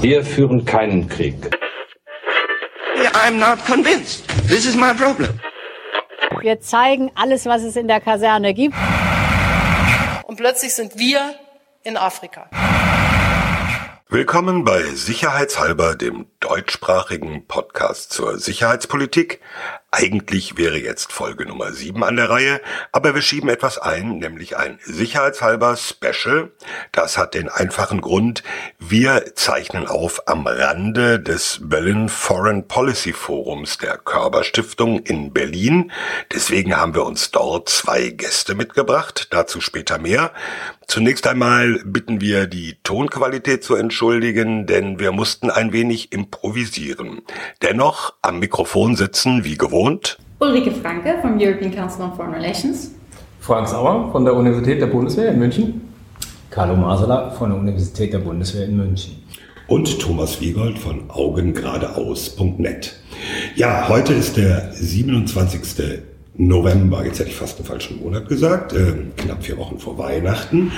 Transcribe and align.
Wir 0.00 0.24
führen 0.24 0.64
keinen 0.64 1.08
Krieg. 1.08 1.34
I'm 3.12 3.38
not 3.38 3.64
convinced. 3.66 4.26
This 4.48 4.66
is 4.66 4.76
my 4.76 4.94
problem. 4.94 5.40
Wir 6.40 6.60
zeigen 6.60 7.10
alles, 7.14 7.46
was 7.46 7.62
es 7.62 7.76
in 7.76 7.88
der 7.88 8.00
Kaserne 8.00 8.54
gibt. 8.54 8.74
Und 10.24 10.36
plötzlich 10.36 10.74
sind 10.74 10.98
wir 10.98 11.34
in 11.82 11.96
Afrika. 11.96 12.48
Willkommen 14.08 14.64
bei 14.64 14.82
Sicherheitshalber, 14.82 15.96
dem 15.96 16.26
deutschsprachigen 16.40 17.46
Podcast 17.46 18.12
zur 18.12 18.38
Sicherheitspolitik. 18.38 19.40
Eigentlich 19.96 20.56
wäre 20.56 20.76
jetzt 20.76 21.12
Folge 21.12 21.46
Nummer 21.46 21.72
7 21.72 22.02
an 22.02 22.16
der 22.16 22.28
Reihe, 22.28 22.60
aber 22.90 23.14
wir 23.14 23.22
schieben 23.22 23.48
etwas 23.48 23.78
ein, 23.78 24.18
nämlich 24.18 24.56
ein 24.56 24.80
Sicherheitshalber 24.82 25.76
Special. 25.76 26.50
Das 26.90 27.16
hat 27.16 27.34
den 27.34 27.48
einfachen 27.48 28.00
Grund, 28.00 28.42
wir 28.80 29.36
zeichnen 29.36 29.86
auf 29.86 30.26
am 30.26 30.48
Rande 30.48 31.20
des 31.20 31.60
Berlin 31.62 32.08
Foreign 32.08 32.66
Policy 32.66 33.12
Forums 33.12 33.78
der 33.78 33.96
Körber 33.96 34.42
Stiftung 34.42 34.98
in 34.98 35.32
Berlin. 35.32 35.92
Deswegen 36.32 36.76
haben 36.76 36.96
wir 36.96 37.06
uns 37.06 37.30
dort 37.30 37.68
zwei 37.68 38.08
Gäste 38.08 38.56
mitgebracht, 38.56 39.28
dazu 39.30 39.60
später 39.60 39.98
mehr. 39.98 40.32
Zunächst 40.88 41.26
einmal 41.28 41.80
bitten 41.84 42.20
wir 42.20 42.46
die 42.46 42.76
Tonqualität 42.82 43.62
zu 43.62 43.76
entschuldigen, 43.76 44.66
denn 44.66 44.98
wir 44.98 45.12
mussten 45.12 45.50
ein 45.50 45.72
wenig 45.72 46.12
improvisieren. 46.12 47.22
Dennoch 47.62 48.14
am 48.22 48.40
Mikrofon 48.40 48.96
sitzen 48.96 49.44
wie 49.44 49.56
gewohnt 49.56 49.83
und 49.84 50.16
Ulrike 50.40 50.72
Franke 50.72 51.18
vom 51.20 51.38
European 51.38 51.74
Council 51.74 52.02
on 52.02 52.14
Foreign 52.14 52.32
Relations. 52.32 52.92
Frank 53.40 53.68
Sauer 53.68 54.10
von 54.10 54.24
der 54.24 54.34
Universität 54.34 54.80
der 54.80 54.86
Bundeswehr 54.86 55.28
in 55.28 55.38
München. 55.38 55.82
Carlo 56.50 56.74
Masala 56.74 57.30
von 57.30 57.50
der 57.50 57.58
Universität 57.58 58.12
der 58.12 58.20
Bundeswehr 58.20 58.64
in 58.64 58.76
München. 58.76 59.22
Und 59.66 60.00
Thomas 60.00 60.40
Wiegold 60.40 60.78
von 60.78 61.10
augengeradeaus.net. 61.10 62.94
Ja, 63.56 63.88
heute 63.88 64.14
ist 64.14 64.36
der 64.38 64.72
27. 64.72 66.02
November, 66.36 67.04
jetzt 67.04 67.20
hätte 67.20 67.30
ich 67.30 67.36
fast 67.36 67.58
einen 67.58 67.66
falschen 67.66 68.00
Monat 68.00 68.28
gesagt, 68.28 68.72
äh, 68.72 68.94
knapp 69.16 69.44
vier 69.44 69.56
Wochen 69.56 69.78
vor 69.78 69.98
Weihnachten. 69.98 70.72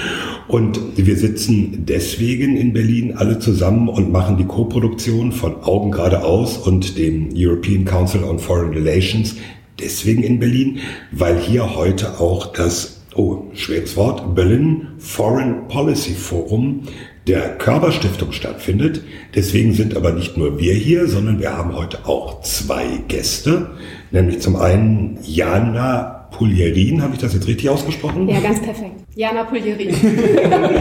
Und 0.48 0.78
wir 0.96 1.16
sitzen 1.16 1.86
deswegen 1.86 2.56
in 2.56 2.74
Berlin 2.74 3.16
alle 3.16 3.38
zusammen 3.38 3.88
und 3.88 4.12
machen 4.12 4.36
die 4.36 4.44
Co-Produktion 4.44 5.32
von 5.32 5.62
Augen 5.62 5.92
geradeaus 5.92 6.58
und 6.58 6.98
dem 6.98 7.30
European 7.34 7.86
Council 7.86 8.22
on 8.24 8.38
Foreign 8.38 8.74
Relations 8.74 9.36
deswegen 9.80 10.22
in 10.22 10.38
Berlin, 10.38 10.78
weil 11.12 11.38
hier 11.38 11.74
heute 11.74 12.20
auch 12.20 12.52
das, 12.52 13.00
oh, 13.14 13.44
schweres 13.54 13.96
Wort, 13.96 14.34
Berlin 14.34 14.88
Foreign 14.98 15.68
Policy 15.68 16.12
Forum 16.12 16.82
der 17.26 17.56
Körperstiftung 17.58 18.32
stattfindet. 18.32 19.02
Deswegen 19.34 19.72
sind 19.72 19.96
aber 19.96 20.12
nicht 20.12 20.36
nur 20.36 20.58
wir 20.60 20.74
hier, 20.74 21.08
sondern 21.08 21.40
wir 21.40 21.56
haben 21.56 21.74
heute 21.74 22.06
auch 22.06 22.40
zwei 22.42 22.84
Gäste, 23.08 23.70
nämlich 24.12 24.40
zum 24.40 24.56
einen 24.56 25.18
Jana 25.22 26.28
Puljerin, 26.30 27.02
habe 27.02 27.14
ich 27.14 27.20
das 27.20 27.34
jetzt 27.34 27.46
richtig 27.46 27.68
ausgesprochen? 27.70 28.28
Ja, 28.28 28.40
ganz 28.40 28.60
perfekt. 28.60 29.00
Jana 29.14 29.44
Puljerin. 29.44 29.88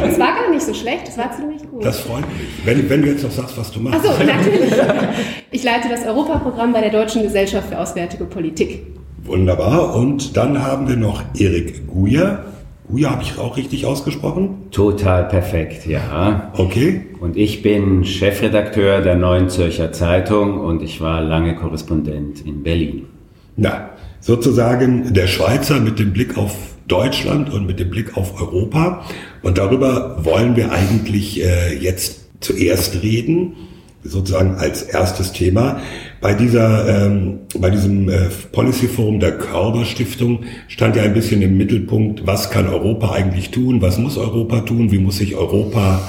Es 0.06 0.20
war 0.20 0.36
gar 0.36 0.52
nicht 0.52 0.66
so 0.66 0.74
schlecht, 0.74 1.08
es 1.08 1.18
war 1.18 1.32
ziemlich 1.32 1.62
gut. 1.70 1.84
Das 1.84 2.00
freut 2.00 2.26
mich. 2.28 2.48
Wenn, 2.66 2.90
wenn 2.90 3.02
du 3.02 3.10
jetzt 3.10 3.24
noch 3.24 3.32
sagst, 3.32 3.58
was 3.58 3.72
du 3.72 3.80
machst. 3.80 4.06
Achso, 4.06 4.24
natürlich. 4.24 4.74
Ich 5.52 5.64
leite 5.64 5.88
das 5.90 6.06
Europaprogramm 6.06 6.74
bei 6.74 6.82
der 6.82 6.92
Deutschen 6.92 7.24
Gesellschaft 7.24 7.70
für 7.70 7.80
Auswärtige 7.80 8.26
Politik. 8.26 8.82
Wunderbar. 9.24 9.96
Und 9.96 10.36
dann 10.38 10.62
haben 10.62 10.88
wir 10.88 10.98
noch 10.98 11.24
Erik 11.38 11.88
Guja. 11.88 12.46
Guja 12.88 13.12
habe 13.12 13.24
ich 13.24 13.38
auch 13.38 13.58
richtig 13.58 13.86
ausgesprochen? 13.86 14.68
Total 14.72 15.28
perfekt, 15.28 15.88
ja. 15.88 16.52
Okay. 16.56 17.08
Und 17.20 17.36
ich 17.36 17.62
bin 17.62 18.06
Chefredakteur 18.06 19.02
der 19.02 19.16
Neuen 19.16 19.50
Zürcher 19.50 19.92
Zeitung 19.92 20.60
und 20.60 20.84
ich 20.84 21.02
war 21.02 21.22
lange 21.22 21.56
Korrespondent 21.56 22.46
in 22.46 22.62
Berlin. 22.62 23.08
Na, 23.58 23.90
sozusagen 24.20 25.14
der 25.14 25.28
Schweizer 25.28 25.80
mit 25.80 25.98
dem 25.98 26.14
Blick 26.14 26.38
auf 26.38 26.56
Deutschland 26.88 27.52
und 27.52 27.66
mit 27.66 27.80
dem 27.80 27.90
Blick 27.90 28.16
auf 28.16 28.40
Europa. 28.40 29.04
Und 29.42 29.58
darüber 29.58 30.24
wollen 30.24 30.56
wir 30.56 30.72
eigentlich 30.72 31.44
äh, 31.44 31.76
jetzt 31.78 32.26
zuerst 32.40 33.02
reden 33.02 33.54
sozusagen 34.06 34.56
als 34.56 34.84
erstes 34.84 35.34
Thema. 35.34 35.82
Bei 36.22 36.34
dieser, 36.34 37.06
ähm, 37.06 37.40
bei 37.58 37.70
diesem 37.70 38.08
äh, 38.10 38.30
Policy 38.52 38.88
Forum 38.88 39.20
der 39.20 39.38
Körber 39.38 39.84
Stiftung 39.86 40.44
stand 40.68 40.96
ja 40.96 41.04
ein 41.04 41.14
bisschen 41.14 41.42
im 41.42 41.58
Mittelpunkt, 41.58 42.26
was 42.26 42.52
kann 42.52 42.68
Europa 42.68 43.12
eigentlich 43.12 43.52
tun, 43.52 43.82
was 43.82 43.98
muss 43.98 44.18
Europa 44.18 44.62
tun, 44.62 44.92
wie 44.92 45.00
muss 45.00 45.18
sich 45.18 45.36
Europa 45.36 46.02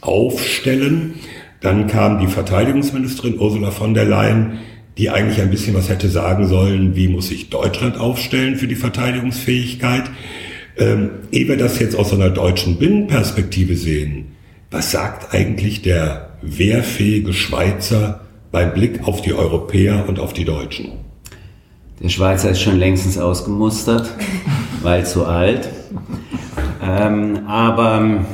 aufstellen. 0.00 1.14
Dann 1.60 1.86
kam 1.86 2.18
die 2.18 2.26
Verteidigungsministerin 2.26 3.38
Ursula 3.38 3.70
von 3.70 3.94
der 3.94 4.04
Leyen, 4.04 4.58
die 4.98 5.10
eigentlich 5.10 5.40
ein 5.40 5.50
bisschen 5.50 5.74
was 5.74 5.88
hätte 5.88 6.08
sagen 6.08 6.48
sollen, 6.48 6.96
wie 6.96 7.08
muss 7.08 7.28
sich 7.28 7.50
Deutschland 7.50 7.98
aufstellen 7.98 8.56
für 8.56 8.66
die 8.66 8.74
Verteidigungsfähigkeit. 8.74 10.04
Ähm, 10.76 11.10
ehe 11.30 11.48
wir 11.48 11.56
das 11.56 11.78
jetzt 11.78 11.96
aus 11.96 12.12
einer 12.12 12.30
deutschen 12.30 12.78
Binnenperspektive 12.78 13.76
sehen, 13.76 14.32
was 14.70 14.90
sagt 14.90 15.34
eigentlich 15.34 15.82
der 15.82 16.31
wehrfähige 16.42 17.32
Schweizer 17.32 18.20
beim 18.50 18.74
Blick 18.74 19.06
auf 19.06 19.22
die 19.22 19.32
Europäer 19.32 20.04
und 20.08 20.18
auf 20.18 20.32
die 20.32 20.44
Deutschen? 20.44 20.92
Der 22.02 22.08
Schweizer 22.08 22.50
ist 22.50 22.60
schon 22.60 22.78
längstens 22.78 23.16
ausgemustert, 23.16 24.10
weil 24.82 25.06
zu 25.06 25.24
alt. 25.24 25.68
Ähm, 26.82 27.46
aber 27.46 28.24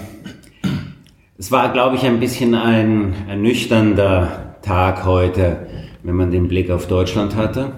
es 1.37 1.53
war, 1.53 1.73
glaube 1.73 1.97
ich, 1.97 2.05
ein 2.05 2.19
bisschen 2.19 2.55
ein 2.55 3.15
ernüchternder 3.29 4.57
Tag 4.63 5.05
heute, 5.05 5.67
wenn 6.03 6.17
man 6.17 6.31
den 6.31 6.49
Blick 6.49 6.71
auf 6.71 6.87
Deutschland 6.87 7.37
hatte, 7.37 7.73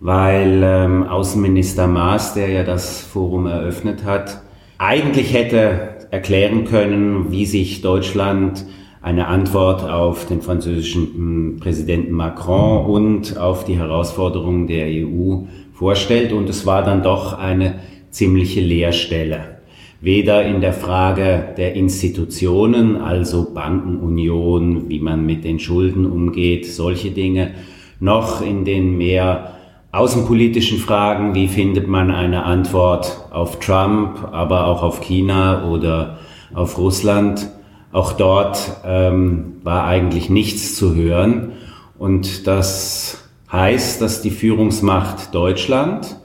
weil 0.00 0.62
ähm, 0.64 1.02
Außenminister 1.04 1.86
Maas, 1.86 2.34
der 2.34 2.48
ja 2.48 2.64
das 2.64 3.00
Forum 3.02 3.46
eröffnet 3.46 4.04
hat, 4.04 4.40
eigentlich 4.78 5.32
hätte 5.34 5.96
erklären 6.10 6.64
können, 6.64 7.30
wie 7.30 7.44
sich 7.44 7.82
Deutschland 7.82 8.64
eine 9.08 9.26
Antwort 9.26 9.88
auf 9.88 10.26
den 10.26 10.42
französischen 10.42 11.14
hm, 11.14 11.56
Präsidenten 11.60 12.12
Macron 12.12 12.84
und 12.84 13.38
auf 13.38 13.64
die 13.64 13.78
Herausforderungen 13.78 14.66
der 14.66 14.86
EU 14.86 15.44
vorstellt. 15.72 16.34
Und 16.34 16.50
es 16.50 16.66
war 16.66 16.84
dann 16.84 17.02
doch 17.02 17.32
eine 17.32 17.76
ziemliche 18.10 18.60
Leerstelle. 18.60 19.60
Weder 20.02 20.44
in 20.44 20.60
der 20.60 20.74
Frage 20.74 21.54
der 21.56 21.72
Institutionen, 21.74 22.96
also 22.96 23.54
Bankenunion, 23.54 24.90
wie 24.90 25.00
man 25.00 25.24
mit 25.24 25.42
den 25.42 25.58
Schulden 25.58 26.04
umgeht, 26.04 26.66
solche 26.66 27.10
Dinge, 27.10 27.52
noch 28.00 28.42
in 28.42 28.66
den 28.66 28.98
mehr 28.98 29.54
außenpolitischen 29.90 30.76
Fragen, 30.76 31.34
wie 31.34 31.48
findet 31.48 31.88
man 31.88 32.10
eine 32.10 32.44
Antwort 32.44 33.26
auf 33.30 33.58
Trump, 33.58 34.28
aber 34.32 34.66
auch 34.66 34.82
auf 34.82 35.00
China 35.00 35.66
oder 35.70 36.18
auf 36.52 36.76
Russland. 36.76 37.48
Auch 37.92 38.12
dort 38.12 38.58
ähm, 38.84 39.56
war 39.62 39.84
eigentlich 39.84 40.28
nichts 40.28 40.76
zu 40.76 40.94
hören. 40.94 41.52
Und 41.98 42.46
das 42.46 43.28
heißt, 43.50 44.00
dass 44.02 44.22
die 44.22 44.30
Führungsmacht 44.30 45.34
Deutschland 45.34 46.16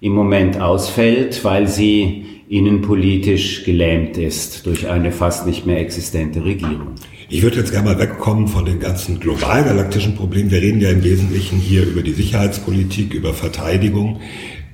im 0.00 0.12
Moment 0.12 0.60
ausfällt, 0.60 1.44
weil 1.44 1.66
sie 1.66 2.26
innenpolitisch 2.48 3.64
gelähmt 3.64 4.16
ist 4.16 4.64
durch 4.66 4.88
eine 4.88 5.12
fast 5.12 5.46
nicht 5.46 5.66
mehr 5.66 5.80
existente 5.80 6.44
Regierung. 6.44 6.94
Ich 7.28 7.42
würde 7.42 7.56
jetzt 7.58 7.72
gerne 7.72 7.90
mal 7.90 7.98
wegkommen 7.98 8.48
von 8.48 8.64
den 8.64 8.80
ganzen 8.80 9.20
global 9.20 9.62
galaktischen 9.64 10.16
Problemen. 10.16 10.50
Wir 10.50 10.62
reden 10.62 10.80
ja 10.80 10.90
im 10.90 11.04
Wesentlichen 11.04 11.58
hier 11.58 11.82
über 11.82 12.02
die 12.02 12.12
Sicherheitspolitik, 12.12 13.12
über 13.12 13.34
Verteidigung. 13.34 14.20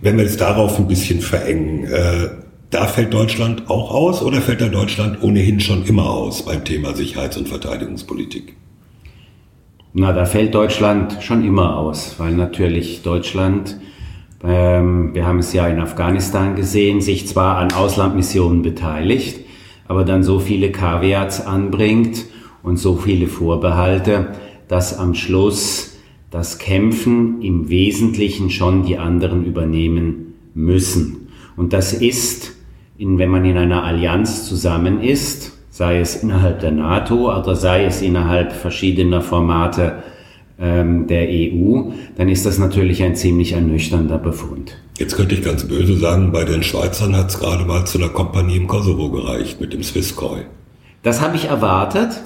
Wenn 0.00 0.18
wir 0.18 0.24
es 0.24 0.36
darauf 0.36 0.78
ein 0.78 0.86
bisschen 0.86 1.20
verengen, 1.20 1.84
äh, 1.84 2.28
da 2.74 2.86
fällt 2.88 3.14
Deutschland 3.14 3.70
auch 3.70 3.92
aus 3.92 4.20
oder 4.20 4.40
fällt 4.40 4.60
da 4.60 4.66
Deutschland 4.66 5.22
ohnehin 5.22 5.60
schon 5.60 5.84
immer 5.84 6.10
aus 6.10 6.44
beim 6.44 6.64
Thema 6.64 6.92
Sicherheits- 6.94 7.36
und 7.36 7.48
Verteidigungspolitik? 7.48 8.56
Na, 9.92 10.12
da 10.12 10.24
fällt 10.24 10.56
Deutschland 10.56 11.18
schon 11.20 11.44
immer 11.44 11.76
aus, 11.76 12.16
weil 12.18 12.32
natürlich 12.32 13.02
Deutschland, 13.02 13.78
ähm, 14.42 15.14
wir 15.14 15.24
haben 15.24 15.38
es 15.38 15.52
ja 15.52 15.68
in 15.68 15.78
Afghanistan 15.78 16.56
gesehen, 16.56 17.00
sich 17.00 17.28
zwar 17.28 17.58
an 17.58 17.70
Auslandmissionen 17.70 18.62
beteiligt, 18.62 19.38
aber 19.86 20.04
dann 20.04 20.24
so 20.24 20.40
viele 20.40 20.72
Kaviats 20.72 21.46
anbringt 21.46 22.24
und 22.64 22.78
so 22.78 22.96
viele 22.96 23.28
Vorbehalte, 23.28 24.32
dass 24.66 24.98
am 24.98 25.14
Schluss 25.14 25.96
das 26.32 26.58
Kämpfen 26.58 27.40
im 27.40 27.68
Wesentlichen 27.68 28.50
schon 28.50 28.84
die 28.84 28.98
anderen 28.98 29.44
übernehmen 29.44 30.34
müssen. 30.54 31.28
Und 31.56 31.72
das 31.72 31.92
ist, 31.92 32.53
in, 32.96 33.18
wenn 33.18 33.30
man 33.30 33.44
in 33.44 33.56
einer 33.56 33.84
Allianz 33.84 34.46
zusammen 34.48 35.00
ist, 35.00 35.52
sei 35.70 35.98
es 35.98 36.16
innerhalb 36.16 36.60
der 36.60 36.70
NATO 36.70 37.36
oder 37.36 37.56
sei 37.56 37.84
es 37.84 38.02
innerhalb 38.02 38.52
verschiedener 38.52 39.20
Formate 39.20 40.02
ähm, 40.60 41.08
der 41.08 41.26
EU, 41.28 41.90
dann 42.16 42.28
ist 42.28 42.46
das 42.46 42.58
natürlich 42.58 43.02
ein 43.02 43.16
ziemlich 43.16 43.52
ernüchternder 43.52 44.18
Befund. 44.18 44.76
Jetzt 44.98 45.16
könnte 45.16 45.34
ich 45.34 45.42
ganz 45.42 45.64
böse 45.64 45.96
sagen, 45.96 46.30
bei 46.30 46.44
den 46.44 46.62
Schweizern 46.62 47.16
hat 47.16 47.30
es 47.30 47.40
gerade 47.40 47.64
mal 47.64 47.84
zu 47.84 47.98
einer 47.98 48.10
Kompanie 48.10 48.56
im 48.56 48.68
Kosovo 48.68 49.10
gereicht 49.10 49.60
mit 49.60 49.72
dem 49.72 49.82
Swisscoi. 49.82 50.42
Das 51.02 51.20
habe 51.20 51.36
ich 51.36 51.46
erwartet. 51.46 52.20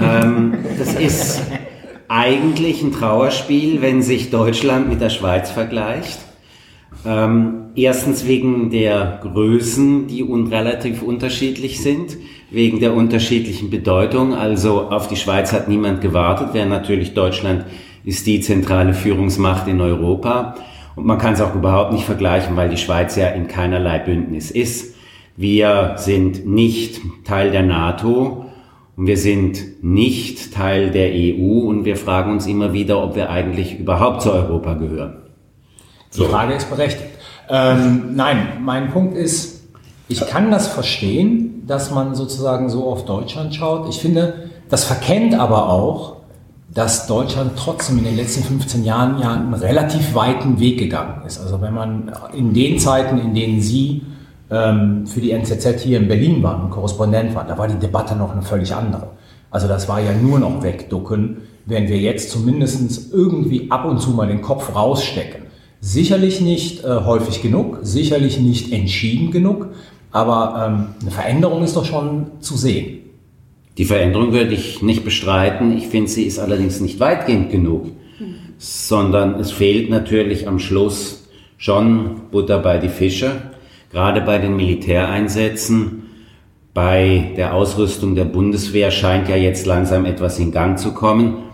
ähm, 0.00 0.54
das 0.78 0.94
ist 0.94 1.42
eigentlich 2.08 2.82
ein 2.82 2.92
Trauerspiel, 2.92 3.82
wenn 3.82 4.02
sich 4.02 4.30
Deutschland 4.30 4.88
mit 4.88 5.00
der 5.00 5.10
Schweiz 5.10 5.50
vergleicht. 5.50 6.20
Ähm, 7.04 7.66
erstens 7.74 8.26
wegen 8.26 8.70
der 8.70 9.20
Größen, 9.22 10.06
die 10.06 10.24
un 10.24 10.48
relativ 10.48 11.02
unterschiedlich 11.02 11.82
sind, 11.82 12.16
wegen 12.50 12.80
der 12.80 12.94
unterschiedlichen 12.94 13.70
Bedeutung. 13.70 14.34
Also 14.34 14.82
auf 14.90 15.08
die 15.08 15.16
Schweiz 15.16 15.52
hat 15.52 15.68
niemand 15.68 16.00
gewartet, 16.00 16.48
während 16.52 16.70
natürlich 16.70 17.14
Deutschland 17.14 17.64
ist 18.04 18.26
die 18.26 18.40
zentrale 18.40 18.94
Führungsmacht 18.94 19.68
in 19.68 19.80
Europa. 19.80 20.54
Und 20.94 21.06
man 21.06 21.18
kann 21.18 21.34
es 21.34 21.40
auch 21.40 21.54
überhaupt 21.54 21.92
nicht 21.92 22.04
vergleichen, 22.04 22.56
weil 22.56 22.70
die 22.70 22.78
Schweiz 22.78 23.16
ja 23.16 23.28
in 23.28 23.48
keinerlei 23.48 23.98
Bündnis 23.98 24.50
ist. 24.50 24.94
Wir 25.36 25.94
sind 25.96 26.46
nicht 26.46 27.02
Teil 27.24 27.50
der 27.50 27.62
NATO 27.62 28.46
und 28.96 29.06
wir 29.06 29.18
sind 29.18 29.84
nicht 29.84 30.54
Teil 30.54 30.90
der 30.90 31.10
EU 31.12 31.68
und 31.68 31.84
wir 31.84 31.96
fragen 31.96 32.32
uns 32.32 32.46
immer 32.46 32.72
wieder, 32.72 33.02
ob 33.02 33.16
wir 33.16 33.28
eigentlich 33.28 33.78
überhaupt 33.78 34.22
zu 34.22 34.32
Europa 34.32 34.74
gehören. 34.74 35.25
Die 36.16 36.24
Frage 36.24 36.54
ist 36.54 36.68
berechtigt. 36.70 37.10
Ähm, 37.48 38.14
nein, 38.14 38.58
mein 38.60 38.90
Punkt 38.90 39.16
ist, 39.16 39.62
ich 40.08 40.26
kann 40.26 40.50
das 40.50 40.68
verstehen, 40.68 41.64
dass 41.66 41.90
man 41.90 42.14
sozusagen 42.14 42.68
so 42.68 42.88
auf 42.88 43.04
Deutschland 43.04 43.54
schaut. 43.54 43.88
Ich 43.88 44.00
finde, 44.00 44.50
das 44.68 44.84
verkennt 44.84 45.34
aber 45.34 45.68
auch, 45.68 46.16
dass 46.72 47.06
Deutschland 47.06 47.52
trotzdem 47.56 47.98
in 47.98 48.04
den 48.04 48.16
letzten 48.16 48.42
15 48.42 48.84
Jahren 48.84 49.18
ja 49.20 49.32
einen 49.32 49.54
relativ 49.54 50.14
weiten 50.14 50.60
Weg 50.60 50.78
gegangen 50.78 51.22
ist. 51.26 51.40
Also 51.40 51.60
wenn 51.60 51.72
man 51.72 52.12
in 52.34 52.52
den 52.52 52.78
Zeiten, 52.78 53.18
in 53.18 53.34
denen 53.34 53.60
Sie 53.60 54.02
ähm, 54.50 55.06
für 55.06 55.20
die 55.20 55.30
NZZ 55.30 55.80
hier 55.80 55.98
in 55.98 56.08
Berlin 56.08 56.42
waren 56.42 56.62
und 56.64 56.70
Korrespondent 56.70 57.34
waren, 57.34 57.48
da 57.48 57.56
war 57.56 57.68
die 57.68 57.78
Debatte 57.78 58.14
noch 58.14 58.32
eine 58.32 58.42
völlig 58.42 58.74
andere. 58.74 59.08
Also 59.50 59.68
das 59.68 59.88
war 59.88 60.00
ja 60.00 60.12
nur 60.12 60.38
noch 60.38 60.62
wegducken, 60.62 61.38
während 61.64 61.88
wir 61.88 61.98
jetzt 61.98 62.30
zumindest 62.30 63.12
irgendwie 63.12 63.70
ab 63.70 63.84
und 63.86 64.00
zu 64.00 64.10
mal 64.10 64.28
den 64.28 64.42
Kopf 64.42 64.74
rausstecken. 64.74 65.45
Sicherlich 65.86 66.40
nicht 66.40 66.82
äh, 66.82 66.88
häufig 67.04 67.42
genug, 67.42 67.78
sicherlich 67.82 68.40
nicht 68.40 68.72
entschieden 68.72 69.30
genug, 69.30 69.68
aber 70.10 70.66
ähm, 70.66 70.86
eine 71.00 71.10
Veränderung 71.12 71.62
ist 71.62 71.76
doch 71.76 71.84
schon 71.84 72.26
zu 72.40 72.56
sehen. 72.56 73.02
Die 73.78 73.84
Veränderung 73.84 74.32
würde 74.32 74.52
ich 74.52 74.82
nicht 74.82 75.04
bestreiten. 75.04 75.78
Ich 75.78 75.86
finde, 75.86 76.10
sie 76.10 76.24
ist 76.24 76.40
allerdings 76.40 76.80
nicht 76.80 76.98
weitgehend 76.98 77.52
genug, 77.52 77.86
sondern 78.58 79.38
es 79.38 79.52
fehlt 79.52 79.88
natürlich 79.88 80.48
am 80.48 80.58
Schluss 80.58 81.28
schon 81.56 82.22
Butter 82.32 82.58
bei 82.58 82.78
die 82.78 82.88
Fische, 82.88 83.30
gerade 83.92 84.22
bei 84.22 84.38
den 84.38 84.56
Militäreinsätzen. 84.56 86.02
Bei 86.74 87.30
der 87.36 87.54
Ausrüstung 87.54 88.16
der 88.16 88.24
Bundeswehr 88.24 88.90
scheint 88.90 89.28
ja 89.28 89.36
jetzt 89.36 89.66
langsam 89.66 90.04
etwas 90.04 90.40
in 90.40 90.50
Gang 90.50 90.80
zu 90.80 90.94
kommen. 90.94 91.44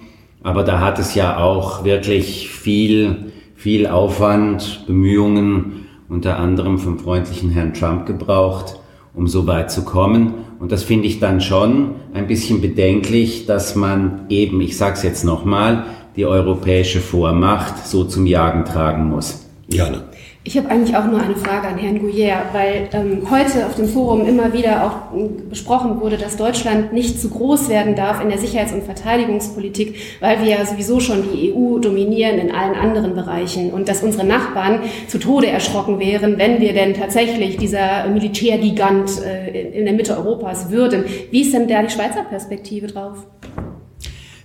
Aber 0.43 0.65
da 0.65 0.81
hat 0.81 0.99
es 0.99 1.15
ja 1.15 1.37
auch 1.37 1.85
wirklich 1.85 2.49
viel, 2.49 3.32
viel 3.63 3.87
Aufwand, 3.87 4.83
Bemühungen, 4.89 5.87
unter 6.09 6.41
anderem 6.41 6.79
vom 6.79 6.99
freundlichen 6.99 7.49
Herrn 7.51 7.75
Trump 7.75 8.07
gebraucht, 8.07 8.81
um 9.15 9.29
so 9.29 9.47
weit 9.47 9.71
zu 9.71 9.85
kommen. 9.85 10.35
Und 10.59 10.73
das 10.73 10.83
finde 10.83 11.07
ich 11.07 11.21
dann 11.21 11.41
schon 11.41 11.93
ein 12.13 12.27
bisschen 12.27 12.61
bedenklich, 12.61 13.47
dass 13.47 13.77
man 13.77 14.23
eben, 14.29 14.61
ich 14.61 14.77
sage 14.77 14.95
es 14.95 15.05
jetzt 15.05 15.25
nochmal, 15.25 15.85
die 16.17 16.27
europäische 16.27 16.99
Vormacht 16.99 17.87
so 17.87 18.03
zum 18.03 18.27
Jagen 18.27 18.65
tragen 18.65 19.09
muss. 19.09 19.47
Jana. 19.69 20.03
Ich 20.45 20.59
habe 20.59 20.69
eigentlich 20.71 20.97
auch 20.97 21.05
nur 21.05 21.21
eine 21.21 21.37
Frage 21.37 21.69
an 21.69 21.79
Herrn 21.79 22.01
Gouyer, 22.01 22.47
weil 22.53 22.89
ähm, 22.93 23.31
heute 23.31 23.65
auf 23.65 23.77
dem 23.77 23.89
Forum 23.89 24.27
immer 24.27 24.53
wieder 24.53 24.85
auch 24.85 25.17
besprochen 25.49 26.01
wurde, 26.01 26.17
dass 26.17 26.37
Deutschland 26.37 26.93
nicht 26.93 27.21
zu 27.21 27.31
groß 27.31 27.69
werden 27.69 27.95
darf 27.95 28.21
in 28.21 28.29
der 28.29 28.39
Sicherheits- 28.39 28.73
und 28.73 28.83
Verteidigungspolitik, 28.83 29.95
weil 30.19 30.41
wir 30.41 30.49
ja 30.49 30.67
sowieso 30.67 30.99
schon 30.99 31.23
die 31.23 31.55
EU 31.55 31.79
dominieren 31.79 32.41
in 32.41 32.53
allen 32.53 32.75
anderen 32.75 33.15
Bereichen 33.15 33.71
und 33.71 33.89
dass 33.89 34.03
unsere 34.03 34.27
Nachbarn 34.27 34.81
zu 35.07 35.21
Tode 35.21 35.47
erschrocken 35.47 36.01
wären, 36.01 36.39
wenn 36.39 36.61
wir 36.61 36.73
denn 36.73 36.95
tatsächlich 36.95 37.57
dieser 37.57 38.09
Militärgigant 38.09 39.23
äh, 39.25 39.79
in 39.79 39.85
der 39.85 39.95
Mitte 39.95 40.17
Europas 40.17 40.73
würden. 40.73 41.05
Wie 41.31 41.43
ist 41.43 41.55
denn 41.55 41.69
da 41.69 41.83
die 41.83 41.91
Schweizer 41.91 42.25
Perspektive 42.25 42.89
drauf? 42.89 43.19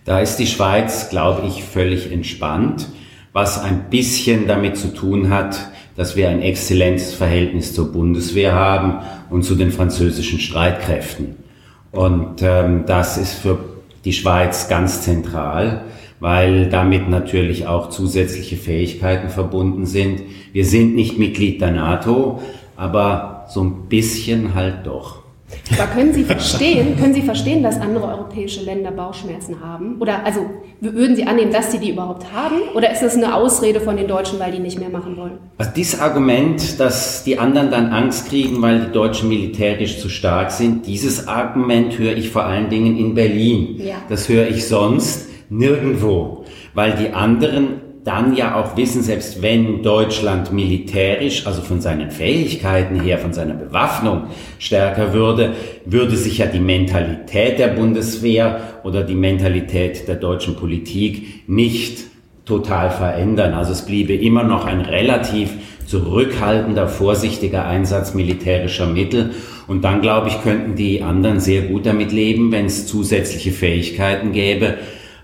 Da 0.05 0.19
ist 0.19 0.37
die 0.37 0.45
Schweiz, 0.45 1.09
glaube 1.09 1.47
ich, 1.47 1.63
völlig 1.63 2.11
entspannt, 2.11 2.87
was 3.33 3.63
ein 3.63 3.89
bisschen 3.89 4.45
damit 4.45 4.77
zu 4.77 4.93
tun 4.93 5.31
hat, 5.31 5.71
dass 5.97 6.15
wir 6.15 6.29
ein 6.29 6.41
exzellentes 6.41 7.13
Verhältnis 7.13 7.73
zur 7.73 7.91
Bundeswehr 7.91 8.53
haben 8.53 8.99
und 9.29 9.43
zu 9.43 9.55
den 9.55 9.71
französischen 9.71 10.39
Streitkräften. 10.39 11.35
Und 11.91 12.41
ähm, 12.41 12.83
das 12.85 13.17
ist 13.17 13.33
für 13.33 13.57
die 14.05 14.13
Schweiz 14.13 14.69
ganz 14.69 15.01
zentral, 15.01 15.85
weil 16.19 16.69
damit 16.69 17.09
natürlich 17.09 17.67
auch 17.67 17.89
zusätzliche 17.89 18.55
Fähigkeiten 18.55 19.29
verbunden 19.29 19.85
sind. 19.85 20.21
Wir 20.53 20.65
sind 20.65 20.95
nicht 20.95 21.17
Mitglied 21.17 21.59
der 21.59 21.71
NATO, 21.71 22.41
aber 22.75 23.45
so 23.49 23.63
ein 23.63 23.89
bisschen 23.89 24.53
halt 24.53 24.85
doch. 24.85 25.26
Aber 25.73 25.87
können 25.93 26.13
Sie 26.13 26.23
verstehen, 26.23 26.97
können 26.97 27.13
Sie 27.13 27.21
verstehen, 27.21 27.63
dass 27.63 27.79
andere 27.79 28.07
europäische 28.07 28.61
Länder 28.63 28.91
Bauchschmerzen 28.91 29.61
haben? 29.61 29.95
Oder 29.99 30.25
also 30.25 30.41
würden 30.81 31.15
Sie 31.15 31.23
annehmen, 31.23 31.51
dass 31.53 31.71
sie 31.71 31.79
die 31.79 31.91
überhaupt 31.91 32.25
haben? 32.33 32.55
Oder 32.75 32.91
ist 32.91 33.01
das 33.01 33.15
eine 33.15 33.33
Ausrede 33.33 33.79
von 33.79 33.95
den 33.95 34.07
Deutschen, 34.07 34.39
weil 34.39 34.51
die 34.51 34.59
nicht 34.59 34.77
mehr 34.77 34.89
machen 34.89 35.15
wollen? 35.15 35.37
Also 35.57 35.71
dieses 35.73 35.99
Argument, 36.01 36.79
dass 36.79 37.23
die 37.23 37.39
anderen 37.39 37.71
dann 37.71 37.87
Angst 37.91 38.27
kriegen, 38.27 38.61
weil 38.61 38.87
die 38.87 38.91
Deutschen 38.91 39.29
militärisch 39.29 39.99
zu 39.99 40.09
stark 40.09 40.51
sind, 40.51 40.85
dieses 40.85 41.27
Argument 41.27 41.97
höre 41.97 42.17
ich 42.17 42.29
vor 42.29 42.43
allen 42.43 42.69
Dingen 42.69 42.97
in 42.97 43.15
Berlin. 43.15 43.79
Ja. 43.79 43.95
Das 44.09 44.27
höre 44.27 44.47
ich 44.47 44.67
sonst 44.67 45.29
nirgendwo, 45.49 46.43
weil 46.73 46.93
die 46.93 47.13
anderen 47.13 47.86
dann 48.07 48.35
ja 48.37 48.55
auch 48.55 48.77
wissen, 48.77 49.03
selbst 49.03 49.41
wenn 49.41 49.83
Deutschland 49.83 50.53
militärisch, 50.53 51.45
also 51.45 51.61
von 51.61 51.81
seinen 51.81 52.09
Fähigkeiten 52.09 53.01
her, 53.01 53.17
von 53.17 53.33
seiner 53.33 53.53
Bewaffnung 53.53 54.27
stärker 54.59 55.13
würde, 55.13 55.53
würde 55.85 56.15
sich 56.15 56.37
ja 56.37 56.45
die 56.45 56.61
Mentalität 56.61 57.59
der 57.59 57.67
Bundeswehr 57.67 58.61
oder 58.83 59.03
die 59.03 59.15
Mentalität 59.15 60.07
der 60.07 60.15
deutschen 60.15 60.55
Politik 60.55 61.49
nicht 61.49 62.05
total 62.45 62.91
verändern. 62.91 63.53
Also 63.53 63.73
es 63.73 63.85
bliebe 63.85 64.13
immer 64.13 64.43
noch 64.43 64.65
ein 64.65 64.79
relativ 64.79 65.49
zurückhaltender, 65.85 66.87
vorsichtiger 66.87 67.65
Einsatz 67.65 68.13
militärischer 68.13 68.87
Mittel. 68.87 69.31
Und 69.67 69.83
dann, 69.83 70.01
glaube 70.01 70.29
ich, 70.29 70.41
könnten 70.43 70.75
die 70.75 71.03
anderen 71.03 71.41
sehr 71.41 71.63
gut 71.63 71.85
damit 71.85 72.13
leben, 72.13 72.53
wenn 72.53 72.67
es 72.67 72.87
zusätzliche 72.87 73.51
Fähigkeiten 73.51 74.31
gäbe. 74.31 74.75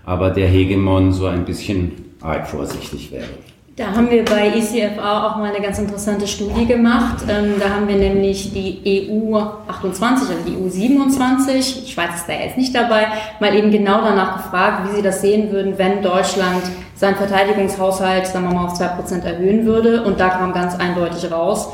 Aber 0.04 0.28
der 0.28 0.48
Hegemon 0.48 1.12
so 1.12 1.24
ein 1.24 1.46
bisschen 1.46 2.03
arg 2.24 2.48
vorsichtig 2.48 3.12
wäre. 3.12 3.28
Da 3.76 3.86
haben 3.86 4.08
wir 4.08 4.24
bei 4.24 4.52
ECFA 4.56 5.26
auch 5.26 5.36
mal 5.36 5.52
eine 5.52 5.60
ganz 5.60 5.80
interessante 5.80 6.28
Studie 6.28 6.64
gemacht. 6.64 7.24
Ähm, 7.28 7.54
da 7.58 7.70
haben 7.70 7.88
wir 7.88 7.96
nämlich 7.96 8.52
die 8.52 9.10
EU 9.10 9.36
28, 9.36 10.28
also 10.28 10.42
die 10.46 10.56
EU 10.56 10.68
27, 10.68 11.84
die 11.84 11.90
Schweiz 11.90 12.14
ist 12.14 12.28
da 12.28 12.34
jetzt 12.34 12.56
nicht 12.56 12.72
dabei, 12.72 13.08
mal 13.40 13.52
eben 13.52 13.72
genau 13.72 14.00
danach 14.02 14.36
gefragt, 14.36 14.88
wie 14.88 14.96
sie 14.96 15.02
das 15.02 15.20
sehen 15.22 15.50
würden, 15.50 15.76
wenn 15.76 16.02
Deutschland 16.02 16.62
seinen 16.94 17.16
Verteidigungshaushalt, 17.16 18.28
sagen 18.28 18.48
wir 18.48 18.54
mal, 18.54 18.66
auf 18.66 18.80
2% 18.80 19.24
erhöhen 19.24 19.66
würde. 19.66 20.04
Und 20.04 20.20
da 20.20 20.28
kam 20.28 20.52
ganz 20.52 20.76
eindeutig 20.76 21.28
raus, 21.32 21.70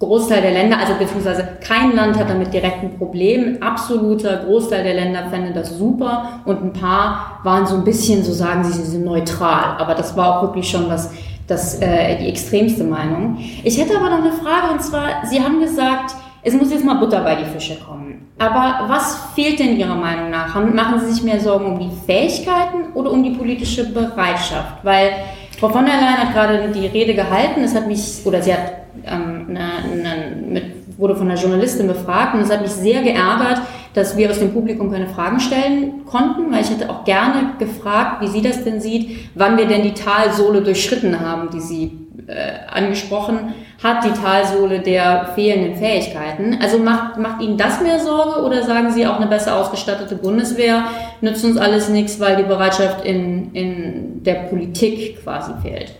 Großteil 0.00 0.40
der 0.40 0.52
Länder, 0.52 0.78
also 0.78 0.94
beziehungsweise 0.98 1.46
kein 1.60 1.94
Land 1.94 2.18
hat 2.18 2.30
damit 2.30 2.54
direkt 2.54 2.82
ein 2.82 2.96
Problem. 2.96 3.58
Absoluter 3.60 4.44
Großteil 4.46 4.82
der 4.82 4.94
Länder 4.94 5.26
fände 5.28 5.52
das 5.52 5.76
super 5.76 6.40
und 6.46 6.64
ein 6.64 6.72
paar 6.72 7.40
waren 7.44 7.66
so 7.66 7.76
ein 7.76 7.84
bisschen, 7.84 8.24
so 8.24 8.32
sagen 8.32 8.64
sie, 8.64 8.72
sie 8.72 8.90
sind 8.92 9.04
neutral. 9.04 9.76
Aber 9.78 9.94
das 9.94 10.16
war 10.16 10.38
auch 10.38 10.42
wirklich 10.42 10.70
schon 10.70 10.88
was, 10.88 11.10
das, 11.46 11.80
äh, 11.82 12.16
die 12.16 12.28
extremste 12.28 12.82
Meinung. 12.82 13.36
Ich 13.62 13.78
hätte 13.78 13.94
aber 13.94 14.08
noch 14.08 14.24
eine 14.24 14.32
Frage 14.32 14.72
und 14.72 14.82
zwar, 14.82 15.26
Sie 15.26 15.38
haben 15.38 15.60
gesagt, 15.60 16.14
es 16.42 16.54
muss 16.54 16.72
jetzt 16.72 16.84
mal 16.84 16.94
Butter 16.94 17.20
bei 17.20 17.34
die 17.34 17.44
Fische 17.44 17.76
kommen. 17.76 18.26
Aber 18.38 18.88
was 18.88 19.18
fehlt 19.34 19.58
denn 19.58 19.76
Ihrer 19.76 19.96
Meinung 19.96 20.30
nach? 20.30 20.54
Machen 20.54 21.00
Sie 21.00 21.12
sich 21.12 21.22
mehr 21.22 21.40
Sorgen 21.40 21.66
um 21.66 21.78
die 21.78 21.90
Fähigkeiten 22.06 22.94
oder 22.94 23.10
um 23.10 23.22
die 23.22 23.32
politische 23.32 23.92
Bereitschaft? 23.92 24.82
Weil 24.82 25.12
Frau 25.60 25.68
von 25.68 25.84
der 25.84 25.96
Leyen 25.96 26.16
hat 26.16 26.32
gerade 26.32 26.68
die 26.74 26.86
Rede 26.86 27.14
gehalten, 27.14 27.62
es 27.62 27.74
hat 27.74 27.86
mich, 27.86 28.22
oder 28.24 28.40
sie 28.40 28.54
hat 28.54 28.72
ähm, 29.04 29.48
eine, 29.50 29.60
eine, 29.92 30.36
mit, 30.36 30.64
wurde 30.96 31.14
von 31.14 31.30
einer 31.30 31.38
Journalistin 31.38 31.86
befragt 31.86 32.34
und 32.34 32.40
es 32.40 32.50
hat 32.50 32.62
mich 32.62 32.70
sehr 32.70 33.02
geärgert, 33.02 33.60
dass 33.94 34.16
wir 34.16 34.30
aus 34.30 34.38
dem 34.38 34.52
Publikum 34.52 34.92
keine 34.92 35.08
Fragen 35.08 35.40
stellen 35.40 36.04
konnten, 36.06 36.52
weil 36.52 36.62
ich 36.62 36.70
hätte 36.70 36.90
auch 36.90 37.04
gerne 37.04 37.54
gefragt, 37.58 38.22
wie 38.22 38.28
sie 38.28 38.42
das 38.42 38.64
denn 38.64 38.80
sieht, 38.80 39.30
wann 39.34 39.58
wir 39.58 39.66
denn 39.66 39.82
die 39.82 39.94
Talsohle 39.94 40.62
durchschritten 40.62 41.20
haben, 41.20 41.50
die 41.50 41.60
sie 41.60 41.98
äh, 42.26 42.70
angesprochen 42.70 43.54
hat, 43.82 44.04
die 44.04 44.12
Talsohle 44.12 44.80
der 44.80 45.32
fehlenden 45.34 45.76
Fähigkeiten. 45.76 46.58
Also 46.60 46.78
macht, 46.78 47.18
macht 47.18 47.42
Ihnen 47.42 47.56
das 47.56 47.80
mehr 47.80 47.98
Sorge 47.98 48.42
oder 48.42 48.62
sagen 48.62 48.92
Sie 48.92 49.06
auch 49.06 49.16
eine 49.16 49.26
besser 49.26 49.56
ausgestattete 49.56 50.16
Bundeswehr 50.16 50.84
nützt 51.20 51.44
uns 51.44 51.56
alles 51.56 51.88
nichts, 51.88 52.20
weil 52.20 52.36
die 52.36 52.44
Bereitschaft 52.44 53.04
in, 53.04 53.52
in 53.52 54.22
der 54.22 54.34
Politik 54.34 55.22
quasi 55.22 55.52
fehlt? 55.62 55.92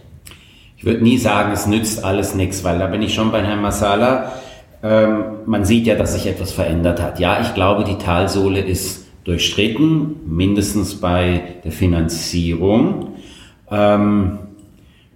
Ich 0.77 0.85
würde 0.85 1.03
nie 1.03 1.19
sagen, 1.19 1.53
es 1.53 1.67
nützt 1.67 2.05
alles 2.05 2.35
nichts, 2.35 2.65
weil 2.65 2.79
da 2.79 2.87
bin 2.87 3.03
ich 3.03 3.13
schon 3.13 3.33
bei 3.33 3.43
Herrn 3.43 3.61
Masala. 3.61 4.33
Ähm, 4.83 5.25
man 5.47 5.65
sieht 5.65 5.87
ja, 5.87 5.95
dass 5.95 6.15
sich 6.15 6.27
etwas 6.27 6.53
verändert 6.53 7.03
hat. 7.03 7.21
Ja, 7.21 7.41
ich 7.41 7.55
glaube, 7.55 7.85
die 7.85 7.99
Talsohle 7.99 8.61
ist 8.61 9.07
durchstritten, 9.25 10.21
mindestens 10.27 11.01
bei 11.01 11.43
der 11.65 11.73
Finanzierung. 11.73 13.15
Ähm, 13.71 14.39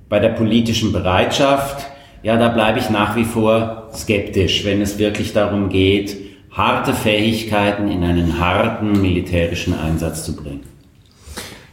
bei 0.09 0.21
der 0.21 0.30
politischen 0.30 0.92
Bereitschaft, 0.92 1.87
ja, 2.23 2.37
da 2.37 2.49
bleibe 2.49 2.78
ich 2.78 2.90
nach 2.90 3.16
wie 3.16 3.25
vor 3.25 3.88
skeptisch, 3.94 4.64
wenn 4.64 4.80
es 4.80 4.99
wirklich 4.99 5.33
darum 5.33 5.71
geht, 5.71 6.16
harte 6.50 6.92
Fähigkeiten 6.92 7.88
in 7.88 8.04
einen 8.04 8.38
harten 8.38 9.00
militärischen 9.00 9.75
Einsatz 9.78 10.25
zu 10.25 10.37
bringen. 10.37 10.62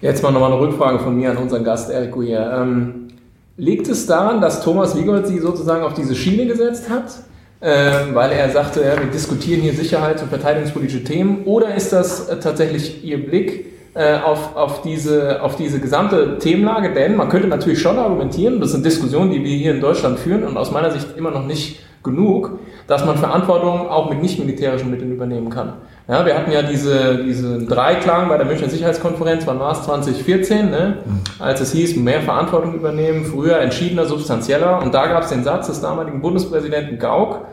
Jetzt 0.02 0.24
mal 0.24 0.32
nochmal 0.32 0.52
eine 0.52 0.62
Rückfrage 0.62 1.00
von 1.00 1.16
mir 1.16 1.30
an 1.32 1.38
unseren 1.38 1.64
Gast 1.64 1.92
Eric 1.92 2.14
Guyer. 2.14 2.62
Ähm, 2.62 3.10
liegt 3.58 3.88
es 3.88 4.08
daran, 4.08 4.42
dass 4.42 4.64
Thomas 4.64 4.98
Wiegold 4.98 5.28
Sie 5.28 5.38
sozusagen 5.38 5.84
auf 5.84 5.94
diese 5.94 6.16
Schiene 6.16 6.48
gesetzt 6.48 6.90
hat? 6.90 7.12
Ähm, 7.64 8.16
weil 8.16 8.32
er 8.32 8.50
sagte, 8.50 8.82
ja, 8.82 9.00
wir 9.00 9.12
diskutieren 9.12 9.62
hier 9.62 9.74
sicherheits- 9.74 10.24
und 10.24 10.30
verteidigungspolitische 10.30 11.04
Themen, 11.04 11.44
oder 11.46 11.76
ist 11.76 11.94
das 11.94 12.28
äh, 12.28 12.40
tatsächlich 12.40 13.04
Ihr 13.04 13.24
Blick 13.24 13.71
äh, 13.94 14.20
auf, 14.20 14.56
auf, 14.56 14.82
diese, 14.82 15.42
auf 15.42 15.56
diese 15.56 15.80
gesamte 15.80 16.38
Themenlage? 16.38 16.94
Denn 16.94 17.16
man 17.16 17.30
könnte 17.30 17.48
natürlich 17.48 17.82
schon 17.82 17.98
argumentieren, 17.98 18.60
das 18.60 18.72
sind 18.72 18.86
Diskussionen, 18.86 19.32
die 19.32 19.44
wir 19.44 19.56
hier 19.56 19.72
in 19.72 19.82
Deutschland 19.82 20.20
führen 20.20 20.44
und 20.44 20.58
aus 20.58 20.72
meiner 20.72 20.92
Sicht 20.92 21.18
immer 21.18 21.32
noch 21.32 21.46
nicht 21.46 21.82
genug, 22.04 22.60
dass 22.88 23.06
man 23.06 23.18
Verantwortung 23.18 23.88
auch 23.88 24.10
mit 24.10 24.22
nicht 24.22 24.40
militärischen 24.40 24.90
Mitteln 24.90 25.12
übernehmen 25.12 25.50
kann. 25.50 25.74
Ja, 26.08 26.26
wir 26.26 26.36
hatten 26.36 26.52
ja 26.52 26.62
diese, 26.62 27.24
diesen 27.24 27.68
Dreiklang 27.68 28.28
bei 28.28 28.38
der 28.38 28.46
Münchner 28.46 28.70
Sicherheitskonferenz, 28.70 29.46
wann 29.46 29.60
war 29.60 29.72
es? 29.74 29.84
2014, 29.84 30.70
ne? 30.70 30.98
Mhm. 31.06 31.22
als 31.40 31.62
es 31.62 31.72
hieß, 31.72 31.96
mehr 31.98 32.22
Verantwortung 32.22 32.74
übernehmen, 32.74 33.24
früher 33.24 33.60
entschiedener, 33.60 34.06
substanzieller. 34.06 34.82
Und 34.82 34.94
da 34.94 35.08
gab 35.08 35.24
es 35.24 35.30
den 35.30 35.44
Satz 35.44 35.68
des 35.68 35.80
damaligen 35.80 36.22
Bundespräsidenten 36.22 36.98
Gauck, 36.98 37.46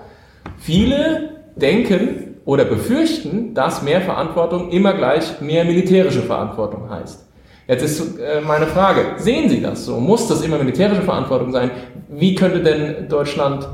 viele 0.57 1.37
denken 1.57 2.37
oder 2.48 2.64
befürchten, 2.64 3.52
dass 3.52 3.82
mehr 3.82 4.00
Verantwortung 4.00 4.70
immer 4.70 4.94
gleich 4.94 5.38
mehr 5.42 5.66
militärische 5.66 6.22
Verantwortung 6.22 6.88
heißt. 6.88 7.26
Jetzt 7.66 7.82
ist 7.82 8.18
äh, 8.18 8.40
meine 8.40 8.66
Frage, 8.66 9.00
sehen 9.18 9.50
Sie 9.50 9.60
das 9.60 9.84
so? 9.84 10.00
Muss 10.00 10.28
das 10.28 10.40
immer 10.40 10.56
militärische 10.56 11.02
Verantwortung 11.02 11.52
sein? 11.52 11.70
Wie 12.08 12.34
könnte 12.34 12.62
denn 12.62 13.06
Deutschland 13.06 13.68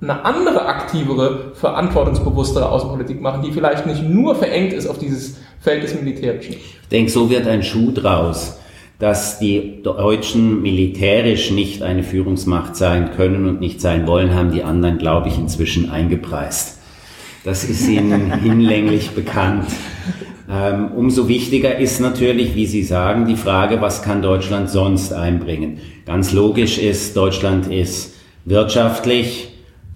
eine 0.00 0.24
andere, 0.24 0.64
aktivere, 0.64 1.52
verantwortungsbewusstere 1.52 2.70
Außenpolitik 2.70 3.20
machen, 3.20 3.42
die 3.42 3.52
vielleicht 3.52 3.84
nicht 3.84 4.02
nur 4.02 4.34
verengt 4.34 4.72
ist 4.72 4.86
auf 4.86 4.96
dieses 4.96 5.36
Feld 5.60 5.82
des 5.82 5.94
Militärischen. 5.94 6.54
Ich 6.54 6.88
denke, 6.90 7.10
so 7.10 7.28
wird 7.28 7.46
ein 7.46 7.62
Schuh 7.62 7.90
draus, 7.92 8.60
dass 8.98 9.38
die 9.40 9.82
Deutschen 9.82 10.62
militärisch 10.62 11.50
nicht 11.50 11.82
eine 11.82 12.02
Führungsmacht 12.02 12.76
sein 12.76 13.10
können 13.14 13.46
und 13.46 13.60
nicht 13.60 13.82
sein 13.82 14.06
wollen, 14.06 14.34
haben 14.34 14.52
die 14.52 14.62
anderen, 14.62 14.96
glaube 14.96 15.28
ich, 15.28 15.36
inzwischen 15.36 15.90
eingepreist. 15.90 16.79
Das 17.44 17.64
ist 17.64 17.88
ihnen 17.88 18.32
hinlänglich 18.42 19.10
bekannt. 19.10 19.66
Ähm, 20.50 20.90
umso 20.96 21.28
wichtiger 21.28 21.78
ist 21.78 22.00
natürlich, 22.00 22.54
wie 22.54 22.66
Sie 22.66 22.82
sagen, 22.82 23.26
die 23.26 23.36
Frage, 23.36 23.80
was 23.80 24.02
kann 24.02 24.20
Deutschland 24.20 24.68
sonst 24.68 25.12
einbringen? 25.12 25.78
Ganz 26.06 26.32
logisch 26.32 26.78
ist, 26.78 27.16
Deutschland 27.16 27.68
ist 27.68 28.14
wirtschaftlich, 28.44 29.48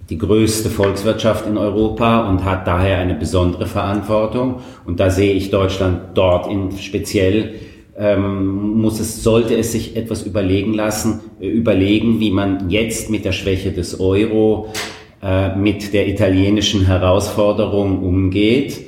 die 0.09 0.17
größte 0.17 0.69
Volkswirtschaft 0.69 1.47
in 1.47 1.57
Europa 1.57 2.29
und 2.29 2.45
hat 2.45 2.67
daher 2.67 2.99
eine 2.99 3.15
besondere 3.15 3.65
Verantwortung. 3.65 4.61
Und 4.85 4.99
da 4.99 5.09
sehe 5.09 5.33
ich 5.33 5.49
Deutschland 5.49 5.99
dort 6.13 6.49
in 6.49 6.71
speziell 6.77 7.55
ähm, 7.97 8.81
muss 8.81 8.99
es, 8.99 9.23
sollte 9.23 9.55
es 9.55 9.71
sich 9.71 9.95
etwas 9.95 10.23
überlegen 10.23 10.73
lassen, 10.73 11.21
äh, 11.39 11.47
überlegen, 11.47 12.19
wie 12.19 12.31
man 12.31 12.69
jetzt 12.69 13.09
mit 13.09 13.23
der 13.23 13.31
Schwäche 13.31 13.71
des 13.71 13.99
Euro, 13.99 14.73
äh, 15.25 15.55
mit 15.55 15.91
der 15.91 16.07
italienischen 16.07 16.85
Herausforderung 16.85 18.03
umgeht. 18.03 18.79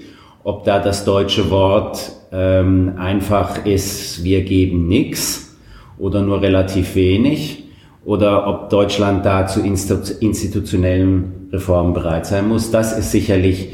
Ob 0.44 0.66
da 0.66 0.78
das 0.78 1.04
deutsche 1.04 1.50
Wort 1.50 2.12
ähm, 2.32 2.94
einfach 3.00 3.66
ist, 3.66 4.24
wir 4.24 4.44
geben 4.44 4.88
nichts 4.88 5.58
oder 5.98 6.22
nur 6.22 6.44
relativ 6.44 6.94
wenig 6.94 7.64
oder 8.06 8.46
ob 8.48 8.70
Deutschland 8.70 9.26
da 9.26 9.48
zu 9.48 9.62
institutionellen 9.62 11.50
Reformen 11.52 11.94
bereit 11.94 12.28
sein 12.28 12.48
muss. 12.48 12.70
Das 12.70 12.96
ist 12.96 13.12
sicherlich 13.12 13.70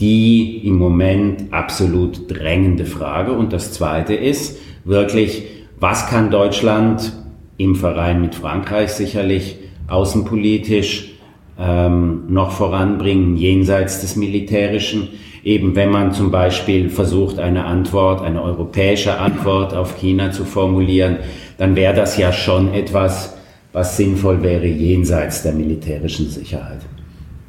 die 0.00 0.66
im 0.66 0.76
Moment 0.76 1.52
absolut 1.52 2.28
drängende 2.28 2.84
Frage. 2.84 3.30
Und 3.30 3.52
das 3.52 3.72
Zweite 3.72 4.14
ist 4.14 4.58
wirklich, 4.84 5.44
was 5.78 6.08
kann 6.08 6.32
Deutschland 6.32 7.12
im 7.58 7.76
Verein 7.76 8.20
mit 8.20 8.34
Frankreich 8.34 8.90
sicherlich 8.90 9.58
außenpolitisch 9.86 11.17
ähm, 11.58 12.24
noch 12.28 12.52
voranbringen, 12.52 13.36
jenseits 13.36 14.00
des 14.00 14.16
Militärischen. 14.16 15.08
Eben 15.44 15.74
wenn 15.76 15.90
man 15.90 16.12
zum 16.12 16.30
Beispiel 16.30 16.90
versucht, 16.90 17.38
eine 17.38 17.64
Antwort, 17.64 18.22
eine 18.22 18.42
europäische 18.42 19.18
Antwort 19.18 19.74
auf 19.74 19.96
China 19.96 20.30
zu 20.30 20.44
formulieren, 20.44 21.18
dann 21.56 21.74
wäre 21.74 21.94
das 21.94 22.16
ja 22.16 22.32
schon 22.32 22.72
etwas, 22.74 23.34
was 23.72 23.96
sinnvoll 23.96 24.42
wäre 24.42 24.66
jenseits 24.66 25.42
der 25.42 25.52
militärischen 25.52 26.28
Sicherheit. 26.30 26.80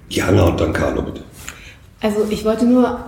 Jana 0.09 0.45
und 0.45 0.59
dann 0.59 0.73
Carlo, 0.73 1.01
bitte. 1.01 1.21
Also 2.01 2.25
ich 2.29 2.45
wollte 2.45 2.65
nur 2.65 2.99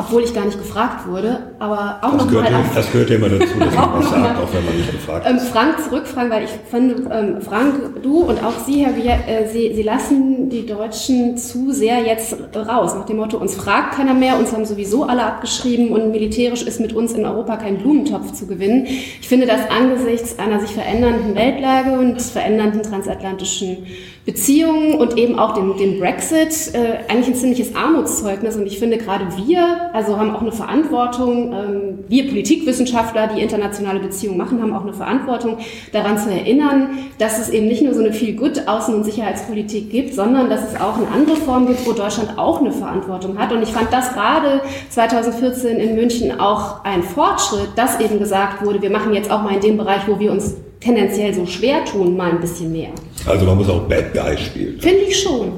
obwohl 0.00 0.22
ich 0.22 0.32
gar 0.32 0.46
nicht 0.46 0.58
gefragt 0.58 1.06
wurde, 1.06 1.50
aber 1.58 1.98
auch 2.00 2.12
das 2.16 2.24
noch 2.24 2.32
mal 2.32 2.54
auf, 2.54 2.74
Das 2.74 2.90
gehört 2.90 3.10
ja 3.10 3.16
immer 3.16 3.28
dazu, 3.28 3.58
dass 3.58 3.74
man 3.74 3.94
was 3.94 4.10
sagt, 4.10 4.38
auch 4.38 4.52
wenn 4.54 4.64
man 4.64 4.76
nicht 4.76 4.92
gefragt 4.92 5.26
ähm, 5.28 5.38
Frank 5.38 5.84
zurückfragen, 5.84 6.30
weil 6.30 6.44
ich 6.44 6.50
finde, 6.70 6.94
ähm, 7.12 7.42
Frank, 7.42 8.02
du 8.02 8.20
und 8.20 8.42
auch 8.42 8.58
Sie, 8.66 8.82
Herr 8.84 8.92
Guillet, 8.92 9.28
äh, 9.28 9.46
Sie, 9.52 9.74
Sie 9.74 9.82
lassen 9.82 10.48
die 10.48 10.64
Deutschen 10.64 11.36
zu 11.36 11.72
sehr 11.72 12.00
jetzt 12.00 12.34
raus, 12.56 12.94
nach 12.94 13.04
dem 13.04 13.18
Motto, 13.18 13.36
uns 13.36 13.54
fragt 13.54 13.96
keiner 13.96 14.14
mehr, 14.14 14.38
uns 14.38 14.52
haben 14.52 14.64
sowieso 14.64 15.04
alle 15.04 15.22
abgeschrieben 15.22 15.90
und 15.90 16.10
militärisch 16.12 16.62
ist 16.62 16.80
mit 16.80 16.94
uns 16.94 17.12
in 17.12 17.26
Europa 17.26 17.58
kein 17.58 17.76
Blumentopf 17.76 18.32
zu 18.32 18.46
gewinnen. 18.46 18.86
Ich 18.86 19.28
finde 19.28 19.46
das 19.46 19.60
angesichts 19.68 20.38
einer 20.38 20.60
sich 20.60 20.70
verändernden 20.70 21.34
Weltlage 21.34 21.92
und 21.92 22.14
des 22.14 22.30
verändernden 22.30 22.82
transatlantischen 22.82 23.86
Beziehungen 24.30 24.94
und 24.94 25.18
eben 25.18 25.40
auch 25.40 25.54
dem, 25.54 25.76
dem 25.76 25.98
Brexit 25.98 26.72
äh, 26.72 26.98
eigentlich 27.08 27.26
ein 27.28 27.34
ziemliches 27.34 27.74
Armutszeugnis. 27.74 28.54
Und 28.54 28.64
ich 28.64 28.78
finde, 28.78 28.96
gerade 28.96 29.26
wir, 29.36 29.90
also 29.92 30.16
haben 30.18 30.32
auch 30.32 30.40
eine 30.40 30.52
Verantwortung, 30.52 31.52
ähm, 31.52 31.98
wir 32.08 32.28
Politikwissenschaftler, 32.28 33.26
die 33.26 33.40
internationale 33.40 33.98
Beziehungen 33.98 34.38
machen, 34.38 34.62
haben 34.62 34.72
auch 34.72 34.82
eine 34.82 34.92
Verantwortung, 34.92 35.58
daran 35.92 36.16
zu 36.16 36.30
erinnern, 36.30 36.90
dass 37.18 37.40
es 37.40 37.48
eben 37.48 37.66
nicht 37.66 37.82
nur 37.82 37.92
so 37.92 38.00
eine 38.00 38.12
viel 38.12 38.36
gut 38.36 38.68
Außen- 38.68 38.94
und 38.94 39.04
Sicherheitspolitik 39.04 39.90
gibt, 39.90 40.14
sondern 40.14 40.48
dass 40.48 40.72
es 40.72 40.80
auch 40.80 40.96
eine 40.96 41.08
andere 41.08 41.34
Form 41.34 41.66
gibt, 41.66 41.84
wo 41.84 41.92
Deutschland 41.92 42.38
auch 42.38 42.60
eine 42.60 42.70
Verantwortung 42.70 43.36
hat. 43.36 43.52
Und 43.52 43.62
ich 43.62 43.70
fand 43.70 43.92
das 43.92 44.12
gerade 44.12 44.60
2014 44.90 45.78
in 45.78 45.96
München 45.96 46.38
auch 46.38 46.84
ein 46.84 47.02
Fortschritt, 47.02 47.70
dass 47.74 47.98
eben 47.98 48.20
gesagt 48.20 48.64
wurde, 48.64 48.80
wir 48.80 48.90
machen 48.90 49.12
jetzt 49.12 49.30
auch 49.30 49.42
mal 49.42 49.54
in 49.54 49.60
dem 49.60 49.76
Bereich, 49.76 50.02
wo 50.06 50.20
wir 50.20 50.30
uns 50.30 50.54
tendenziell 50.80 51.32
so 51.34 51.46
schwer 51.46 51.84
tun, 51.84 52.16
mal 52.16 52.30
ein 52.30 52.40
bisschen 52.40 52.72
mehr. 52.72 52.90
Also 53.26 53.44
man 53.46 53.56
muss 53.56 53.68
auch 53.68 53.82
Bad 53.82 54.12
Guy 54.12 54.36
spielen. 54.38 54.80
Finde 54.80 55.00
ich 55.00 55.20
schon. 55.20 55.52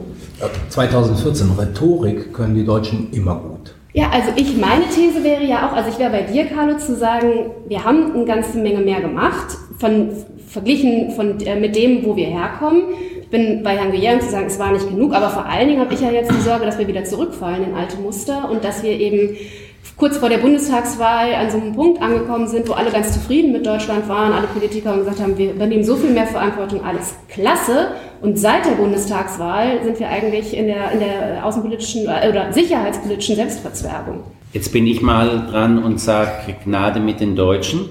2014, 0.69 1.50
Rhetorik 1.57 2.33
können 2.33 2.55
die 2.55 2.64
Deutschen 2.64 3.12
immer 3.12 3.37
gut. 3.37 3.75
Ja, 3.95 4.09
also 4.11 4.31
ich, 4.37 4.57
meine 4.57 4.85
These 4.88 5.23
wäre 5.23 5.45
ja 5.45 5.69
auch, 5.69 5.75
also 5.75 5.91
ich 5.91 5.99
wäre 5.99 6.11
bei 6.11 6.23
dir, 6.23 6.47
Carlo, 6.47 6.79
zu 6.79 6.97
sagen, 6.97 7.50
wir 7.69 7.85
haben 7.85 8.12
eine 8.14 8.25
ganze 8.25 8.59
Menge 8.59 8.81
mehr 8.81 9.00
gemacht, 9.00 9.57
von, 9.79 10.09
verglichen 10.49 11.11
von, 11.11 11.38
äh, 11.41 11.61
mit 11.61 11.76
dem, 11.76 12.05
wo 12.05 12.17
wir 12.17 12.26
herkommen. 12.26 12.85
Ich 13.21 13.29
bin 13.29 13.62
bei 13.62 13.76
Herrn 13.76 13.91
Guillermo 13.91 14.21
zu 14.21 14.31
sagen, 14.31 14.47
es 14.47 14.59
war 14.59 14.73
nicht 14.73 14.88
genug, 14.88 15.14
aber 15.14 15.31
vor 15.31 15.45
allen 15.45 15.69
Dingen 15.69 15.81
habe 15.81 15.93
ich 15.93 16.00
ja 16.00 16.11
jetzt 16.11 16.31
die 16.31 16.41
Sorge, 16.41 16.64
dass 16.64 16.79
wir 16.79 16.88
wieder 16.88 17.05
zurückfallen 17.05 17.64
in 17.64 17.75
alte 17.75 17.99
Muster 17.99 18.50
und 18.50 18.64
dass 18.64 18.83
wir 18.83 18.99
eben 18.99 19.37
kurz 20.02 20.16
vor 20.16 20.28
der 20.28 20.38
Bundestagswahl 20.38 21.32
an 21.32 21.49
so 21.49 21.59
einem 21.59 21.76
Punkt 21.76 22.02
angekommen 22.02 22.49
sind, 22.49 22.68
wo 22.68 22.73
alle 22.73 22.90
ganz 22.90 23.12
zufrieden 23.12 23.52
mit 23.52 23.64
Deutschland 23.64 24.09
waren, 24.09 24.32
alle 24.32 24.49
Politiker 24.49 24.97
gesagt 24.97 25.21
haben, 25.21 25.38
wir 25.38 25.52
übernehmen 25.52 25.85
so 25.85 25.94
viel 25.94 26.11
mehr 26.11 26.26
Verantwortung, 26.26 26.82
alles 26.82 27.14
klasse. 27.28 27.92
Und 28.21 28.37
seit 28.37 28.66
der 28.66 28.73
Bundestagswahl 28.73 29.80
sind 29.85 30.00
wir 30.00 30.09
eigentlich 30.09 30.56
in 30.56 30.66
der, 30.66 30.90
in 30.90 30.99
der 30.99 31.47
außenpolitischen 31.47 32.06
äh, 32.06 32.28
oder 32.28 32.52
sicherheitspolitischen 32.52 33.37
Selbstverzwerbung. 33.37 34.25
Jetzt 34.52 34.73
bin 34.73 34.88
ich 34.88 35.02
mal 35.02 35.47
dran 35.49 35.80
und 35.80 36.00
sage 36.00 36.56
Gnade 36.64 36.99
mit 36.99 37.21
den 37.21 37.37
Deutschen. 37.37 37.88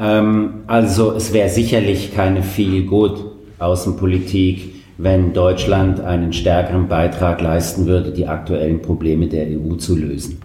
Ähm, 0.00 0.64
also 0.66 1.12
es 1.12 1.32
wäre 1.32 1.48
sicherlich 1.48 2.12
keine 2.12 2.42
viel 2.42 2.86
gut 2.86 3.24
Außenpolitik, 3.60 4.74
wenn 4.98 5.32
Deutschland 5.32 6.00
einen 6.00 6.32
stärkeren 6.32 6.88
Beitrag 6.88 7.40
leisten 7.40 7.86
würde, 7.86 8.10
die 8.10 8.26
aktuellen 8.26 8.82
Probleme 8.82 9.28
der 9.28 9.46
EU 9.46 9.76
zu 9.76 9.94
lösen 9.94 10.40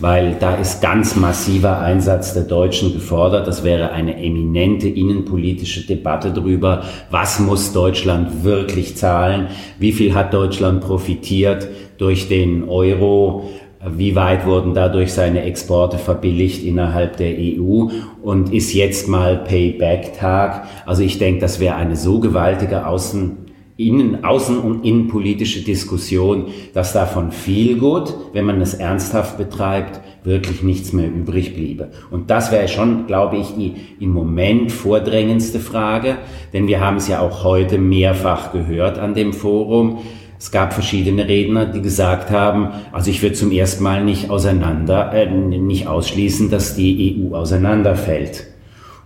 weil 0.00 0.36
da 0.40 0.54
ist 0.54 0.80
ganz 0.80 1.14
massiver 1.14 1.80
Einsatz 1.80 2.34
der 2.34 2.44
Deutschen 2.44 2.92
gefordert. 2.92 3.46
Das 3.46 3.62
wäre 3.64 3.92
eine 3.92 4.16
eminente 4.16 4.88
innenpolitische 4.88 5.86
Debatte 5.86 6.32
darüber, 6.32 6.84
was 7.10 7.38
muss 7.38 7.72
Deutschland 7.72 8.42
wirklich 8.44 8.96
zahlen, 8.96 9.48
wie 9.78 9.92
viel 9.92 10.14
hat 10.14 10.32
Deutschland 10.34 10.80
profitiert 10.80 11.68
durch 11.98 12.28
den 12.28 12.68
Euro, 12.68 13.50
wie 13.86 14.14
weit 14.14 14.46
wurden 14.46 14.74
dadurch 14.74 15.12
seine 15.12 15.42
Exporte 15.42 15.98
verbilligt 15.98 16.64
innerhalb 16.64 17.16
der 17.16 17.34
EU 17.38 17.88
und 18.22 18.52
ist 18.52 18.74
jetzt 18.74 19.08
mal 19.08 19.38
Payback-Tag. 19.38 20.66
Also 20.86 21.02
ich 21.02 21.18
denke, 21.18 21.40
das 21.40 21.60
wäre 21.60 21.76
eine 21.76 21.96
so 21.96 22.20
gewaltige 22.20 22.86
Außen 22.86 23.49
innen, 23.80 24.24
außen- 24.24 24.60
und 24.60 24.84
innenpolitische 24.84 25.62
Diskussion, 25.62 26.48
dass 26.74 26.92
davon 26.92 27.32
viel 27.32 27.78
gut, 27.78 28.14
wenn 28.32 28.44
man 28.44 28.60
es 28.60 28.74
ernsthaft 28.74 29.38
betreibt, 29.38 30.00
wirklich 30.22 30.62
nichts 30.62 30.92
mehr 30.92 31.08
übrig 31.08 31.54
bliebe. 31.54 31.90
Und 32.10 32.28
das 32.28 32.52
wäre 32.52 32.68
schon, 32.68 33.06
glaube 33.06 33.38
ich, 33.38 33.54
die 33.54 33.74
im 33.98 34.10
Moment 34.10 34.70
vordrängendste 34.70 35.60
Frage, 35.60 36.18
denn 36.52 36.66
wir 36.66 36.80
haben 36.80 36.98
es 36.98 37.08
ja 37.08 37.20
auch 37.20 37.42
heute 37.42 37.78
mehrfach 37.78 38.52
gehört 38.52 38.98
an 38.98 39.14
dem 39.14 39.32
Forum. 39.32 39.98
Es 40.38 40.50
gab 40.50 40.74
verschiedene 40.74 41.26
Redner, 41.26 41.64
die 41.66 41.80
gesagt 41.80 42.30
haben, 42.30 42.68
also 42.92 43.10
ich 43.10 43.22
würde 43.22 43.34
zum 43.34 43.50
ersten 43.50 43.82
Mal 43.82 44.04
nicht 44.04 44.28
auseinander, 44.28 45.12
äh, 45.14 45.26
nicht 45.26 45.86
ausschließen, 45.86 46.50
dass 46.50 46.76
die 46.76 47.18
EU 47.18 47.34
auseinanderfällt. 47.34 48.46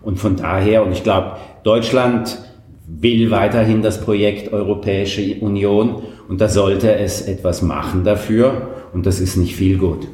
Und 0.03 0.19
von 0.19 0.37
daher, 0.37 0.85
und 0.85 0.93
ich 0.93 1.03
glaube, 1.05 1.37
Deutschland 1.63 2.39
will 2.87 3.31
weiterhin 3.31 3.83
das 3.83 4.01
Projekt 4.01 4.53
Europäische 4.53 5.37
Union 5.41 6.03
und 6.29 6.41
da 6.41 6.49
sollte 6.49 6.95
es 6.95 7.23
etwas 7.23 7.63
machen 7.63 8.05
dafür 8.05 8.69
und 8.93 9.07
das 9.07 9.21
ist 9.21 9.37
nicht 9.37 9.57
viel 9.57 9.79
gut. 9.79 10.09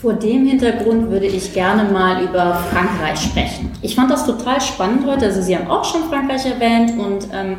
Vor 0.00 0.14
dem 0.14 0.46
Hintergrund 0.46 1.10
würde 1.10 1.26
ich 1.26 1.52
gerne 1.52 1.92
mal 1.92 2.24
über 2.24 2.54
Frankreich 2.54 3.20
sprechen. 3.20 3.70
Ich 3.82 3.94
fand 3.94 4.10
das 4.10 4.24
total 4.24 4.58
spannend 4.60 5.06
heute. 5.06 5.26
Also 5.26 5.42
Sie 5.42 5.54
haben 5.54 5.68
auch 5.68 5.84
schon 5.84 6.04
Frankreich 6.04 6.46
erwähnt 6.46 6.98
und 6.98 7.28
ähm, 7.34 7.52
äh, 7.52 7.56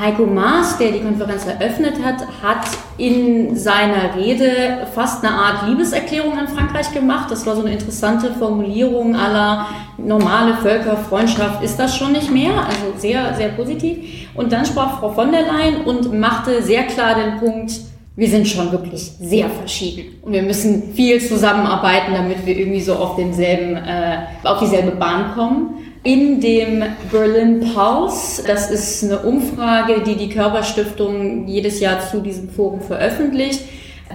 Heiko 0.00 0.26
Maas, 0.26 0.78
der 0.78 0.92
die 0.92 1.00
Konferenz 1.00 1.46
eröffnet 1.46 1.94
hat, 2.04 2.26
hat 2.42 2.66
in 2.98 3.56
seiner 3.56 4.14
Rede 4.16 4.86
fast 4.94 5.24
eine 5.24 5.34
Art 5.34 5.68
Liebeserklärung 5.68 6.38
an 6.38 6.48
Frankreich 6.48 6.92
gemacht. 6.92 7.30
Das 7.30 7.46
war 7.46 7.56
so 7.56 7.62
eine 7.62 7.72
interessante 7.72 8.32
Formulierung 8.34 9.16
aller 9.16 9.66
normale 9.98 10.54
Völkerfreundschaft 10.54 11.62
ist 11.62 11.78
das 11.78 11.96
schon 11.96 12.12
nicht 12.12 12.30
mehr. 12.30 12.52
Also 12.52 12.98
sehr, 12.98 13.34
sehr 13.34 13.48
positiv. 13.50 14.28
Und 14.34 14.52
dann 14.52 14.64
sprach 14.64 15.00
Frau 15.00 15.10
von 15.10 15.32
der 15.32 15.42
Leyen 15.42 15.82
und 15.84 16.18
machte 16.18 16.62
sehr 16.62 16.84
klar 16.84 17.14
den 17.14 17.38
Punkt, 17.38 17.72
wir 18.16 18.28
sind 18.28 18.46
schon 18.46 18.70
wirklich 18.72 19.12
sehr 19.20 19.48
verschieden 19.48 20.16
und 20.22 20.32
wir 20.32 20.42
müssen 20.42 20.92
viel 20.94 21.20
zusammenarbeiten, 21.20 22.12
damit 22.12 22.44
wir 22.44 22.54
irgendwie 22.54 22.80
so 22.80 22.94
auf 22.94 23.16
denselben, 23.16 23.76
äh, 23.76 24.18
auf 24.44 24.58
dieselbe 24.58 24.90
Bahn 24.90 25.32
kommen. 25.34 25.89
In 26.02 26.40
dem 26.40 26.82
Berlin 27.12 27.60
Pulse, 27.74 28.42
das 28.46 28.70
ist 28.70 29.04
eine 29.04 29.18
Umfrage, 29.18 30.02
die 30.02 30.16
die 30.16 30.30
Körperstiftung 30.30 31.46
jedes 31.46 31.78
Jahr 31.78 32.00
zu 32.00 32.20
diesem 32.20 32.48
Forum 32.48 32.80
veröffentlicht, 32.80 33.60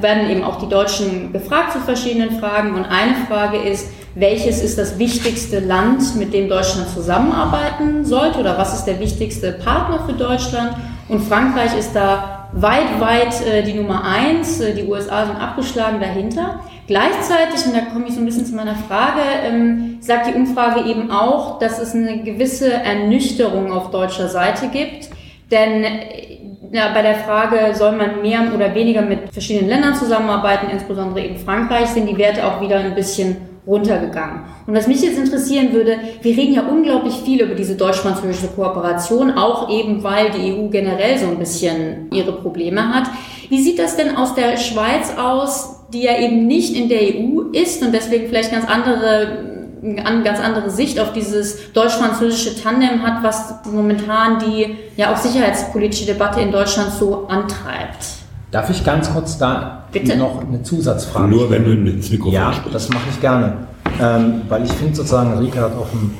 werden 0.01 0.27
eben 0.31 0.43
auch 0.43 0.57
die 0.57 0.67
Deutschen 0.67 1.31
befragt 1.31 1.73
zu 1.73 1.79
verschiedenen 1.79 2.39
Fragen. 2.39 2.73
Und 2.73 2.85
eine 2.85 3.13
Frage 3.27 3.57
ist, 3.57 3.89
welches 4.15 4.63
ist 4.63 4.79
das 4.79 4.97
wichtigste 4.97 5.59
Land, 5.59 6.15
mit 6.15 6.33
dem 6.33 6.49
Deutschland 6.49 6.89
zusammenarbeiten 6.89 8.03
sollte 8.03 8.39
oder 8.39 8.57
was 8.57 8.79
ist 8.79 8.85
der 8.85 8.99
wichtigste 8.99 9.51
Partner 9.51 10.03
für 10.07 10.13
Deutschland? 10.13 10.75
Und 11.07 11.21
Frankreich 11.21 11.77
ist 11.77 11.93
da 11.93 12.34
weit, 12.53 12.99
weit 12.99 13.45
äh, 13.45 13.63
die 13.63 13.73
Nummer 13.73 14.03
eins. 14.03 14.59
Äh, 14.59 14.73
die 14.73 14.85
USA 14.85 15.25
sind 15.25 15.37
abgeschlagen 15.37 15.99
dahinter. 15.99 16.61
Gleichzeitig, 16.87 17.65
und 17.65 17.75
da 17.75 17.81
komme 17.91 18.07
ich 18.07 18.13
so 18.13 18.19
ein 18.19 18.25
bisschen 18.25 18.45
zu 18.45 18.55
meiner 18.55 18.75
Frage, 18.75 19.21
ähm, 19.43 19.97
sagt 20.01 20.27
die 20.27 20.33
Umfrage 20.33 20.87
eben 20.89 21.09
auch, 21.11 21.59
dass 21.59 21.79
es 21.79 21.95
eine 21.95 22.23
gewisse 22.23 22.71
Ernüchterung 22.71 23.71
auf 23.71 23.91
deutscher 23.91 24.27
Seite 24.27 24.67
gibt. 24.67 25.09
Denn 25.51 25.83
äh, 25.83 26.39
ja, 26.71 26.91
bei 26.93 27.01
der 27.01 27.15
Frage, 27.15 27.73
soll 27.73 27.93
man 27.93 28.21
mehr 28.21 28.41
oder 28.53 28.73
weniger 28.75 29.01
mit 29.01 29.31
verschiedenen 29.31 29.69
Ländern 29.69 29.95
zusammenarbeiten, 29.95 30.69
insbesondere 30.71 31.25
eben 31.25 31.37
Frankreich, 31.37 31.87
sind 31.87 32.07
die 32.07 32.17
Werte 32.17 32.45
auch 32.45 32.61
wieder 32.61 32.79
ein 32.79 32.95
bisschen 32.95 33.54
runtergegangen. 33.67 34.41
Und 34.67 34.75
was 34.75 34.87
mich 34.87 35.01
jetzt 35.01 35.17
interessieren 35.17 35.73
würde, 35.73 35.97
wir 36.21 36.37
reden 36.37 36.53
ja 36.53 36.67
unglaublich 36.67 37.15
viel 37.15 37.41
über 37.41 37.55
diese 37.55 37.75
deutsch-französische 37.75 38.47
Kooperation, 38.47 39.31
auch 39.31 39.69
eben 39.69 40.03
weil 40.03 40.31
die 40.31 40.53
EU 40.53 40.69
generell 40.69 41.17
so 41.17 41.27
ein 41.27 41.39
bisschen 41.39 42.11
ihre 42.11 42.33
Probleme 42.33 42.93
hat. 42.93 43.05
Wie 43.49 43.61
sieht 43.61 43.79
das 43.79 43.95
denn 43.95 44.15
aus 44.15 44.35
der 44.35 44.57
Schweiz 44.57 45.13
aus, 45.17 45.81
die 45.93 46.03
ja 46.03 46.19
eben 46.19 46.47
nicht 46.47 46.75
in 46.75 46.89
der 46.89 47.01
EU 47.01 47.51
ist 47.51 47.83
und 47.83 47.93
deswegen 47.93 48.27
vielleicht 48.27 48.51
ganz 48.51 48.67
andere 48.67 49.55
eine 49.85 50.23
ganz 50.23 50.39
andere 50.39 50.71
Sicht 50.71 50.99
auf 50.99 51.13
dieses 51.13 51.71
deutsch-französische 51.73 52.59
Tandem 52.59 53.03
hat, 53.03 53.23
was 53.23 53.53
momentan 53.71 54.39
die 54.39 54.75
ja 54.97 55.13
auch 55.13 55.17
sicherheitspolitische 55.17 56.07
Debatte 56.07 56.41
in 56.41 56.51
Deutschland 56.51 56.91
so 56.91 57.27
antreibt. 57.27 58.24
Darf 58.55 58.69
ich 58.69 58.85
ganz 58.85 59.11
kurz 59.11 59.37
da 59.37 59.83
Bitte? 59.91 60.15
noch 60.15 60.41
eine 60.47 60.63
Zusatzfrage 60.63 61.27
Nur 61.27 61.49
wenn 61.49 61.65
du 61.65 61.71
ins 61.91 62.09
Mikrofon 62.09 62.33
Ja, 62.33 62.53
sprichst. 62.53 62.73
das 62.73 62.87
mache 62.89 63.09
ich 63.11 63.19
gerne. 63.19 63.53
Ähm, 63.99 64.43
weil 64.47 64.63
ich 64.63 64.71
finde 64.71 64.95
sozusagen, 64.95 65.37
Rika 65.39 65.59
hat 65.59 65.75
auf 65.77 65.91
einen 65.91 66.13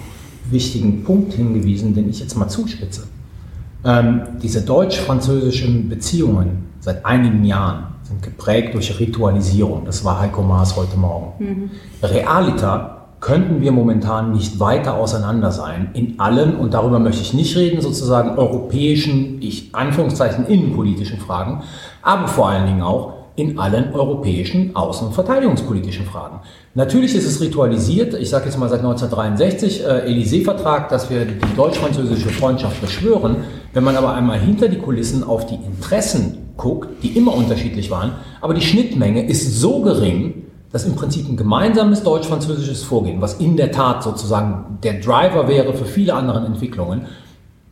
wichtigen 0.52 1.06
Punkt 1.06 1.32
hingewiesen, 1.32 1.96
den 1.96 2.10
ich 2.10 2.20
jetzt 2.20 2.36
mal 2.36 2.50
zuspitze. 2.50 3.04
Ähm, 3.86 4.24
diese 4.44 4.64
deutsch-französischen 4.64 5.88
Beziehungen 5.88 6.66
seit 6.82 7.06
einigen 7.06 7.46
Jahren 7.46 7.86
sind 8.04 8.22
geprägt 8.22 8.74
durch 8.74 9.00
Ritualisierung. 9.00 9.86
Das 9.86 10.04
war 10.04 10.20
Heiko 10.20 10.42
Maas 10.44 10.76
heute 10.76 10.98
Morgen. 10.98 11.72
Realita 12.04 12.95
könnten 13.26 13.60
wir 13.60 13.72
momentan 13.72 14.34
nicht 14.34 14.60
weiter 14.60 14.98
auseinander 14.98 15.50
sein 15.50 15.90
in 15.94 16.20
allen, 16.20 16.58
und 16.58 16.76
darüber 16.76 17.00
möchte 17.00 17.24
ich 17.24 17.34
nicht 17.34 17.58
reden, 17.58 17.82
sozusagen 17.82 18.38
europäischen, 18.38 19.42
ich 19.42 19.70
Anführungszeichen 19.74 20.46
innenpolitischen 20.46 21.20
Fragen, 21.20 21.64
aber 22.04 22.28
vor 22.28 22.50
allen 22.50 22.68
Dingen 22.68 22.84
auch 22.84 23.14
in 23.36 23.58
allen 23.58 23.96
europäischen 23.96 24.76
außen- 24.76 25.08
und 25.08 25.14
verteidigungspolitischen 25.14 26.06
Fragen. 26.06 26.42
Natürlich 26.76 27.16
ist 27.16 27.26
es 27.26 27.42
ritualisiert, 27.42 28.14
ich 28.14 28.30
sage 28.30 28.46
jetzt 28.46 28.60
mal 28.60 28.70
seit 28.70 28.82
1963, 28.82 29.84
äh, 29.84 30.06
Élysée-Vertrag, 30.08 30.90
dass 30.90 31.10
wir 31.10 31.26
die 31.26 31.56
deutsch-französische 31.56 32.30
Freundschaft 32.30 32.80
beschwören. 32.80 33.38
Wenn 33.74 33.84
man 33.84 33.98
aber 33.98 34.14
einmal 34.14 34.38
hinter 34.38 34.68
die 34.68 34.78
Kulissen 34.78 35.24
auf 35.24 35.48
die 35.48 35.56
Interessen 35.56 36.52
guckt, 36.58 37.02
die 37.02 37.18
immer 37.18 37.34
unterschiedlich 37.34 37.90
waren, 37.90 38.12
aber 38.40 38.54
die 38.54 38.62
Schnittmenge 38.62 39.26
ist 39.26 39.60
so 39.60 39.82
gering, 39.82 40.45
dass 40.76 40.84
im 40.84 40.98
Prinzip 40.98 41.30
ein 41.30 41.38
gemeinsames 41.38 42.04
deutsch-französisches 42.04 42.84
Vorgehen, 42.84 43.22
was 43.22 43.36
in 43.36 43.56
der 43.56 43.72
Tat 43.72 44.04
sozusagen 44.04 44.78
der 44.84 44.96
Driver 44.96 45.48
wäre 45.48 45.74
für 45.74 45.86
viele 45.86 46.14
andere 46.14 46.46
Entwicklungen, 46.46 47.04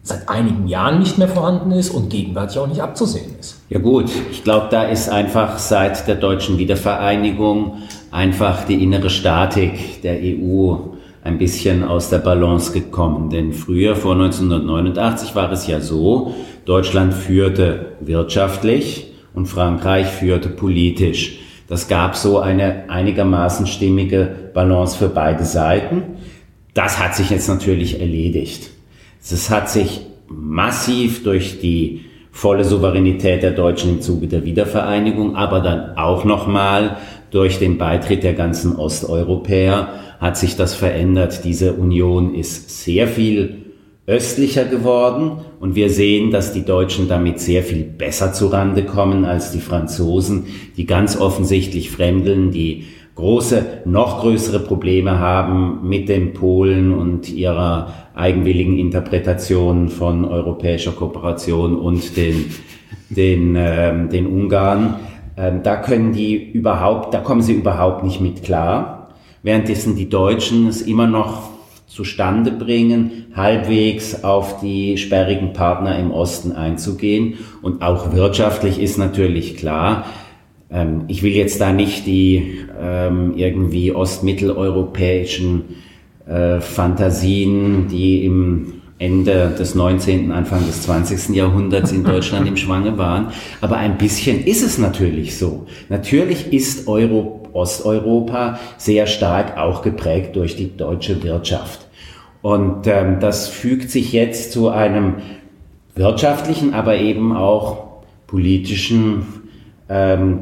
seit 0.04 0.30
einigen 0.30 0.70
Jahren 0.70 1.00
nicht 1.00 1.18
mehr 1.18 1.28
vorhanden 1.28 1.74
ist 1.74 1.89
und 1.89 2.10
gegenwärtig 2.10 2.60
auch 2.60 2.68
nicht 2.68 2.82
abzusehen 2.82 3.36
ist. 3.38 3.60
Ja 3.68 3.80
gut, 3.80 4.06
ich 4.32 4.46
glaube, 4.46 4.68
da 4.72 4.84
ist 4.84 5.10
einfach 5.10 5.58
seit 5.58 6.08
der 6.08 6.16
deutschen 6.16 6.58
Wiedervereinigung 6.58 7.80
einfach 8.10 8.63
die 8.63 8.82
innere 8.82 9.10
Statik 9.10 10.02
der 10.02 10.20
EU 10.22 10.76
ein 11.26 11.38
bisschen 11.38 11.84
aus 11.84 12.10
der 12.10 12.20
Balance 12.20 12.72
gekommen. 12.72 13.30
Denn 13.30 13.52
früher, 13.52 13.98
vor 13.98 14.13
1989, 14.13 15.36
war 15.36 15.52
es 15.52 15.68
ja 15.68 15.82
so, 15.82 16.36
Deutschland 16.63 17.13
führte 17.13 17.98
wirtschaftlich 18.00 19.12
und 19.34 19.48
Frankreich 19.48 20.08
führte 20.08 20.48
politisch. 20.48 21.42
Das 21.74 21.88
gab 21.88 22.16
so 22.16 22.38
eine 22.38 22.88
einigermaßen 22.88 23.66
stimmige 23.66 24.30
Balance 24.54 24.96
für 24.96 25.10
beide 25.10 25.44
Seiten. 25.44 26.04
Das 26.76 27.00
hat 27.00 27.16
sich 27.16 27.32
jetzt 27.32 27.48
natürlich 27.48 28.00
erledigt. 28.00 28.70
Es 29.20 29.50
hat 29.50 29.72
sich 29.72 30.02
massiv 30.28 31.24
durch 31.24 31.60
die 31.62 32.02
volle 32.32 32.64
Souveränität 32.64 33.42
der 33.42 33.54
Deutschen 33.54 33.90
im 33.90 34.02
Zuge 34.02 34.28
der 34.28 34.46
Wiedervereinigung, 34.46 35.36
aber 35.36 35.62
dann 35.62 35.98
auch 35.98 36.26
nochmal 36.26 36.98
durch 37.32 37.58
den 37.58 37.80
Beitritt 37.80 38.22
der 38.22 38.34
ganzen 38.34 38.76
Osteuropäer 38.76 39.94
hat 40.20 40.38
sich 40.38 40.56
das 40.56 40.76
verändert. 40.76 41.44
Diese 41.44 41.74
Union 41.74 42.36
ist 42.36 42.84
sehr 42.84 43.08
viel 43.08 43.62
östlicher 44.06 44.66
geworden 44.66 45.39
und 45.62 45.76
wir 45.76 45.89
sehen, 45.89 46.32
dass 46.32 46.52
die 46.52 46.66
Deutschen 46.66 47.08
damit 47.08 47.39
sehr 47.39 47.63
viel 47.63 47.84
besser 47.84 48.34
zurande 48.34 48.84
kommen 48.84 49.24
als 49.24 49.52
die 49.52 49.62
Franzosen, 49.62 50.48
die 50.76 50.86
ganz 50.86 51.20
offensichtlich 51.20 51.89
fremdeln, 51.89 52.52
die 52.52 52.86
große, 53.16 53.66
noch 53.86 54.20
größere 54.22 54.60
Probleme 54.60 55.20
haben 55.20 55.88
mit 55.88 56.10
den 56.10 56.34
Polen 56.34 56.94
und 56.94 57.32
ihrer 57.32 57.94
eigenwilligen 58.13 58.78
Interpretation 58.78 59.88
von 59.88 60.26
europäischer 60.26 60.92
Kooperation 60.92 61.78
und 61.78 62.18
den, 62.18 62.46
den, 63.10 63.56
ähm, 63.58 64.10
den 64.10 64.28
Ungarn. 64.28 64.96
Ähm, 65.38 65.62
da 65.63 65.78
können 65.78 66.12
die 66.12 66.36
überhaupt, 66.36 67.13
da 67.13 67.20
kommen 67.20 67.42
sie 67.42 67.54
überhaupt 67.54 68.04
nicht 68.04 68.20
mit 68.20 68.44
klar. 68.44 69.10
Währenddessen 69.44 69.96
die 69.96 70.10
Deutschen 70.10 70.68
es 70.68 70.82
immer 70.82 71.08
noch 71.08 71.53
zustande 71.93 72.51
bringen, 72.51 73.27
halbwegs 73.36 74.23
auf 74.23 74.60
die 74.62 74.97
sperrigen 74.97 75.53
Partner 75.53 75.99
im 75.99 76.10
Osten 76.12 76.51
einzugehen. 76.51 77.36
Und 77.62 77.84
auch 77.84 78.13
wirtschaftlich 78.13 78.82
ist 78.82 78.97
natürlich 78.97 79.58
klar, 79.58 80.06
ähm, 80.71 81.03
ich 81.08 81.21
will 81.21 81.34
jetzt 81.34 81.62
da 81.62 81.71
nicht 81.71 82.08
die 82.08 82.58
ähm, 82.82 83.34
irgendwie 83.36 83.91
ostmitteleuropäischen 83.91 85.65
äh, 86.25 86.60
Fantasien, 86.62 87.88
die 87.89 88.25
im 88.25 88.82
Ende 88.97 89.53
des 89.58 89.75
19., 89.75 90.32
Anfang 90.32 90.65
des 90.65 90.82
20. 90.84 91.36
Jahrhunderts 91.36 91.91
in 91.91 92.03
Deutschland 92.03 92.47
im 92.47 92.58
Schwange 92.58 92.97
waren. 92.97 93.27
Aber 93.62 93.77
ein 93.77 93.99
bisschen 93.99 94.43
ist 94.43 94.63
es 94.63 94.79
natürlich 94.79 95.38
so. 95.38 95.67
Natürlich 95.89 96.51
ist 96.53 96.88
Euro, 96.88 97.43
Osteuropa 97.53 98.60
sehr 98.77 99.06
stark 99.06 99.58
auch 99.58 99.84
geprägt 99.84 100.36
durch 100.36 100.56
die 100.56 100.75
deutsche 100.75 101.21
Wirtschaft. 101.21 101.83
Und 102.43 102.88
ähm, 102.88 103.21
das 103.21 103.47
fügt 103.47 103.89
sich 103.89 104.12
jetzt 104.12 104.51
zu 104.51 104.67
einem 104.67 105.15
wirtschaftlichen, 105.95 106.73
aber 106.73 106.97
eben 106.97 107.34
auch 107.34 108.03
politischen 108.27 109.25
ähm, 109.88 110.39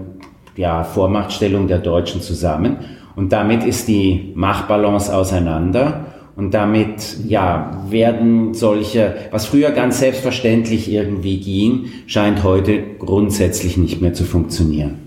ja, 0.55 0.83
Vormachtstellung 0.83 1.67
der 1.67 1.77
Deutschen 1.77 2.19
zusammen. 2.19 2.77
Und 3.15 3.31
damit 3.31 3.63
ist 3.63 3.87
die 3.87 4.31
Machtbalance 4.33 5.15
auseinander. 5.15 6.05
Und 6.35 6.55
damit, 6.55 7.17
ja, 7.27 7.83
werden 7.89 8.55
solche, 8.55 9.13
was 9.29 9.45
früher 9.45 9.69
ganz 9.69 9.99
selbstverständlich 9.99 10.91
irgendwie 10.91 11.39
ging, 11.39 11.91
scheint 12.07 12.43
heute 12.43 12.81
grundsätzlich 12.97 13.77
nicht 13.77 14.01
mehr 14.01 14.15
zu 14.15 14.23
funktionieren. 14.23 14.97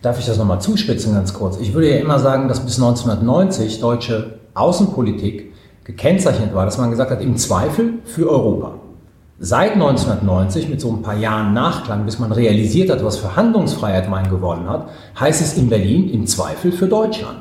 Darf 0.00 0.20
ich 0.20 0.26
das 0.26 0.38
nochmal 0.38 0.60
zuspitzen 0.60 1.12
ganz 1.12 1.34
kurz? 1.34 1.58
Ich 1.58 1.74
würde 1.74 1.90
ja 1.90 1.96
immer 1.96 2.20
sagen, 2.20 2.46
dass 2.46 2.64
bis 2.64 2.76
1990 2.76 3.80
deutsche 3.80 4.38
Außenpolitik 4.54 5.55
gekennzeichnet 5.86 6.52
war, 6.52 6.64
dass 6.64 6.78
man 6.78 6.90
gesagt 6.90 7.12
hat, 7.12 7.22
im 7.22 7.36
Zweifel 7.36 8.00
für 8.04 8.28
Europa. 8.28 8.74
Seit 9.38 9.74
1990, 9.74 10.68
mit 10.68 10.80
so 10.80 10.90
ein 10.90 11.02
paar 11.02 11.16
Jahren 11.16 11.52
Nachklang, 11.52 12.04
bis 12.04 12.18
man 12.18 12.32
realisiert 12.32 12.90
hat, 12.90 13.04
was 13.04 13.18
für 13.18 13.36
Handlungsfreiheit 13.36 14.10
man 14.10 14.28
gewonnen 14.28 14.68
hat, 14.68 14.88
heißt 15.20 15.40
es 15.42 15.56
in 15.56 15.68
Berlin 15.68 16.08
im 16.10 16.26
Zweifel 16.26 16.72
für 16.72 16.88
Deutschland. 16.88 17.40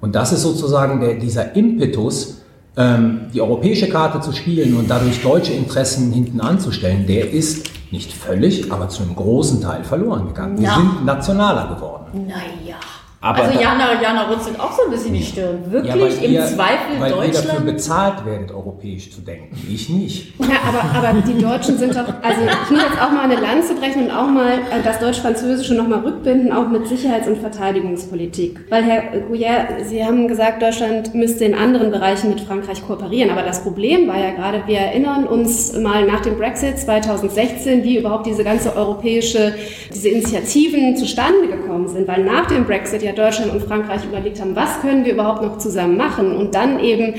Und 0.00 0.16
das 0.16 0.32
ist 0.32 0.42
sozusagen 0.42 1.00
der, 1.00 1.14
dieser 1.14 1.54
Impetus, 1.54 2.42
ähm, 2.76 3.26
die 3.32 3.40
europäische 3.40 3.88
Karte 3.88 4.20
zu 4.20 4.32
spielen 4.32 4.76
und 4.76 4.90
dadurch 4.90 5.22
deutsche 5.22 5.52
Interessen 5.52 6.12
hinten 6.12 6.40
anzustellen, 6.40 7.06
der 7.06 7.30
ist 7.30 7.70
nicht 7.92 8.12
völlig, 8.12 8.72
aber 8.72 8.88
zu 8.88 9.04
einem 9.04 9.14
großen 9.14 9.60
Teil 9.60 9.84
verloren 9.84 10.26
gegangen. 10.26 10.58
Wir 10.58 10.64
ja. 10.64 10.74
sind 10.74 11.04
nationaler 11.04 11.72
geworden. 11.74 12.26
Naja. 12.26 12.76
Aber 13.24 13.42
also 13.42 13.58
Jana, 13.58 14.02
Jana 14.02 14.24
runzelt 14.24 14.60
auch 14.60 14.70
so 14.72 14.82
ein 14.84 14.90
bisschen 14.90 15.14
die 15.14 15.22
Stirn. 15.22 15.58
Wirklich 15.70 15.94
ja, 15.94 16.24
im 16.26 16.32
ihr, 16.32 16.44
Zweifel 16.44 17.00
weil 17.00 17.10
Deutschland. 17.10 17.18
Weil 17.18 17.42
ihr 17.42 17.52
dafür 17.54 17.72
bezahlt 17.72 18.26
werdet, 18.26 18.52
europäisch 18.52 19.10
zu 19.10 19.22
denken. 19.22 19.56
Ich 19.66 19.88
nicht. 19.88 20.38
Ja, 20.40 20.58
aber, 20.68 21.08
aber 21.08 21.20
die 21.22 21.40
Deutschen 21.40 21.78
sind 21.78 21.96
doch, 21.96 22.04
also 22.20 22.40
ich 22.42 22.70
muss 22.70 22.82
jetzt 22.82 23.00
auch 23.00 23.10
mal 23.10 23.22
eine 23.22 23.36
Lanze 23.36 23.76
brechen 23.76 24.04
und 24.04 24.10
auch 24.10 24.26
mal 24.26 24.52
äh, 24.52 24.82
das 24.84 24.98
Deutsch-Französische 24.98 25.74
nochmal 25.74 26.00
rückbinden, 26.00 26.52
auch 26.52 26.68
mit 26.68 26.86
Sicherheits- 26.86 27.26
und 27.26 27.38
Verteidigungspolitik. 27.38 28.60
Weil 28.68 28.84
Herr 28.84 29.20
Gouyer, 29.20 29.68
Sie 29.86 30.04
haben 30.04 30.28
gesagt, 30.28 30.60
Deutschland 30.60 31.14
müsste 31.14 31.46
in 31.46 31.54
anderen 31.54 31.90
Bereichen 31.90 32.28
mit 32.28 32.42
Frankreich 32.42 32.86
kooperieren. 32.86 33.30
Aber 33.30 33.42
das 33.42 33.62
Problem 33.62 34.06
war 34.06 34.18
ja 34.18 34.32
gerade, 34.32 34.64
wir 34.66 34.76
erinnern 34.76 35.26
uns 35.26 35.72
mal 35.72 36.04
nach 36.04 36.20
dem 36.20 36.36
Brexit 36.36 36.78
2016, 36.78 37.84
wie 37.84 38.00
überhaupt 38.00 38.26
diese 38.26 38.44
ganze 38.44 38.76
europäische, 38.76 39.54
diese 39.94 40.10
Initiativen 40.10 40.94
zustande 40.94 41.48
gekommen 41.48 41.88
sind. 41.88 42.06
Weil 42.06 42.22
nach 42.22 42.44
dem 42.48 42.66
Brexit 42.66 43.02
ja 43.02 43.13
Deutschland 43.14 43.52
und 43.52 43.62
Frankreich 43.62 44.04
überlegt 44.04 44.40
haben, 44.40 44.54
was 44.56 44.80
können 44.80 45.04
wir 45.04 45.12
überhaupt 45.12 45.42
noch 45.42 45.58
zusammen 45.58 45.96
machen? 45.96 46.36
Und 46.36 46.54
dann 46.54 46.80
eben 46.80 47.14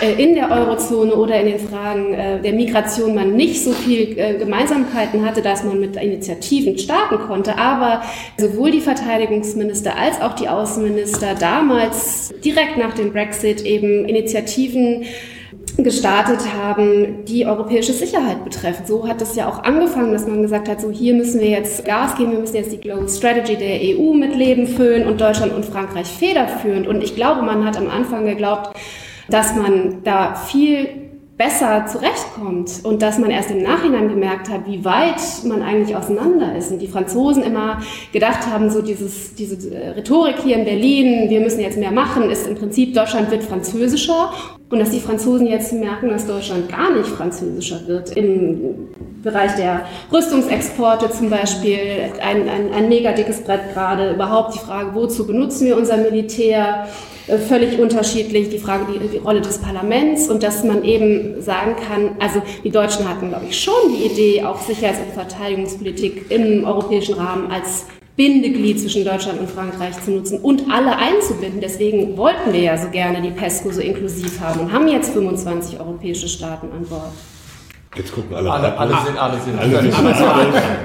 äh, 0.00 0.22
in 0.22 0.34
der 0.34 0.50
Eurozone 0.50 1.14
oder 1.14 1.40
in 1.40 1.46
den 1.46 1.58
Fragen 1.58 2.14
äh, 2.14 2.40
der 2.40 2.52
Migration 2.52 3.14
man 3.14 3.36
nicht 3.36 3.62
so 3.62 3.72
viel 3.72 4.18
äh, 4.18 4.34
Gemeinsamkeiten 4.38 5.24
hatte, 5.24 5.42
dass 5.42 5.64
man 5.64 5.80
mit 5.80 5.96
Initiativen 5.96 6.78
starten 6.78 7.18
konnte, 7.18 7.58
aber 7.58 8.02
sowohl 8.36 8.70
die 8.70 8.80
Verteidigungsminister 8.80 9.96
als 9.96 10.20
auch 10.20 10.34
die 10.34 10.48
Außenminister 10.48 11.34
damals 11.38 12.34
direkt 12.44 12.76
nach 12.76 12.94
dem 12.94 13.12
Brexit 13.12 13.62
eben 13.62 14.04
Initiativen 14.06 15.04
gestartet 15.76 16.40
haben, 16.54 17.24
die 17.24 17.46
europäische 17.46 17.92
Sicherheit 17.92 18.44
betreffen. 18.44 18.86
So 18.86 19.08
hat 19.08 19.20
es 19.20 19.34
ja 19.34 19.48
auch 19.48 19.64
angefangen, 19.64 20.12
dass 20.12 20.26
man 20.26 20.42
gesagt 20.42 20.68
hat, 20.68 20.80
so 20.80 20.90
hier 20.90 21.14
müssen 21.14 21.40
wir 21.40 21.48
jetzt 21.48 21.84
Gas 21.84 22.16
geben, 22.16 22.32
wir 22.32 22.38
müssen 22.38 22.56
jetzt 22.56 22.72
die 22.72 22.80
Global 22.80 23.08
Strategy 23.08 23.56
der 23.56 23.80
EU 23.80 24.14
mit 24.14 24.36
Leben 24.36 24.66
füllen 24.68 25.06
und 25.06 25.20
Deutschland 25.20 25.52
und 25.52 25.64
Frankreich 25.64 26.06
federführend. 26.06 26.86
Und 26.86 27.02
ich 27.02 27.16
glaube, 27.16 27.42
man 27.42 27.64
hat 27.64 27.76
am 27.76 27.90
Anfang 27.90 28.24
geglaubt, 28.24 28.76
dass 29.28 29.56
man 29.56 30.02
da 30.04 30.34
viel 30.34 31.03
besser 31.36 31.86
zurechtkommt 31.86 32.84
und 32.84 33.02
dass 33.02 33.18
man 33.18 33.30
erst 33.30 33.50
im 33.50 33.62
Nachhinein 33.62 34.08
gemerkt 34.08 34.48
hat, 34.48 34.66
wie 34.66 34.84
weit 34.84 35.20
man 35.44 35.62
eigentlich 35.62 35.96
auseinander 35.96 36.56
ist. 36.56 36.70
Und 36.70 36.78
die 36.78 36.86
Franzosen 36.86 37.42
immer 37.42 37.80
gedacht 38.12 38.46
haben, 38.46 38.70
so 38.70 38.82
dieses, 38.82 39.34
diese 39.34 39.56
Rhetorik 39.96 40.36
hier 40.44 40.56
in 40.56 40.64
Berlin, 40.64 41.28
wir 41.30 41.40
müssen 41.40 41.60
jetzt 41.60 41.76
mehr 41.76 41.90
machen, 41.90 42.30
ist 42.30 42.46
im 42.46 42.54
Prinzip, 42.54 42.94
Deutschland 42.94 43.32
wird 43.32 43.42
französischer. 43.42 44.32
Und 44.70 44.78
dass 44.78 44.90
die 44.90 45.00
Franzosen 45.00 45.46
jetzt 45.46 45.72
merken, 45.72 46.08
dass 46.08 46.26
Deutschland 46.26 46.68
gar 46.68 46.90
nicht 46.90 47.08
französischer 47.08 47.86
wird. 47.86 48.16
Im 48.16 48.88
Bereich 49.22 49.54
der 49.56 49.82
Rüstungsexporte 50.12 51.10
zum 51.10 51.30
Beispiel 51.30 51.78
ein, 52.22 52.48
ein, 52.48 52.72
ein 52.72 52.88
mega 52.88 53.12
dickes 53.12 53.42
Brett 53.42 53.72
gerade. 53.72 54.14
Überhaupt 54.14 54.54
die 54.54 54.58
Frage, 54.58 54.94
wozu 54.94 55.26
benutzen 55.26 55.66
wir 55.66 55.76
unser 55.76 55.96
Militär? 55.96 56.88
Äh, 57.26 57.38
völlig 57.38 57.78
unterschiedlich, 57.78 58.50
die 58.50 58.58
Frage, 58.58 58.86
die, 58.92 59.08
die, 59.08 59.18
Rolle 59.18 59.40
des 59.40 59.58
Parlaments 59.58 60.28
und 60.28 60.42
dass 60.42 60.62
man 60.62 60.84
eben 60.84 61.40
sagen 61.40 61.74
kann, 61.76 62.16
also 62.20 62.42
die 62.62 62.70
Deutschen 62.70 63.08
hatten, 63.08 63.30
glaube 63.30 63.46
ich, 63.48 63.58
schon 63.58 63.74
die 63.96 64.04
Idee, 64.04 64.44
auch 64.44 64.60
Sicherheits- 64.60 65.00
und 65.00 65.14
Verteidigungspolitik 65.14 66.30
im 66.30 66.64
europäischen 66.64 67.14
Rahmen 67.14 67.50
als 67.50 67.86
Bindeglied 68.16 68.78
zwischen 68.78 69.04
Deutschland 69.04 69.40
und 69.40 69.50
Frankreich 69.50 70.00
zu 70.02 70.12
nutzen 70.12 70.38
und 70.38 70.70
alle 70.70 70.96
einzubinden. 70.96 71.60
Deswegen 71.60 72.16
wollten 72.16 72.52
wir 72.52 72.60
ja 72.60 72.76
so 72.76 72.88
gerne 72.90 73.20
die 73.22 73.30
PESCO 73.30 73.72
so 73.72 73.80
inklusiv 73.80 74.38
haben 74.40 74.60
und 74.60 74.72
haben 74.72 74.86
jetzt 74.86 75.12
25 75.12 75.80
europäische 75.80 76.28
Staaten 76.28 76.68
an 76.72 76.84
Bord. 76.84 77.10
Jetzt 77.96 78.12
gucken 78.12 78.36
alle. 78.36 78.50
Alle, 78.50 78.78
alle 78.78 78.96
sind, 79.04 79.18
alle 79.18 79.40
sind. 79.40 79.58
Alle 79.58 79.82
sind 79.82 79.98
aber 79.98 80.10
es 80.10 80.20
war, 80.20 80.36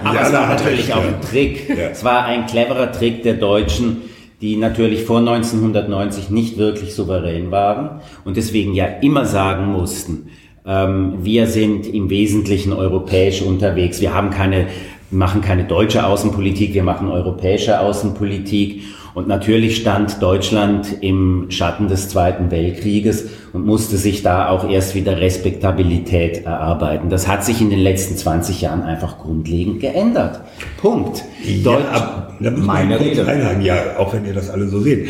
aber 0.04 0.22
es 0.22 0.34
war 0.34 0.48
natürlich 0.48 0.94
auch 0.94 1.04
ein 1.04 1.22
Trick. 1.22 1.70
Ja. 1.70 1.90
Es 1.90 2.04
war 2.04 2.26
ein 2.26 2.46
cleverer 2.46 2.92
Trick 2.92 3.24
der 3.24 3.34
Deutschen, 3.34 4.04
die 4.42 4.56
natürlich 4.56 5.04
vor 5.04 5.20
1990 5.20 6.30
nicht 6.30 6.58
wirklich 6.58 6.94
souverän 6.94 7.52
waren 7.52 8.02
und 8.24 8.38
deswegen 8.38 8.74
ja 8.74 8.86
immer 8.86 9.26
sagen 9.26 9.66
mussten, 9.66 10.30
ähm, 10.66 11.20
wir 11.24 11.48
sind 11.48 11.88
im 11.88 12.10
Wesentlichen 12.10 12.74
europäisch 12.74 13.42
unterwegs. 13.42 14.02
Wir 14.02 14.14
haben 14.14 14.30
keine, 14.30 14.68
machen 15.12 15.42
keine 15.42 15.66
deutsche 15.66 16.06
Außenpolitik, 16.06 16.74
wir 16.74 16.84
machen 16.84 17.10
europäische 17.10 17.80
Außenpolitik. 17.80 18.84
Und 19.14 19.28
natürlich 19.28 19.78
stand 19.78 20.22
Deutschland 20.22 20.98
im 21.02 21.48
Schatten 21.50 21.88
des 21.88 22.10
Zweiten 22.10 22.52
Weltkrieges 22.52 23.26
und 23.54 23.66
musste 23.66 23.98
sich 23.98 24.22
da 24.22 24.50
auch 24.50 24.70
erst 24.70 24.96
wieder 24.96 25.20
Respektabilität 25.20 26.46
erarbeiten. 26.46 27.10
Das 27.10 27.28
hat 27.28 27.44
sich 27.44 27.62
in 27.62 27.70
den 27.70 27.80
letzten 27.80 28.18
20 28.18 28.62
Jahren 28.62 28.84
einfach 28.84 29.18
grundlegend 29.18 29.80
geändert. 29.80 30.42
Punkt. 30.78 31.24
Ja, 31.44 31.78
ab, 31.92 32.38
da 32.40 32.52
muss 32.52 32.66
meine 32.66 33.00
Rede. 33.00 33.26
Einhaken. 33.26 33.62
Ja, 33.64 33.98
auch 33.98 34.14
wenn 34.14 34.26
ihr 34.26 34.34
das 34.34 34.50
alle 34.50 34.68
so 34.68 34.80
seht. 34.80 35.08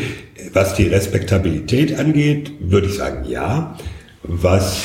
Was 0.52 0.74
die 0.74 0.86
Respektabilität 0.86 1.98
angeht, 1.98 2.52
würde 2.60 2.86
ich 2.86 2.94
sagen, 2.94 3.24
ja. 3.28 3.76
Was 4.22 4.82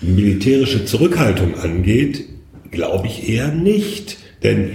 militärische 0.00 0.84
Zurückhaltung 0.84 1.58
angeht, 1.62 2.24
glaube 2.70 3.06
ich 3.06 3.28
eher 3.28 3.48
nicht. 3.48 4.18
Denn 4.42 4.70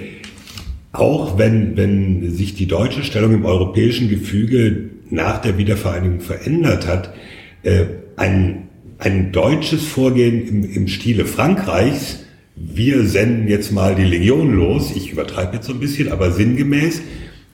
auch 0.91 1.37
wenn, 1.37 1.77
wenn 1.77 2.31
sich 2.31 2.55
die 2.55 2.67
deutsche 2.67 3.03
Stellung 3.03 3.33
im 3.33 3.45
europäischen 3.45 4.09
Gefüge 4.09 4.89
nach 5.09 5.39
der 5.39 5.57
Wiedervereinigung 5.57 6.21
verändert 6.21 6.87
hat, 6.87 7.13
äh, 7.63 7.85
ein, 8.15 8.69
ein 8.97 9.31
deutsches 9.31 9.85
Vorgehen 9.85 10.47
im, 10.47 10.63
im 10.63 10.87
Stile 10.87 11.25
Frankreichs, 11.25 12.25
wir 12.55 13.05
senden 13.05 13.47
jetzt 13.47 13.71
mal 13.71 13.95
die 13.95 14.03
Legion 14.03 14.53
los, 14.53 14.91
ich 14.95 15.11
übertreibe 15.11 15.55
jetzt 15.55 15.67
so 15.67 15.73
ein 15.73 15.79
bisschen, 15.79 16.11
aber 16.11 16.31
sinngemäß, 16.31 17.01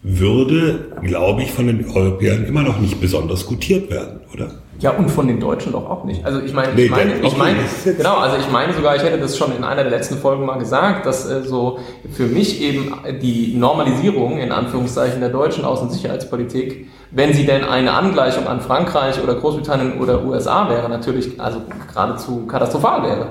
würde, 0.01 0.91
glaube 1.03 1.43
ich, 1.43 1.51
von 1.51 1.67
den 1.67 1.85
Europäern 1.85 2.45
immer 2.45 2.63
noch 2.63 2.79
nicht 2.79 3.01
besonders 3.01 3.45
gutiert 3.45 3.89
werden, 3.89 4.19
oder? 4.33 4.61
Ja, 4.79 4.91
und 4.91 5.09
von 5.09 5.27
den 5.27 5.39
Deutschen 5.39 5.71
doch 5.71 5.89
auch 5.89 6.03
nicht. 6.03 6.25
Also 6.25 6.41
ich 6.41 6.53
meine, 6.53 6.73
nee, 6.73 6.85
ich 6.85 6.91
meine, 6.91 7.13
ich 7.21 7.37
meine, 7.37 7.59
genau, 7.97 8.17
also 8.17 8.37
ich 8.37 8.51
meine 8.51 8.73
sogar, 8.73 8.95
ich 8.95 9.03
hätte 9.03 9.17
das 9.17 9.37
schon 9.37 9.55
in 9.55 9.63
einer 9.63 9.83
der 9.83 9.91
letzten 9.91 10.17
Folgen 10.17 10.45
mal 10.45 10.57
gesagt, 10.57 11.05
dass 11.05 11.29
äh, 11.29 11.43
so 11.43 11.79
für 12.11 12.25
mich 12.25 12.61
eben 12.61 12.93
die 13.21 13.55
Normalisierung 13.55 14.37
in 14.37 14.51
Anführungszeichen 14.51 15.21
der 15.21 15.29
deutschen 15.29 15.63
Außensicherheitspolitik, 15.63 16.89
wenn 17.11 17.33
sie 17.33 17.45
denn 17.45 17.63
eine 17.63 17.93
Angleichung 17.93 18.47
an 18.47 18.59
Frankreich 18.59 19.23
oder 19.23 19.35
Großbritannien 19.35 20.01
oder 20.01 20.25
USA 20.25 20.69
wäre, 20.69 20.89
natürlich 20.89 21.39
also 21.39 21.61
geradezu 21.87 22.45
katastrophal 22.45 23.03
wäre. 23.03 23.27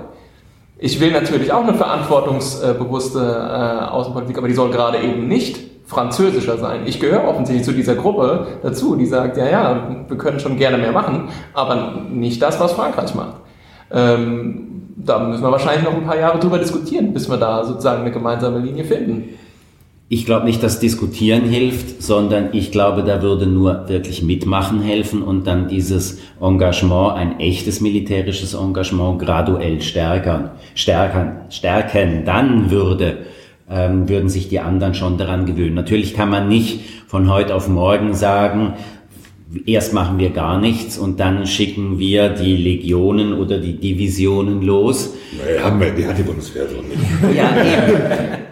Ich 0.79 0.99
will 0.99 1.13
natürlich 1.13 1.53
auch 1.53 1.63
eine 1.63 1.75
verantwortungsbewusste 1.75 3.21
äh, 3.21 3.85
Außenpolitik, 3.91 4.39
aber 4.39 4.49
die 4.49 4.55
soll 4.55 4.71
gerade 4.71 4.99
eben 4.99 5.29
nicht 5.29 5.74
französischer 5.87 6.59
sein. 6.59 6.83
Ich 6.87 6.99
gehöre 6.99 7.29
offensichtlich 7.29 7.65
zu 7.65 7.73
dieser 7.73 7.95
Gruppe 7.95 8.47
dazu, 8.63 8.97
die 8.97 9.07
sagt, 9.07 9.37
ja, 9.37 9.49
ja, 9.49 10.05
wir 10.09 10.19
können 10.19 10.41
schon 10.41 10.57
gerne 10.57 10.79
mehr 10.79 10.93
machen, 10.93 11.29
aber 11.53 12.03
nicht 12.11 12.41
das, 12.41 12.59
was 12.59 12.73
Frankreich 12.73 13.15
macht. 13.15 13.37
Ähm, 13.91 14.75
da 14.97 15.19
müssen 15.19 15.43
wir 15.43 15.53
wahrscheinlich 15.53 15.85
noch 15.85 15.95
ein 15.95 16.05
paar 16.05 16.19
Jahre 16.19 16.39
drüber 16.39 16.59
diskutieren, 16.59 17.13
bis 17.13 17.29
wir 17.29 17.37
da 17.37 17.65
sozusagen 17.65 18.03
eine 18.03 18.13
gemeinsame 18.13 18.59
Linie 18.59 18.85
finden. 18.85 19.25
Ich 20.09 20.27
glaube 20.27 20.45
nicht, 20.45 20.63
dass 20.63 20.81
Diskutieren 20.81 21.45
hilft, 21.45 22.03
sondern 22.03 22.51
ich 22.53 22.71
glaube, 22.71 23.05
da 23.05 23.23
würde 23.23 23.47
nur 23.47 23.89
wirklich 23.89 24.23
mitmachen 24.23 24.83
helfen 24.83 25.23
und 25.23 25.47
dann 25.47 25.67
dieses 25.69 26.19
Engagement, 26.41 27.17
ein 27.17 27.41
echtes 27.41 27.81
militärisches 27.81 28.55
Engagement 28.55 29.19
graduell 29.19 29.81
stärkern, 29.81 30.51
stärkern, 30.75 31.41
stärken. 31.49 32.25
Dann 32.27 32.71
würde 32.71 33.27
ähm, 33.71 34.09
würden 34.09 34.29
sich 34.29 34.49
die 34.49 34.61
anderen 34.61 34.95
schon 34.95 35.19
daran 35.19 35.47
gewöhnen. 35.47 35.75
Natürlich 35.75 36.15
kann 36.15 36.31
man 36.31 36.49
nicht 36.49 36.81
von 37.07 37.31
heute 37.31 37.55
auf 37.55 37.69
morgen 37.69 38.15
sagen, 38.15 38.75
erst 39.67 39.93
machen 39.93 40.19
wir 40.19 40.31
gar 40.31 40.61
nichts 40.61 40.99
und 40.99 41.21
dann 41.21 41.47
schicken 41.47 41.99
wir 41.99 42.31
die 42.31 42.57
Legionen 42.57 43.35
oder 43.35 43.59
die 43.59 43.75
Divisionen 43.75 44.63
los. 44.63 45.15
Nee, 45.33 45.63
haben 45.63 45.81
wir, 45.81 45.91
die 45.91 46.07
hat 46.07 46.19
die 46.19 46.23
Bundeswehr 46.23 46.67
so 46.69 46.77
nicht. 46.77 46.99
Ja, 47.37 47.51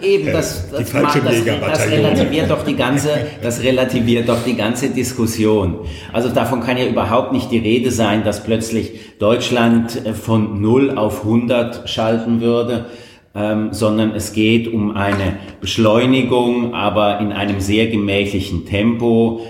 eben, 0.03 0.23
eben 0.23 0.33
das, 0.33 0.71
das, 0.71 0.91
die 0.91 0.97
macht, 0.97 1.21
das, 1.25 1.45
das 1.45 1.91
relativiert 1.91 2.51
doch 2.51 2.65
die 2.65 2.77
ganze, 2.77 3.11
das 3.43 3.63
relativiert 3.63 4.29
doch 4.29 4.43
die 4.45 4.57
ganze 4.57 4.91
Diskussion. 4.91 5.81
Also 6.13 6.29
davon 6.29 6.61
kann 6.61 6.77
ja 6.77 6.87
überhaupt 6.87 7.33
nicht 7.33 7.51
die 7.51 7.59
Rede 7.59 7.91
sein, 7.91 8.25
dass 8.25 8.45
plötzlich 8.45 9.19
Deutschland 9.19 10.03
von 10.21 10.61
0 10.61 10.97
auf 10.97 11.25
100 11.25 11.89
schalten 11.89 12.41
würde. 12.41 12.87
Ähm, 13.35 13.69
sondern 13.73 14.15
es 14.15 14.35
geht 14.35 14.71
um 14.71 14.95
eine 14.95 15.39
Beschleunigung, 15.61 16.75
aber 16.75 17.19
in 17.21 17.33
einem 17.33 17.61
sehr 17.61 17.87
gemächlichen 17.87 18.67
Tempo, 18.67 19.41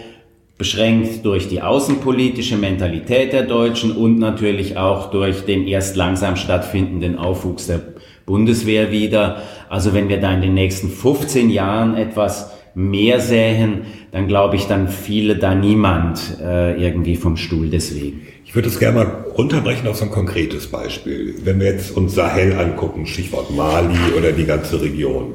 beschränkt 0.63 1.25
durch 1.25 1.49
die 1.49 1.61
außenpolitische 1.61 2.57
Mentalität 2.57 3.33
der 3.33 3.43
Deutschen 3.43 3.91
und 3.91 4.21
natürlich 4.21 4.77
auch 4.77 5.11
durch 5.11 5.45
den 5.45 5.67
erst 5.67 5.97
langsam 5.97 6.37
stattfindenden 6.37 7.19
Aufwuchs 7.19 7.67
der 7.67 7.81
Bundeswehr 8.27 8.93
wieder. 8.93 9.43
Also 9.69 9.93
wenn 9.93 10.09
wir 10.09 10.21
da 10.21 10.33
in 10.33 10.41
den 10.41 10.55
nächsten 10.55 10.89
15 10.89 11.51
Jahren 11.51 11.97
etwas 11.97 12.53
mehr 12.75 13.21
sähen, 13.21 13.83
dann 14.13 14.29
glaube 14.29 14.57
ich, 14.57 14.67
dann 14.67 14.89
fiele 14.89 15.37
da 15.37 15.55
niemand 15.55 16.39
äh, 16.43 16.81
irgendwie 16.83 17.17
vom 17.17 17.37
Stuhl 17.37 17.69
deswegen. 17.69 18.23
Ich 18.45 18.55
würde 18.55 18.69
es 18.69 18.79
gerne 18.79 18.99
mal 18.99 19.25
runterbrechen 19.37 19.89
auf 19.89 19.97
so 19.97 20.05
ein 20.05 20.11
konkretes 20.11 20.67
Beispiel. 20.67 21.35
Wenn 21.45 21.59
wir 21.59 21.67
jetzt 21.67 21.97
uns 21.97 22.15
Sahel 22.15 22.53
angucken, 22.53 23.07
Stichwort 23.07 23.51
Mali 23.51 23.97
oder 24.17 24.33
die 24.33 24.45
ganze 24.45 24.81
Region. 24.83 25.35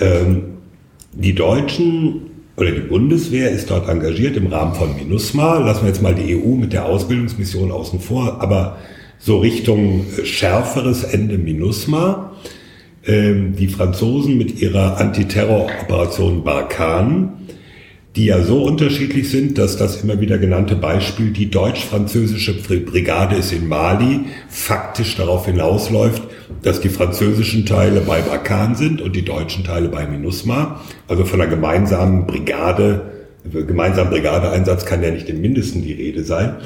Ähm, 0.00 0.44
die 1.12 1.34
Deutschen 1.34 2.30
oder 2.56 2.70
die 2.70 2.80
Bundeswehr 2.80 3.50
ist 3.50 3.70
dort 3.70 3.88
engagiert 3.88 4.36
im 4.36 4.48
Rahmen 4.48 4.74
von 4.74 4.94
MINUSMA. 4.96 5.58
Lassen 5.58 5.82
wir 5.82 5.88
jetzt 5.88 6.02
mal 6.02 6.14
die 6.14 6.36
EU 6.36 6.54
mit 6.56 6.72
der 6.72 6.86
Ausbildungsmission 6.86 7.70
außen 7.70 8.00
vor, 8.00 8.40
aber 8.40 8.78
so 9.18 9.38
Richtung 9.38 10.06
äh, 10.18 10.24
schärferes 10.24 11.04
Ende 11.04 11.38
MINUSMA. 11.38 12.31
Ähm, 13.04 13.56
die 13.56 13.66
Franzosen 13.66 14.38
mit 14.38 14.60
ihrer 14.60 14.98
Antiterroroperation 14.98 16.44
Barkan, 16.44 17.32
die 18.14 18.26
ja 18.26 18.42
so 18.42 18.62
unterschiedlich 18.62 19.28
sind, 19.28 19.58
dass 19.58 19.76
das 19.76 20.04
immer 20.04 20.20
wieder 20.20 20.38
genannte 20.38 20.76
Beispiel, 20.76 21.30
die 21.30 21.50
deutsch-französische 21.50 22.62
Brigade 22.62 23.36
ist 23.36 23.52
in 23.52 23.66
Mali, 23.66 24.20
faktisch 24.48 25.16
darauf 25.16 25.46
hinausläuft, 25.46 26.22
dass 26.62 26.80
die 26.80 26.90
französischen 26.90 27.66
Teile 27.66 28.02
bei 28.02 28.20
Barkan 28.20 28.76
sind 28.76 29.00
und 29.00 29.16
die 29.16 29.24
deutschen 29.24 29.64
Teile 29.64 29.88
bei 29.88 30.06
MINUSMA. 30.06 30.80
Also 31.08 31.24
von 31.24 31.40
einer 31.40 31.50
gemeinsamen 31.50 32.26
Brigade, 32.26 33.00
gemeinsamen 33.50 34.10
Brigadeeinsatz 34.10 34.84
kann 34.84 35.02
ja 35.02 35.10
nicht 35.10 35.28
im 35.28 35.40
Mindesten 35.40 35.82
die 35.82 35.94
Rede 35.94 36.22
sein. 36.22 36.56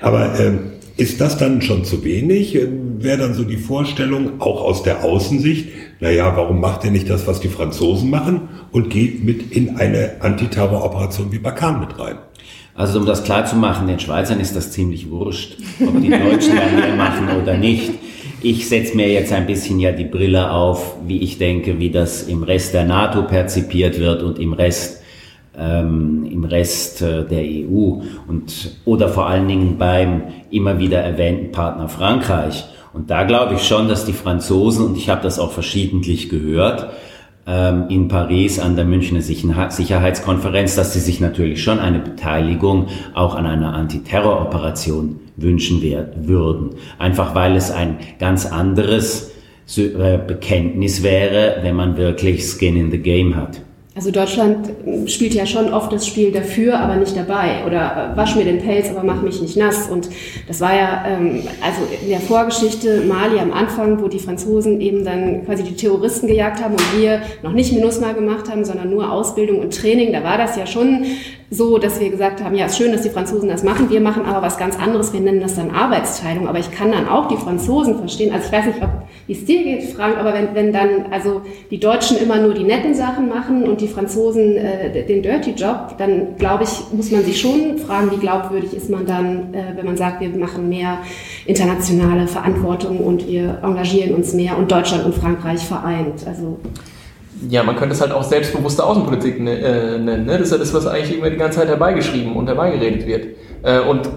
Aber 0.00 0.40
äh, 0.40 0.52
ist 0.96 1.20
das 1.20 1.38
dann 1.38 1.60
schon 1.60 1.84
zu 1.84 2.04
wenig? 2.04 2.58
Wäre 2.98 3.18
dann 3.18 3.34
so 3.34 3.44
die 3.44 3.56
Vorstellung, 3.56 4.40
auch 4.40 4.62
aus 4.62 4.82
der 4.82 5.04
Außensicht, 5.04 5.68
naja, 6.00 6.36
warum 6.36 6.60
macht 6.60 6.84
er 6.84 6.90
nicht 6.90 7.10
das, 7.10 7.26
was 7.26 7.40
die 7.40 7.48
Franzosen 7.48 8.10
machen 8.10 8.48
und 8.72 8.90
geht 8.90 9.24
mit 9.24 9.52
in 9.52 9.76
eine 9.76 10.20
Antiterroroperation 10.20 11.32
wie 11.32 11.38
Barkan 11.38 11.80
mit 11.80 11.98
rein? 11.98 12.18
Also 12.74 12.98
um 12.98 13.06
das 13.06 13.22
klar 13.22 13.44
zu 13.46 13.56
machen, 13.56 13.86
den 13.86 14.00
Schweizern 14.00 14.40
ist 14.40 14.56
das 14.56 14.72
ziemlich 14.72 15.08
wurscht, 15.10 15.58
ob 15.80 16.00
die 16.00 16.10
Deutschen 16.10 16.56
da 16.56 16.66
mehr 16.76 16.96
machen 16.96 17.28
oder 17.40 17.56
nicht. 17.56 17.92
Ich 18.42 18.68
setze 18.68 18.96
mir 18.96 19.08
jetzt 19.08 19.32
ein 19.32 19.46
bisschen 19.46 19.78
ja 19.80 19.92
die 19.92 20.04
Brille 20.04 20.50
auf, 20.50 20.96
wie 21.06 21.18
ich 21.18 21.38
denke, 21.38 21.78
wie 21.78 21.90
das 21.90 22.24
im 22.24 22.42
Rest 22.42 22.74
der 22.74 22.84
NATO 22.84 23.22
perzipiert 23.22 23.98
wird 23.98 24.22
und 24.22 24.38
im 24.38 24.52
Rest 24.52 25.03
ähm, 25.58 26.26
im 26.30 26.44
Rest 26.44 27.02
äh, 27.02 27.24
der 27.24 27.42
EU 27.42 28.00
und 28.26 28.76
oder 28.84 29.08
vor 29.08 29.26
allen 29.26 29.48
Dingen 29.48 29.78
beim 29.78 30.22
immer 30.50 30.78
wieder 30.78 30.98
erwähnten 30.98 31.52
Partner 31.52 31.88
Frankreich. 31.88 32.64
Und 32.92 33.10
da 33.10 33.24
glaube 33.24 33.54
ich 33.54 33.62
schon, 33.62 33.88
dass 33.88 34.04
die 34.04 34.12
Franzosen 34.12 34.86
und 34.86 34.96
ich 34.96 35.08
habe 35.08 35.22
das 35.22 35.38
auch 35.38 35.50
verschiedentlich 35.52 36.28
gehört 36.28 36.88
ähm, 37.46 37.86
in 37.88 38.08
Paris 38.08 38.58
an 38.58 38.76
der 38.76 38.84
Münchner 38.84 39.20
Sicherheitskonferenz, 39.20 40.76
dass 40.76 40.92
sie 40.92 41.00
sich 41.00 41.20
natürlich 41.20 41.62
schon 41.62 41.78
eine 41.78 41.98
Beteiligung 41.98 42.86
auch 43.14 43.34
an 43.34 43.46
einer 43.46 43.74
Antiterroroperation 43.74 45.20
wünschen 45.36 45.82
würden. 46.16 46.70
Einfach 46.98 47.34
weil 47.34 47.56
es 47.56 47.70
ein 47.70 47.98
ganz 48.18 48.46
anderes 48.46 49.32
äh, 49.76 50.18
Bekenntnis 50.18 51.02
wäre, 51.02 51.58
wenn 51.62 51.76
man 51.76 51.96
wirklich 51.96 52.44
Skin 52.44 52.76
in 52.76 52.90
the 52.90 52.98
Game 52.98 53.34
hat. 53.36 53.63
Also 53.96 54.10
Deutschland 54.10 54.70
spielt 55.06 55.34
ja 55.34 55.46
schon 55.46 55.72
oft 55.72 55.92
das 55.92 56.04
Spiel 56.04 56.32
dafür, 56.32 56.80
aber 56.80 56.96
nicht 56.96 57.16
dabei. 57.16 57.64
Oder 57.64 58.12
äh, 58.12 58.16
wasch 58.16 58.34
mir 58.34 58.44
den 58.44 58.58
Pelz, 58.58 58.90
aber 58.90 59.04
mach 59.04 59.22
mich 59.22 59.40
nicht 59.40 59.56
nass. 59.56 59.88
Und 59.88 60.08
das 60.48 60.60
war 60.60 60.74
ja, 60.74 61.04
ähm, 61.06 61.42
also 61.62 61.80
in 62.02 62.08
der 62.08 62.18
Vorgeschichte 62.18 63.02
Mali 63.02 63.38
am 63.38 63.52
Anfang, 63.52 64.02
wo 64.02 64.08
die 64.08 64.18
Franzosen 64.18 64.80
eben 64.80 65.04
dann 65.04 65.44
quasi 65.44 65.62
die 65.62 65.76
Terroristen 65.76 66.26
gejagt 66.26 66.60
haben 66.60 66.72
und 66.72 67.00
wir 67.00 67.22
noch 67.44 67.52
nicht 67.52 67.72
MINUSMA 67.72 68.14
gemacht 68.14 68.50
haben, 68.50 68.64
sondern 68.64 68.90
nur 68.90 69.12
Ausbildung 69.12 69.60
und 69.60 69.72
Training. 69.72 70.12
Da 70.12 70.24
war 70.24 70.38
das 70.38 70.56
ja 70.56 70.66
schon 70.66 71.04
so, 71.50 71.78
dass 71.78 72.00
wir 72.00 72.10
gesagt 72.10 72.42
haben, 72.42 72.54
ja, 72.54 72.66
ist 72.66 72.76
schön, 72.76 72.92
dass 72.92 73.02
die 73.02 73.10
Franzosen 73.10 73.48
das 73.48 73.62
machen, 73.62 73.90
wir 73.90 74.00
machen 74.00 74.24
aber 74.24 74.42
was 74.42 74.56
ganz 74.56 74.78
anderes, 74.78 75.12
wir 75.12 75.20
nennen 75.20 75.40
das 75.40 75.54
dann 75.54 75.70
Arbeitsteilung. 75.70 76.48
Aber 76.48 76.58
ich 76.58 76.70
kann 76.70 76.92
dann 76.92 77.08
auch 77.08 77.28
die 77.28 77.36
Franzosen 77.36 77.98
verstehen. 77.98 78.32
Also 78.32 78.46
ich 78.46 78.52
weiß 78.52 78.66
nicht, 78.66 78.82
ob 78.82 78.90
wie 79.26 79.32
es 79.32 79.44
dir 79.44 79.62
geht, 79.62 79.84
Frank, 79.94 80.18
aber 80.18 80.34
wenn, 80.34 80.54
wenn 80.54 80.72
dann 80.72 81.06
also 81.10 81.40
die 81.70 81.80
Deutschen 81.80 82.18
immer 82.18 82.36
nur 82.36 82.52
die 82.52 82.64
netten 82.64 82.94
Sachen 82.94 83.28
machen 83.28 83.62
und 83.62 83.80
die 83.80 83.88
Franzosen 83.88 84.56
äh, 84.56 85.04
den 85.04 85.22
Dirty 85.22 85.52
Job, 85.52 85.94
dann 85.96 86.36
glaube 86.36 86.64
ich, 86.64 86.92
muss 86.92 87.10
man 87.10 87.24
sich 87.24 87.40
schon 87.40 87.78
fragen, 87.78 88.10
wie 88.10 88.18
glaubwürdig 88.18 88.74
ist 88.74 88.90
man 88.90 89.06
dann, 89.06 89.54
äh, 89.54 89.76
wenn 89.76 89.86
man 89.86 89.96
sagt, 89.96 90.20
wir 90.20 90.28
machen 90.28 90.68
mehr 90.68 90.98
internationale 91.46 92.26
Verantwortung 92.26 92.98
und 92.98 93.26
wir 93.26 93.60
engagieren 93.62 94.14
uns 94.14 94.34
mehr 94.34 94.58
und 94.58 94.70
Deutschland 94.70 95.06
und 95.06 95.14
Frankreich 95.14 95.60
vereint. 95.60 96.26
Also 96.26 96.58
ja, 97.48 97.62
man 97.62 97.76
könnte 97.76 97.94
es 97.94 98.00
halt 98.00 98.12
auch 98.12 98.22
selbstbewusste 98.22 98.84
Außenpolitik 98.84 99.40
ne, 99.40 99.58
äh, 99.58 99.98
nennen. 99.98 100.26
Ne? 100.26 100.38
Das 100.38 100.48
ist 100.48 100.52
ja 100.52 100.58
das, 100.58 100.74
was 100.74 100.86
eigentlich 100.86 101.18
immer 101.18 101.30
die 101.30 101.36
ganze 101.36 101.60
Zeit 101.60 101.68
herbeigeschrieben 101.68 102.34
und 102.34 102.46
herbeigeredet 102.46 103.06
wird. 103.06 103.26
Äh, 103.62 103.80
und 103.80 104.08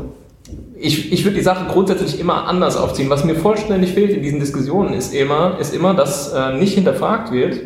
ich, 0.80 1.12
ich 1.12 1.24
würde 1.24 1.38
die 1.38 1.44
Sache 1.44 1.66
grundsätzlich 1.72 2.20
immer 2.20 2.48
anders 2.48 2.78
aufziehen. 2.78 3.10
Was 3.10 3.24
mir 3.24 3.36
vollständig 3.36 3.94
fehlt 3.94 4.12
in 4.12 4.22
diesen 4.22 4.40
Diskussionen 4.40 4.94
ist 4.94 5.14
immer, 5.14 5.58
ist 5.60 5.74
immer, 5.74 5.94
dass 5.94 6.34
äh, 6.34 6.54
nicht 6.54 6.76
hinterfragt 6.76 7.32
wird, 7.32 7.60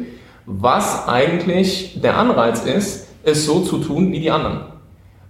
was 0.45 1.08
eigentlich 1.08 2.00
der 2.02 2.17
Anreiz 2.17 2.63
ist, 2.63 3.08
es 3.24 3.45
so 3.45 3.62
zu 3.62 3.78
tun 3.78 4.12
wie 4.12 4.19
die 4.19 4.32
anderen. 4.32 4.62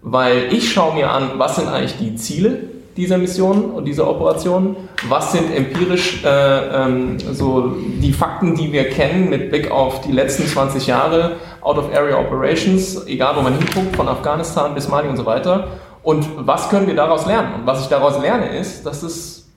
Weil 0.02 0.52
ich 0.52 0.72
schaue 0.72 0.96
mir 0.96 1.12
an, 1.12 1.32
was 1.38 1.58
sind 1.58 1.68
eigentlich 1.68 1.98
die 1.98 2.16
Ziele 2.16 2.60
dieser 3.02 3.18
Mission 3.18 3.72
und 3.72 3.86
dieser 3.86 4.08
Operation, 4.08 4.76
was 5.10 5.32
sind 5.32 5.52
empirisch 5.56 6.24
äh, 6.24 6.28
ähm, 6.28 7.18
so 7.20 7.76
die 8.00 8.14
Fakten, 8.14 8.54
die 8.54 8.72
wir 8.72 8.90
kennen 8.90 9.30
mit 9.30 9.50
Blick 9.50 9.72
auf 9.72 10.02
die 10.02 10.12
letzten 10.12 10.46
20 10.46 10.86
Jahre 10.86 11.38
Out-of-Area 11.62 12.20
Operations, 12.20 13.08
egal 13.08 13.36
wo 13.36 13.42
man 13.42 13.58
hinguckt, 13.58 13.96
von 13.96 14.08
Afghanistan 14.08 14.76
bis 14.76 14.88
Mali 14.88 15.10
und 15.10 15.18
so 15.18 15.26
weiter 15.26 15.68
und 16.04 16.28
was 16.36 16.70
können 16.70 16.86
wir 16.86 16.96
daraus 16.96 17.26
lernen? 17.26 17.56
Und 17.56 17.66
was 17.66 17.82
ich 17.82 17.88
daraus 17.88 18.22
lerne, 18.22 18.56
ist, 18.58 18.86
dass 18.86 19.02
es 19.02 19.50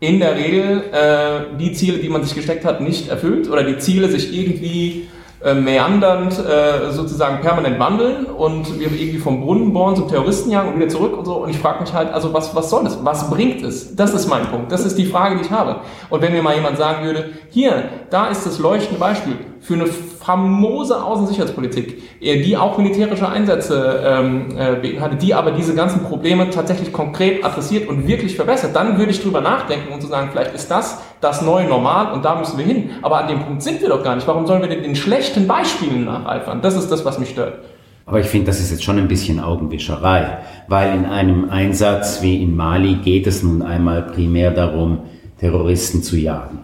in 0.00 0.18
der 0.18 0.34
Regel 0.34 0.82
äh, 0.92 1.56
die 1.58 1.72
Ziele, 1.72 1.98
die 1.98 2.08
man 2.08 2.24
sich 2.24 2.34
gesteckt 2.34 2.64
hat, 2.64 2.80
nicht 2.80 3.08
erfüllt 3.08 3.48
oder 3.48 3.64
die 3.64 3.78
Ziele 3.78 4.08
sich 4.08 4.36
irgendwie 4.36 5.08
äh, 5.44 5.54
meandernd 5.54 6.38
äh, 6.38 6.92
sozusagen 6.92 7.40
permanent 7.40 7.78
wandeln 7.80 8.26
und 8.26 8.78
wir 8.78 8.92
irgendwie 8.92 9.18
vom 9.18 9.40
Brunnen 9.40 9.72
bohren 9.72 9.96
zum 9.96 10.06
Terroristen 10.06 10.50
jagen 10.52 10.68
und 10.68 10.76
wieder 10.76 10.88
zurück 10.88 11.18
und 11.18 11.24
so. 11.24 11.34
Und 11.42 11.50
ich 11.50 11.58
frage 11.58 11.80
mich 11.80 11.92
halt, 11.92 12.12
also 12.12 12.32
was, 12.32 12.54
was 12.54 12.70
soll 12.70 12.84
das? 12.84 13.04
Was 13.04 13.28
bringt 13.28 13.62
es? 13.62 13.96
Das 13.96 14.14
ist 14.14 14.28
mein 14.28 14.46
Punkt. 14.46 14.70
Das 14.70 14.84
ist 14.84 14.96
die 14.98 15.06
Frage, 15.06 15.36
die 15.36 15.42
ich 15.42 15.50
habe. 15.50 15.80
Und 16.10 16.22
wenn 16.22 16.32
mir 16.32 16.42
mal 16.42 16.54
jemand 16.54 16.78
sagen 16.78 17.04
würde, 17.04 17.30
hier, 17.50 17.88
da 18.10 18.28
ist 18.28 18.46
das 18.46 18.60
leuchtende 18.60 19.00
Beispiel 19.00 19.36
für 19.60 19.74
eine 19.74 19.86
famose 19.86 21.02
Außensicherheitspolitik, 21.02 22.20
die 22.20 22.56
auch 22.56 22.78
militärische 22.78 23.28
Einsätze 23.28 24.02
ähm, 24.04 24.56
äh, 24.56 24.74
beinhaltet, 24.74 25.22
die 25.22 25.34
aber 25.34 25.52
diese 25.52 25.74
ganzen 25.74 26.04
Probleme 26.04 26.50
tatsächlich 26.50 26.92
konkret 26.92 27.44
adressiert 27.44 27.88
und 27.88 28.06
wirklich 28.06 28.36
verbessert, 28.36 28.74
dann 28.74 28.98
würde 28.98 29.10
ich 29.10 29.22
drüber 29.22 29.40
nachdenken 29.40 29.92
und 29.92 30.00
zu 30.00 30.08
sagen, 30.08 30.28
vielleicht 30.32 30.54
ist 30.54 30.70
das 30.70 31.00
das 31.22 31.40
neue 31.40 31.66
Normal 31.66 32.12
und 32.12 32.24
da 32.24 32.34
müssen 32.34 32.58
wir 32.58 32.64
hin. 32.64 32.90
Aber 33.00 33.20
an 33.20 33.28
dem 33.28 33.40
Punkt 33.40 33.62
sind 33.62 33.80
wir 33.80 33.88
doch 33.88 34.02
gar 34.02 34.16
nicht. 34.16 34.26
Warum 34.26 34.46
sollen 34.46 34.60
wir 34.60 34.68
denn 34.68 34.82
den 34.82 34.96
schlechten 34.96 35.46
Beispielen 35.46 36.04
nacheifern? 36.04 36.60
Das 36.60 36.76
ist 36.76 36.90
das, 36.90 37.04
was 37.04 37.18
mich 37.18 37.30
stört. 37.30 37.60
Aber 38.04 38.18
ich 38.18 38.26
finde, 38.26 38.46
das 38.46 38.58
ist 38.58 38.72
jetzt 38.72 38.82
schon 38.82 38.98
ein 38.98 39.06
bisschen 39.06 39.38
Augenwischerei, 39.38 40.38
weil 40.66 40.94
in 40.96 41.06
einem 41.06 41.48
Einsatz 41.48 42.20
wie 42.20 42.42
in 42.42 42.56
Mali 42.56 42.96
geht 42.96 43.28
es 43.28 43.44
nun 43.44 43.62
einmal 43.62 44.02
primär 44.02 44.50
darum, 44.50 44.98
Terroristen 45.38 46.02
zu 46.02 46.16
jagen. 46.16 46.58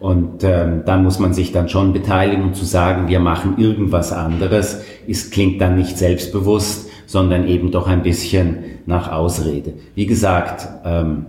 Und 0.00 0.42
ähm, 0.42 0.82
da 0.84 0.96
muss 0.98 1.20
man 1.20 1.32
sich 1.32 1.52
dann 1.52 1.68
schon 1.68 1.92
beteiligen 1.92 2.42
und 2.42 2.56
zu 2.56 2.64
sagen, 2.64 3.08
wir 3.08 3.20
machen 3.20 3.54
irgendwas 3.58 4.12
anderes, 4.12 4.82
ist, 5.06 5.32
klingt 5.32 5.60
dann 5.60 5.76
nicht 5.76 5.96
selbstbewusst, 5.96 6.90
sondern 7.06 7.46
eben 7.46 7.70
doch 7.70 7.86
ein 7.86 8.02
bisschen 8.02 8.64
nach 8.86 9.10
Ausrede. 9.10 9.74
Wie 9.94 10.06
gesagt, 10.06 10.68
ähm, 10.84 11.26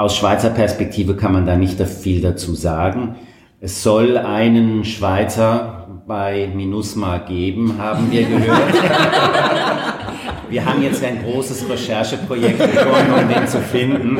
aus 0.00 0.16
Schweizer 0.16 0.48
Perspektive 0.48 1.14
kann 1.14 1.34
man 1.34 1.44
da 1.44 1.56
nicht 1.56 1.78
viel 1.82 2.22
dazu 2.22 2.54
sagen. 2.54 3.16
Es 3.60 3.82
soll 3.82 4.16
einen 4.16 4.82
Schweizer 4.86 5.88
bei 6.06 6.48
MINUSMA 6.54 7.18
geben, 7.18 7.74
haben 7.76 8.10
wir 8.10 8.24
gehört. 8.24 8.72
wir 10.48 10.64
haben 10.64 10.82
jetzt 10.82 11.04
ein 11.04 11.22
großes 11.22 11.68
Rechercheprojekt 11.68 12.58
begonnen, 12.58 13.12
um 13.12 13.28
den 13.28 13.46
zu 13.46 13.58
finden. 13.58 14.18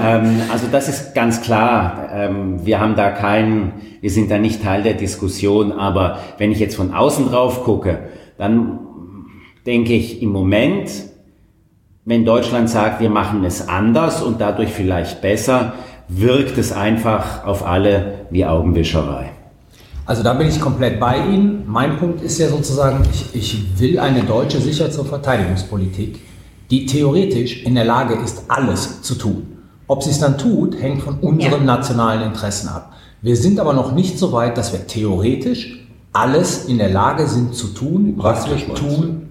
Ähm, 0.00 0.42
also 0.48 0.68
das 0.70 0.88
ist 0.88 1.12
ganz 1.12 1.42
klar. 1.42 2.08
Ähm, 2.14 2.64
wir 2.64 2.78
haben 2.78 2.94
da 2.94 3.10
keinen, 3.10 3.72
wir 4.00 4.10
sind 4.10 4.30
da 4.30 4.38
nicht 4.38 4.62
Teil 4.62 4.84
der 4.84 4.94
Diskussion. 4.94 5.72
Aber 5.72 6.20
wenn 6.38 6.52
ich 6.52 6.60
jetzt 6.60 6.76
von 6.76 6.94
außen 6.94 7.26
drauf 7.26 7.64
gucke, 7.64 8.10
dann 8.38 8.78
denke 9.66 9.92
ich 9.92 10.22
im 10.22 10.30
Moment, 10.30 10.88
wenn 12.10 12.24
Deutschland 12.24 12.68
sagt, 12.68 13.00
wir 13.00 13.08
machen 13.08 13.44
es 13.44 13.68
anders 13.68 14.20
und 14.20 14.40
dadurch 14.40 14.70
vielleicht 14.70 15.22
besser, 15.22 15.74
wirkt 16.08 16.58
es 16.58 16.72
einfach 16.72 17.44
auf 17.44 17.64
alle 17.64 18.26
wie 18.30 18.44
Augenwischerei. 18.44 19.30
Also 20.06 20.24
da 20.24 20.34
bin 20.34 20.48
ich 20.48 20.60
komplett 20.60 20.98
bei 20.98 21.18
Ihnen. 21.18 21.62
Mein 21.68 21.98
Punkt 21.98 22.20
ist 22.20 22.40
ja 22.40 22.48
sozusagen, 22.48 23.04
ich, 23.12 23.32
ich 23.32 23.80
will 23.80 24.00
eine 24.00 24.24
deutsche 24.24 24.58
Sicherheits- 24.58 24.98
und 24.98 25.06
Verteidigungspolitik, 25.06 26.18
die 26.72 26.84
theoretisch 26.84 27.62
in 27.62 27.76
der 27.76 27.84
Lage 27.84 28.14
ist, 28.14 28.42
alles 28.48 29.02
zu 29.02 29.14
tun. 29.14 29.46
Ob 29.86 30.02
sie 30.02 30.10
es 30.10 30.18
dann 30.18 30.36
tut, 30.36 30.82
hängt 30.82 31.02
von 31.02 31.20
unseren 31.20 31.60
ja. 31.60 31.76
nationalen 31.76 32.22
Interessen 32.22 32.70
ab. 32.70 32.92
Wir 33.22 33.36
sind 33.36 33.60
aber 33.60 33.72
noch 33.72 33.92
nicht 33.92 34.18
so 34.18 34.32
weit, 34.32 34.58
dass 34.58 34.72
wir 34.72 34.84
theoretisch 34.84 35.86
alles 36.12 36.64
in 36.64 36.78
der 36.78 36.90
Lage 36.90 37.28
sind 37.28 37.54
zu 37.54 37.68
tun, 37.68 38.14
was 38.16 38.50
wir 38.50 38.74
tun. 38.74 39.29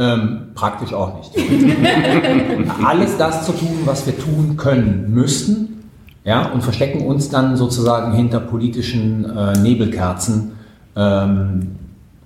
Ähm, 0.00 0.52
praktisch 0.54 0.94
auch 0.94 1.12
nicht. 1.16 1.32
alles 2.84 3.16
das 3.16 3.44
zu 3.44 3.50
tun, 3.50 3.80
was 3.84 4.06
wir 4.06 4.16
tun 4.16 4.56
können 4.56 5.12
müssten, 5.12 5.82
ja, 6.24 6.52
und 6.52 6.62
verstecken 6.62 7.04
uns 7.04 7.30
dann 7.30 7.56
sozusagen 7.56 8.12
hinter 8.12 8.38
politischen 8.38 9.24
äh, 9.36 9.58
Nebelkerzen, 9.58 10.52
ähm, 10.94 11.78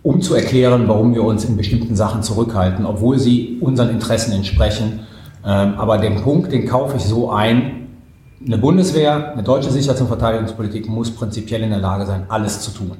um 0.03 0.21
zu 0.21 0.35
erklären, 0.35 0.87
warum 0.87 1.15
wir 1.15 1.23
uns 1.23 1.47
in 1.47 1.57
bestimmten 1.57 1.97
Sachen 1.97 2.23
zurückhalten, 2.23 2.85
obwohl 2.85 3.19
sie 3.19 3.57
unseren 3.61 3.89
Interessen 3.89 4.33
entsprechen. 4.33 5.01
Ähm, 5.47 5.75
aber 5.79 5.97
den 5.97 6.21
Punkt, 6.23 6.53
den 6.53 6.67
kaufe 6.67 6.99
ich 6.99 7.05
so 7.05 7.31
ein, 7.31 7.89
eine 8.45 8.59
Bundeswehr, 8.59 9.33
eine 9.33 9.45
deutsche 9.45 9.71
Sicherheits- 9.71 10.01
und 10.01 10.09
Verteidigungspolitik 10.09 10.89
muss 10.89 11.11
prinzipiell 11.11 11.63
in 11.63 11.71
der 11.71 11.79
Lage 11.79 12.05
sein, 12.05 12.25
alles 12.29 12.61
zu 12.61 12.73
tun. 12.73 12.93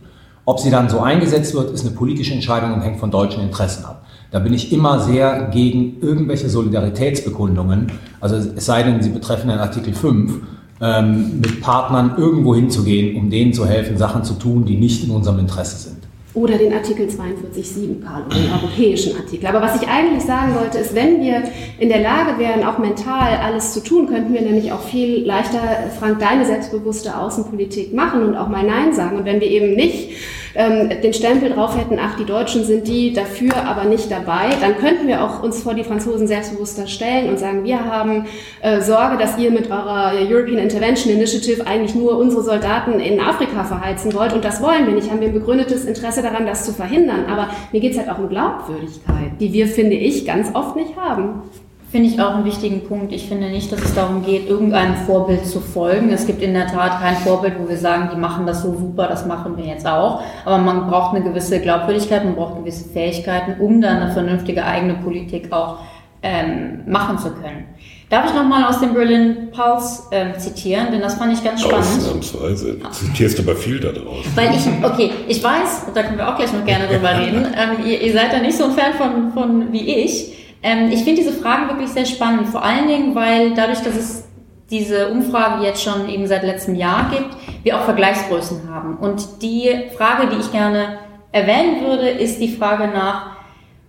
Ob 0.45 0.61
sie 0.61 0.71
dann 0.71 0.89
so 0.89 1.01
eingesetzt 1.01 1.55
wird, 1.55 1.73
ist 1.73 1.85
eine 1.85 1.95
politische 1.95 2.33
Entscheidung 2.33 2.73
und 2.73 2.81
hängt 2.81 3.01
von 3.01 3.11
deutschen 3.11 3.43
Interessen 3.43 3.85
ab. 3.85 4.02
Da 4.33 4.39
bin 4.39 4.55
ich 4.55 4.73
immer 4.73 4.99
sehr 4.99 5.51
gegen 5.53 5.99
irgendwelche 6.01 6.49
Solidaritätsbekundungen. 6.49 7.93
Also 8.19 8.37
es 8.37 8.65
sei 8.65 8.83
denn, 8.83 9.03
sie 9.03 9.11
betreffen 9.11 9.51
den 9.51 9.59
Artikel 9.59 9.93
5 9.93 10.33
ähm, 10.81 11.41
mit 11.41 11.61
Partnern 11.61 12.15
irgendwo 12.17 12.55
hinzugehen, 12.55 13.15
um 13.17 13.29
denen 13.29 13.53
zu 13.53 13.67
helfen, 13.67 13.99
Sachen 13.99 14.25
zu 14.25 14.35
tun, 14.35 14.65
die 14.65 14.79
nicht 14.79 15.05
in 15.05 15.11
unserem 15.11 15.39
Interesse 15.39 15.77
sind. 15.77 15.99
Oder 16.33 16.57
den 16.57 16.73
Artikel 16.73 17.09
42.7, 17.09 18.03
Karl, 18.03 18.25
den 18.35 18.51
europäischen 18.51 19.15
Artikel. 19.19 19.47
Aber 19.49 19.61
was 19.61 19.83
ich 19.83 19.87
eigentlich 19.87 20.25
sagen 20.25 20.55
wollte, 20.55 20.79
ist, 20.79 20.95
wenn 20.95 21.21
wir 21.21 21.43
in 21.79 21.91
der 21.91 22.01
Lage 22.01 22.39
wären, 22.39 22.65
auch 22.65 22.79
mental 22.79 23.37
alles 23.37 23.75
zu 23.75 23.85
tun, 23.85 24.07
könnten 24.07 24.33
wir 24.33 24.41
nämlich 24.41 24.73
auch 24.73 24.81
viel 24.81 25.27
leichter, 25.27 25.61
Frank, 25.99 26.21
deine 26.21 26.47
selbstbewusste 26.47 27.19
Außenpolitik 27.19 27.93
machen 27.93 28.23
und 28.23 28.35
auch 28.35 28.49
mal 28.49 28.65
Nein 28.65 28.95
sagen. 28.95 29.19
Und 29.19 29.27
wenn 29.27 29.43
wir 29.43 29.51
eben 29.51 29.75
nicht 29.75 30.09
ähm, 30.55 30.91
den 31.03 31.13
Stempel 31.13 31.51
drauf 31.51 31.77
hätten, 31.79 31.99
ach, 32.01 32.17
die 32.17 32.25
Deutschen 32.25 32.65
sind 32.65 32.87
die 32.87 33.13
dafür, 33.13 33.55
aber 33.67 33.85
nicht 33.85 34.11
dabei, 34.11 34.51
dann 34.61 34.77
könnten 34.79 35.07
wir 35.07 35.25
auch 35.25 35.43
uns 35.43 35.63
vor 35.63 35.75
die 35.75 35.85
Franzosen 35.85 36.27
selbstbewusster 36.27 36.87
stellen 36.87 37.29
und 37.29 37.39
sagen, 37.39 37.65
wir 37.65 37.85
haben 37.85 38.27
äh, 38.61 38.81
Sorge, 38.81 39.17
dass 39.19 39.39
ihr 39.39 39.51
mit 39.51 39.71
eurer 39.71 40.13
European 40.15 40.59
Intervention 40.59 41.13
Initiative 41.13 41.67
eigentlich 41.67 41.95
nur 41.95 42.19
unsere 42.19 42.43
Soldaten 42.43 43.01
in 43.01 43.21
Afrika 43.21 43.65
verheizen 43.65 44.13
wollt 44.15 44.33
und 44.33 44.45
das 44.45 44.63
wollen 44.63 44.87
wir 44.87 44.95
nicht, 44.95 45.11
haben 45.11 45.21
wir 45.21 45.29
ein 45.29 45.35
begründetes 45.35 45.85
Interesse 45.85 46.23
daran, 46.23 46.47
das 46.47 46.65
zu 46.65 46.73
verhindern. 46.73 47.27
Aber 47.31 47.49
mir 47.73 47.81
geht 47.81 47.93
es 47.93 47.99
halt 47.99 48.09
auch 48.09 48.19
um 48.19 48.29
Glaubwürdigkeit, 48.29 49.41
die 49.41 49.53
wir, 49.53 49.67
finde 49.67 49.97
ich, 49.97 50.27
ganz 50.27 50.55
oft 50.55 50.77
nicht 50.77 50.97
haben. 50.97 51.43
Finde 51.93 52.09
ich 52.09 52.19
auch 52.19 52.37
einen 52.37 52.47
wichtigen 52.47 52.89
Punkt. 52.89 53.13
Ich 53.13 53.29
finde 53.29 53.51
nicht, 53.51 53.71
dass 53.71 53.83
es 53.83 53.95
darum 53.95 54.25
geht, 54.25 54.49
irgendeinem 54.49 54.97
Vorbild 55.05 55.45
zu 55.45 55.61
folgen. 55.61 56.09
Es 56.09 56.27
gibt 56.27 56.41
in 56.41 56.55
der 56.55 56.67
Tat 56.67 57.03
kein 57.03 57.17
Vorbild, 57.17 57.57
wo 57.63 57.69
wir 57.69 57.77
sagen, 57.77 58.09
die 58.15 58.19
machen 58.19 58.47
das 58.47 58.63
so 58.63 58.73
super, 58.73 59.09
das 59.09 59.27
machen 59.27 59.59
wir 59.59 59.67
jetzt 59.67 59.87
auch. 59.87 60.23
Aber 60.47 60.57
man 60.57 60.89
braucht 60.89 61.15
eine 61.15 61.23
gewisse 61.23 61.61
Glaubwürdigkeit, 61.61 62.25
man 62.25 62.35
braucht 62.35 62.57
gewisse 62.57 62.89
Fähigkeiten, 62.89 63.61
um 63.61 63.83
dann 63.83 63.99
eine 63.99 64.11
vernünftige 64.11 64.65
eigene 64.65 64.95
Politik 64.95 65.53
auch 65.53 65.81
ähm, 66.23 66.81
machen 66.87 67.19
zu 67.19 67.31
können. 67.31 67.67
Darf 68.09 68.25
ich 68.25 68.35
nochmal 68.35 68.65
aus 68.65 68.81
dem 68.81 68.95
Berlin 68.95 69.49
Pulse 69.51 70.05
ähm, 70.13 70.39
zitieren, 70.39 70.93
denn 70.93 71.03
das 71.03 71.17
fand 71.17 71.35
ich 71.35 71.45
ganz 71.45 71.61
spannend. 71.61 71.85
Ausnahmsweise. 71.85 72.79
Du 72.83 72.89
zitierst 72.89 73.39
aber 73.39 73.55
viel 73.55 73.79
da 73.79 73.93
drauf. 73.93 74.25
Weil 74.35 74.49
ich, 74.55 74.67
okay, 74.83 75.11
ich 75.29 75.45
weiß, 75.45 75.89
da 75.93 76.03
können 76.03 76.17
wir 76.17 76.27
auch 76.27 76.37
gleich 76.37 76.55
noch 76.55 76.65
gerne 76.65 76.87
drüber 76.87 77.11
reden, 77.19 77.49
ähm, 77.55 77.85
ihr, 77.87 78.01
ihr 78.01 78.13
seid 78.15 78.33
da 78.33 78.39
nicht 78.39 78.57
so 78.57 78.65
ein 78.65 78.73
Fan 78.73 78.95
von, 78.95 79.33
von 79.35 79.73
wie 79.75 80.05
ich. 80.05 80.39
Ähm, 80.63 80.91
ich 80.91 81.03
finde 81.05 81.23
diese 81.23 81.33
Fragen 81.33 81.69
wirklich 81.69 81.91
sehr 81.91 82.07
spannend, 82.07 82.49
vor 82.49 82.63
allen 82.63 82.87
Dingen, 82.87 83.15
weil 83.15 83.55
dadurch, 83.55 83.81
dass 83.81 83.97
es 83.97 84.25
diese 84.71 85.09
Umfrage 85.09 85.65
jetzt 85.65 85.83
schon 85.83 86.09
eben 86.09 86.27
seit 86.27 86.43
letztem 86.43 86.75
Jahr 86.75 87.11
gibt, 87.11 87.37
wir 87.63 87.77
auch 87.77 87.85
Vergleichsgrößen 87.85 88.73
haben. 88.73 88.97
Und 88.97 89.43
die 89.43 89.69
Frage, 89.97 90.29
die 90.29 90.41
ich 90.41 90.51
gerne 90.51 90.99
erwähnen 91.31 91.85
würde, 91.85 92.09
ist 92.09 92.41
die 92.41 92.49
Frage 92.49 92.89
nach, 92.89 93.33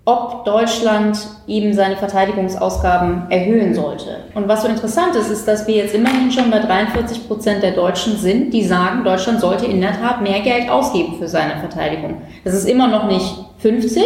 ob 0.05 0.43
Deutschland 0.43 1.17
eben 1.47 1.73
seine 1.73 1.95
Verteidigungsausgaben 1.95 3.31
erhöhen 3.31 3.73
sollte. 3.73 4.25
Und 4.36 4.49
was 4.49 4.63
so 4.63 4.67
interessant 4.67 5.15
ist, 5.15 5.29
ist, 5.29 5.47
dass 5.47 5.65
wir 5.65 5.75
jetzt 5.75 5.95
immerhin 5.95 6.29
schon 6.29 6.51
bei 6.51 6.59
43 6.59 7.25
Prozent 7.25 7.63
der 7.63 7.71
Deutschen 7.71 8.17
sind, 8.17 8.53
die 8.53 8.65
sagen, 8.65 9.05
Deutschland 9.05 9.39
sollte 9.39 9.65
in 9.65 9.79
der 9.79 9.93
Tat 9.93 10.21
mehr 10.21 10.41
Geld 10.41 10.69
ausgeben 10.69 11.15
für 11.17 11.29
seine 11.29 11.57
Verteidigung. 11.57 12.21
Das 12.43 12.53
ist 12.53 12.67
immer 12.67 12.88
noch 12.88 13.07
nicht 13.07 13.45
50, 13.59 14.03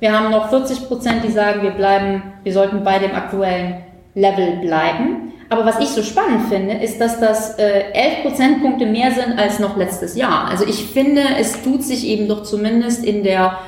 wir 0.00 0.12
haben 0.12 0.30
noch 0.30 0.50
40 0.50 0.88
Prozent, 0.88 1.24
die 1.24 1.30
sagen, 1.30 1.62
wir 1.62 1.70
bleiben, 1.70 2.22
wir 2.42 2.52
sollten 2.52 2.84
bei 2.84 2.98
dem 2.98 3.14
aktuellen 3.14 3.82
Level 4.14 4.56
bleiben. 4.60 5.32
Aber 5.48 5.64
was 5.64 5.78
ich 5.78 5.88
so 5.88 6.02
spannend 6.02 6.48
finde, 6.48 6.74
ist, 6.74 7.00
dass 7.00 7.20
das 7.20 7.58
äh, 7.58 7.92
11 7.92 8.22
Prozentpunkte 8.22 8.84
mehr 8.84 9.12
sind 9.12 9.38
als 9.38 9.58
noch 9.58 9.76
letztes 9.76 10.16
Jahr. 10.16 10.48
Also 10.48 10.64
ich 10.66 10.86
finde, 10.86 11.22
es 11.38 11.62
tut 11.62 11.84
sich 11.84 12.06
eben 12.06 12.28
doch 12.28 12.42
zumindest 12.42 13.04
in 13.04 13.22
der, 13.22 13.58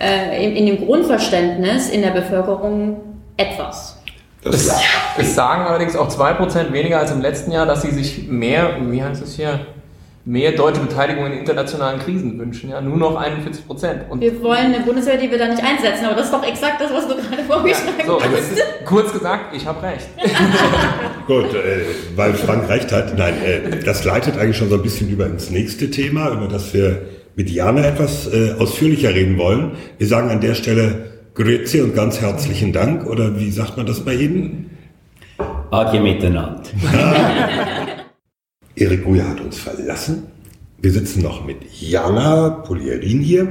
äh, 0.00 0.44
in, 0.44 0.56
in 0.56 0.66
dem 0.66 0.86
Grundverständnis 0.86 1.90
in 1.90 2.02
der 2.02 2.10
Bevölkerung 2.10 3.00
etwas. 3.36 4.00
Es, 4.42 4.72
es 5.18 5.34
sagen 5.34 5.66
allerdings 5.66 5.96
auch 5.96 6.08
2% 6.08 6.72
weniger 6.72 6.98
als 7.00 7.10
im 7.10 7.20
letzten 7.20 7.50
Jahr, 7.50 7.66
dass 7.66 7.82
sie 7.82 7.90
sich 7.90 8.28
mehr, 8.28 8.76
wie 8.80 9.02
heißt 9.02 9.22
es 9.22 9.36
hier, 9.36 9.66
mehr 10.26 10.50
deutsche 10.52 10.80
Beteiligung 10.80 11.26
in 11.26 11.32
internationalen 11.34 12.00
Krisen 12.00 12.36
wünschen. 12.36 12.70
Ja, 12.70 12.80
nur 12.80 12.96
noch 12.96 13.14
41 13.14 13.64
Prozent. 13.64 14.02
wir 14.18 14.42
wollen 14.42 14.74
eine 14.74 14.80
Bundeswehr, 14.80 15.16
die 15.18 15.30
wir 15.30 15.38
da 15.38 15.46
nicht 15.46 15.62
einsetzen, 15.62 16.04
aber 16.04 16.16
das 16.16 16.26
ist 16.26 16.34
doch 16.34 16.44
exakt 16.44 16.80
das, 16.80 16.92
was 16.92 17.06
du 17.06 17.14
gerade 17.14 17.44
vorgeschlagen 17.44 17.94
ja, 18.00 18.06
so, 18.06 18.20
hast. 18.20 18.84
kurz 18.84 19.12
gesagt, 19.12 19.54
ich 19.54 19.64
habe 19.64 19.80
recht. 19.86 20.08
Gut, 21.28 21.54
äh, 21.54 21.82
weil 22.16 22.34
Frank 22.34 22.68
recht 22.68 22.90
hat. 22.90 23.16
Nein, 23.16 23.34
äh, 23.44 23.84
das 23.84 24.04
leitet 24.04 24.36
eigentlich 24.36 24.56
schon 24.56 24.68
so 24.68 24.74
ein 24.74 24.82
bisschen 24.82 25.08
über 25.08 25.26
ins 25.26 25.50
nächste 25.50 25.92
Thema, 25.92 26.32
über 26.32 26.48
das 26.48 26.74
wir 26.74 27.02
mit 27.36 27.48
Jana 27.48 27.84
etwas 27.86 28.26
äh, 28.26 28.54
ausführlicher 28.58 29.14
reden 29.14 29.38
wollen. 29.38 29.72
Wir 29.98 30.08
sagen 30.08 30.30
an 30.30 30.40
der 30.40 30.54
Stelle 30.54 31.12
Grüezi 31.34 31.82
und 31.82 31.94
ganz 31.94 32.20
herzlichen 32.20 32.72
Dank. 32.72 33.06
Oder 33.06 33.38
wie 33.38 33.52
sagt 33.52 33.76
man 33.76 33.86
das 33.86 34.00
bei 34.00 34.14
Ihnen? 34.14 34.70
Adje 35.70 36.00
miteinander. 36.00 36.62
Erik 38.76 39.04
Guja 39.04 39.26
hat 39.26 39.40
uns 39.40 39.58
verlassen. 39.58 40.24
Wir 40.78 40.92
sitzen 40.92 41.22
noch 41.22 41.44
mit 41.44 41.56
Jana 41.80 42.50
Polierin 42.50 43.20
hier 43.20 43.48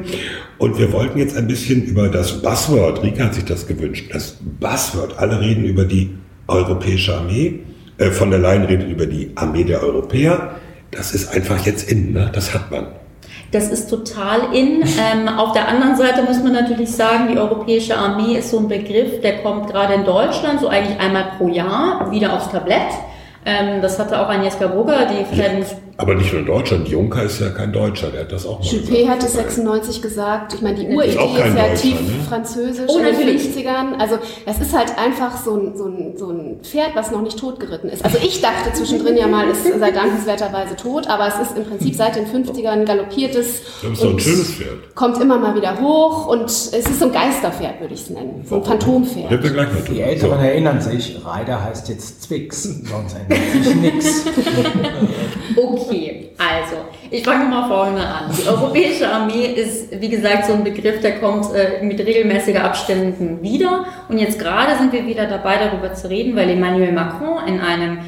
und 0.59 0.77
wir 0.77 0.93
wollten 0.93 1.17
jetzt 1.17 1.35
ein 1.35 1.47
bisschen 1.47 1.83
über 1.83 2.07
das 2.09 2.43
Buzzword, 2.43 3.01
Rika 3.01 3.25
hat 3.25 3.33
sich 3.33 3.45
das 3.45 3.65
gewünscht, 3.65 4.11
das 4.13 4.37
Buzzword, 4.59 5.17
alle 5.17 5.41
reden 5.41 5.65
über 5.65 5.85
die 5.85 6.11
europäische 6.47 7.17
Armee, 7.17 7.61
äh, 7.97 8.11
von 8.11 8.29
der 8.29 8.37
Leyen 8.37 8.65
redet 8.65 8.87
über 8.87 9.07
die 9.07 9.31
Armee 9.33 9.63
der 9.63 9.81
Europäer. 9.81 10.57
Das 10.91 11.15
ist 11.15 11.33
einfach 11.33 11.65
jetzt 11.65 11.91
in, 11.91 12.13
ne? 12.13 12.29
das 12.31 12.53
hat 12.53 12.69
man. 12.69 12.85
Das 13.51 13.69
ist 13.69 13.89
total 13.89 14.53
in. 14.55 14.83
Ähm, 14.83 15.27
auf 15.27 15.53
der 15.53 15.67
anderen 15.67 15.95
Seite 15.95 16.21
muss 16.21 16.41
man 16.43 16.53
natürlich 16.53 16.91
sagen, 16.91 17.29
die 17.31 17.39
europäische 17.39 17.97
Armee 17.97 18.37
ist 18.37 18.51
so 18.51 18.59
ein 18.59 18.67
Begriff, 18.67 19.21
der 19.21 19.41
kommt 19.41 19.71
gerade 19.71 19.95
in 19.95 20.05
Deutschland 20.05 20.59
so 20.59 20.67
eigentlich 20.67 20.99
einmal 20.99 21.31
pro 21.37 21.47
Jahr 21.47 22.11
wieder 22.11 22.33
aufs 22.33 22.51
Tablett. 22.51 22.93
Ähm, 23.45 23.81
das 23.81 23.99
hatte 23.99 24.19
auch 24.19 24.27
Agnieszka 24.27 24.67
Brugger, 24.67 25.05
die 25.05 25.23
Verteidigungs 25.23 25.75
aber 25.97 26.15
nicht 26.15 26.31
nur 26.33 26.41
in 26.41 26.47
Deutschland. 26.47 26.87
Juncker 26.89 27.23
ist 27.23 27.39
ja 27.39 27.49
kein 27.49 27.71
Deutscher, 27.71 28.09
der 28.09 28.21
hat 28.21 28.31
das 28.31 28.45
auch 28.45 28.59
mal 28.59 28.67
Juppé 28.67 29.07
hat 29.07 29.23
es 29.23 29.33
96 29.33 30.01
gesagt. 30.01 30.53
Ich 30.53 30.61
meine, 30.61 30.75
die 30.75 30.87
Uridee 30.87 31.11
ist, 31.11 31.47
ist 31.47 31.57
ja 31.57 31.73
tief 31.73 32.01
ne? 32.01 32.23
französisch 32.27 32.89
oh, 32.89 32.97
in 32.97 33.05
den 33.05 33.39
50ern. 33.39 33.97
Also 33.97 34.17
das 34.45 34.59
ist 34.59 34.75
halt 34.75 34.97
einfach 34.97 35.37
so 35.37 35.55
ein, 35.55 35.77
so, 35.77 35.85
ein, 35.85 36.17
so 36.17 36.31
ein 36.31 36.59
Pferd, 36.63 36.95
was 36.95 37.11
noch 37.11 37.21
nicht 37.21 37.39
totgeritten 37.39 37.89
ist. 37.89 38.03
Also 38.03 38.17
ich 38.17 38.41
dachte 38.41 38.73
zwischendrin 38.73 39.15
ja 39.15 39.27
mal, 39.27 39.47
es 39.49 39.63
sei 39.63 39.91
dankenswerterweise 39.91 40.75
tot, 40.75 41.07
aber 41.07 41.27
es 41.27 41.39
ist 41.39 41.57
im 41.57 41.63
Prinzip 41.63 41.95
seit 41.95 42.17
den 42.17 42.25
50ern 42.25 42.83
galoppiertes. 42.83 43.61
Das 43.81 43.91
ist 43.91 44.01
so 44.01 44.09
ein 44.09 44.19
schönes 44.19 44.51
Pferd. 44.51 44.95
Kommt 44.95 45.21
immer 45.21 45.37
mal 45.37 45.55
wieder 45.55 45.79
hoch 45.79 46.27
und 46.27 46.43
es 46.43 46.67
ist 46.73 46.99
so 46.99 47.05
ein 47.05 47.13
Geisterpferd, 47.13 47.79
würde 47.79 47.93
ich 47.93 48.01
es 48.01 48.09
nennen. 48.09 48.43
So 48.47 48.55
ein 48.55 48.63
Phantompferd. 48.65 49.31
Die 49.89 50.01
Älteren 50.01 50.39
so. 50.39 50.45
erinnern 50.45 50.81
sich, 50.81 51.17
Reider 51.23 51.63
heißt 51.63 51.87
jetzt 51.87 52.23
Zwix, 52.23 52.63
sonst 52.63 53.15
ändert 53.15 53.63
sich 53.63 53.75
nichts. 53.75 54.25
Okay 55.55 55.84
Okay, 55.85 56.29
also, 56.37 56.75
ich 57.11 57.23
fange 57.23 57.45
mal 57.45 57.67
vorne 57.67 58.05
an. 58.05 58.31
Die 58.37 58.47
Europäische 58.47 59.09
Armee 59.09 59.45
ist, 59.45 59.99
wie 59.99 60.09
gesagt, 60.09 60.45
so 60.45 60.53
ein 60.53 60.63
Begriff, 60.63 61.01
der 61.01 61.19
kommt 61.19 61.53
äh, 61.53 61.83
mit 61.83 61.99
regelmäßiger 61.99 62.63
Abständen 62.63 63.41
wieder. 63.41 63.85
Und 64.09 64.17
jetzt 64.17 64.39
gerade 64.39 64.77
sind 64.77 64.91
wir 64.91 65.05
wieder 65.05 65.25
dabei, 65.27 65.57
darüber 65.57 65.93
zu 65.93 66.09
reden, 66.09 66.35
weil 66.35 66.49
Emmanuel 66.49 66.91
Macron 66.91 67.47
in 67.47 67.59
einem 67.59 67.99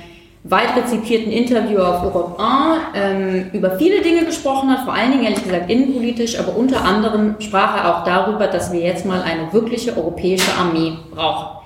weit 0.43 0.75
rezipierten 0.75 1.31
Interview 1.31 1.79
auf 1.79 2.03
Europe 2.03 2.41
1 2.41 2.79
ähm, 2.95 3.49
über 3.53 3.77
viele 3.77 4.01
Dinge 4.01 4.25
gesprochen 4.25 4.69
hat, 4.69 4.85
vor 4.85 4.93
allen 4.93 5.11
Dingen 5.11 5.23
ehrlich 5.23 5.43
gesagt 5.43 5.69
innenpolitisch, 5.69 6.39
aber 6.39 6.55
unter 6.55 6.83
anderem 6.83 7.35
sprach 7.39 7.75
er 7.75 7.95
auch 7.95 8.03
darüber, 8.05 8.47
dass 8.47 8.71
wir 8.71 8.79
jetzt 8.79 9.05
mal 9.05 9.21
eine 9.21 9.51
wirkliche 9.51 9.97
europäische 9.97 10.51
Armee 10.57 10.93
brauchen. 11.13 11.57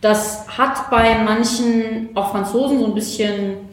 Das 0.00 0.46
hat 0.56 0.90
bei 0.90 1.16
manchen, 1.24 2.10
auch 2.14 2.30
Franzosen, 2.30 2.78
so 2.78 2.86
ein 2.86 2.94
bisschen, 2.94 3.67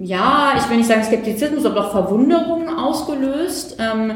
ja, 0.00 0.54
ich 0.56 0.68
will 0.70 0.76
nicht 0.76 0.88
sagen 0.88 1.02
Skeptizismus, 1.02 1.64
aber 1.64 1.74
doch 1.74 1.90
Verwunderung 1.90 2.68
ausgelöst. 2.68 3.76
Ähm, 3.80 4.12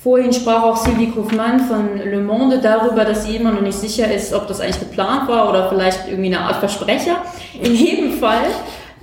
vorhin 0.00 0.32
sprach 0.32 0.62
auch 0.62 0.76
Sylvie 0.76 1.10
Kaufmann 1.10 1.60
von 1.60 1.98
Le 1.98 2.20
Monde 2.20 2.60
darüber, 2.60 3.04
dass 3.04 3.24
sie 3.24 3.36
immer 3.36 3.50
noch 3.52 3.62
nicht 3.62 3.78
sicher 3.78 4.12
ist, 4.12 4.32
ob 4.32 4.46
das 4.46 4.60
eigentlich 4.60 4.80
geplant 4.80 5.28
war 5.28 5.48
oder 5.48 5.68
vielleicht 5.68 6.08
irgendwie 6.08 6.34
eine 6.34 6.40
Art 6.40 6.56
Versprecher. 6.56 7.16
In 7.60 7.74
jedem 7.74 8.12
Fall 8.12 8.46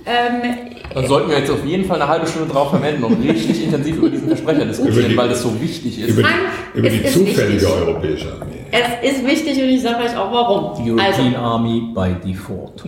ähm, 0.06 0.70
Dann 0.94 1.06
sollten 1.06 1.30
wir 1.30 1.38
jetzt 1.38 1.50
auf 1.50 1.64
jeden 1.64 1.84
Fall 1.84 2.00
eine 2.00 2.10
halbe 2.10 2.26
Stunde 2.26 2.52
drauf 2.52 2.70
verwenden 2.70 3.04
und 3.04 3.22
richtig 3.22 3.64
intensiv 3.64 3.96
über 3.96 4.08
diesen 4.08 4.28
Versprecher 4.28 4.64
diskutieren, 4.64 5.10
die, 5.10 5.16
weil 5.16 5.28
das 5.28 5.42
so 5.42 5.60
wichtig 5.60 6.00
ist. 6.00 6.08
Über 6.10 6.22
die, 6.22 6.78
über 6.78 6.88
die 6.88 7.04
zufällige 7.04 7.60
wichtig. 7.60 7.68
europäische 7.68 8.32
Armee. 8.32 8.64
Es 8.70 9.12
ist 9.12 9.26
wichtig 9.26 9.62
und 9.62 9.68
ich 9.68 9.82
sage 9.82 10.04
euch 10.04 10.16
auch 10.16 10.32
warum. 10.32 10.82
Die 10.82 10.90
European 10.90 11.34
also, 11.34 11.38
Army 11.38 11.92
by 11.94 12.14
default. 12.26 12.82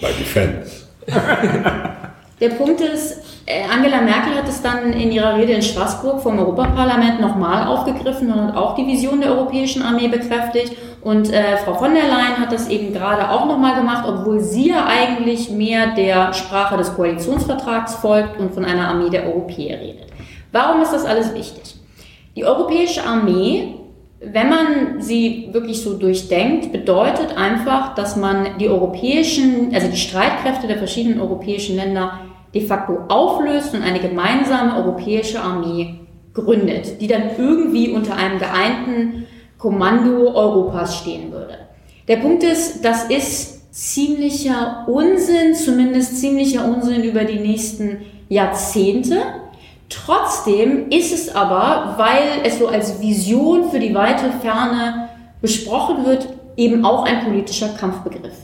by 0.00 0.06
defense. 0.18 0.87
Der 2.40 2.50
Punkt 2.50 2.80
ist, 2.80 3.20
äh, 3.46 3.62
Angela 3.64 4.00
Merkel 4.00 4.36
hat 4.36 4.48
es 4.48 4.62
dann 4.62 4.92
in 4.92 5.10
ihrer 5.10 5.36
Rede 5.36 5.54
in 5.54 5.62
Straßburg 5.62 6.20
vom 6.20 6.38
Europaparlament 6.38 7.20
nochmal 7.20 7.66
aufgegriffen 7.66 8.32
und 8.32 8.40
hat 8.40 8.56
auch 8.56 8.76
die 8.76 8.86
Vision 8.86 9.20
der 9.20 9.32
europäischen 9.32 9.82
Armee 9.82 10.06
bekräftigt. 10.06 10.76
Und 11.00 11.32
äh, 11.32 11.56
Frau 11.56 11.74
von 11.74 11.94
der 11.94 12.04
Leyen 12.04 12.38
hat 12.38 12.52
das 12.52 12.68
eben 12.68 12.92
gerade 12.92 13.28
auch 13.30 13.46
nochmal 13.46 13.74
gemacht, 13.74 14.04
obwohl 14.06 14.40
sie 14.40 14.68
ja 14.68 14.86
eigentlich 14.86 15.50
mehr 15.50 15.94
der 15.96 16.32
Sprache 16.32 16.76
des 16.76 16.94
Koalitionsvertrags 16.94 17.96
folgt 17.96 18.38
und 18.38 18.54
von 18.54 18.64
einer 18.64 18.86
Armee 18.86 19.10
der 19.10 19.26
Europäer 19.26 19.80
redet. 19.80 20.06
Warum 20.52 20.80
ist 20.80 20.92
das 20.92 21.04
alles 21.04 21.34
wichtig? 21.34 21.74
Die 22.36 22.44
europäische 22.44 23.04
Armee 23.04 23.77
wenn 24.20 24.48
man 24.48 25.00
sie 25.00 25.48
wirklich 25.52 25.80
so 25.82 25.94
durchdenkt, 25.94 26.72
bedeutet 26.72 27.36
einfach, 27.36 27.94
dass 27.94 28.16
man 28.16 28.58
die 28.58 28.68
europäischen, 28.68 29.72
also 29.72 29.88
die 29.88 29.96
Streitkräfte 29.96 30.66
der 30.66 30.78
verschiedenen 30.78 31.20
europäischen 31.20 31.76
Länder 31.76 32.20
de 32.54 32.66
facto 32.66 32.98
auflöst 33.08 33.74
und 33.74 33.82
eine 33.82 34.00
gemeinsame 34.00 34.76
europäische 34.76 35.40
Armee 35.40 36.00
gründet, 36.34 37.00
die 37.00 37.06
dann 37.06 37.30
irgendwie 37.36 37.90
unter 37.90 38.16
einem 38.16 38.38
geeinten 38.38 39.26
Kommando 39.58 40.34
Europas 40.34 40.98
stehen 40.98 41.32
würde. 41.32 41.58
Der 42.06 42.16
Punkt 42.16 42.42
ist, 42.42 42.84
das 42.84 43.10
ist 43.10 43.74
ziemlicher 43.74 44.86
Unsinn, 44.88 45.54
zumindest 45.54 46.18
ziemlicher 46.18 46.64
Unsinn 46.64 47.04
über 47.04 47.24
die 47.24 47.38
nächsten 47.38 47.98
Jahrzehnte. 48.28 49.16
Trotzdem 49.88 50.90
ist 50.90 51.12
es 51.12 51.34
aber, 51.34 51.94
weil 51.96 52.42
es 52.44 52.58
so 52.58 52.68
als 52.68 53.00
Vision 53.00 53.70
für 53.70 53.78
die 53.78 53.94
weite 53.94 54.30
Ferne 54.42 55.08
besprochen 55.40 56.04
wird, 56.04 56.28
eben 56.56 56.84
auch 56.84 57.04
ein 57.04 57.24
politischer 57.24 57.70
Kampfbegriff. 57.70 58.34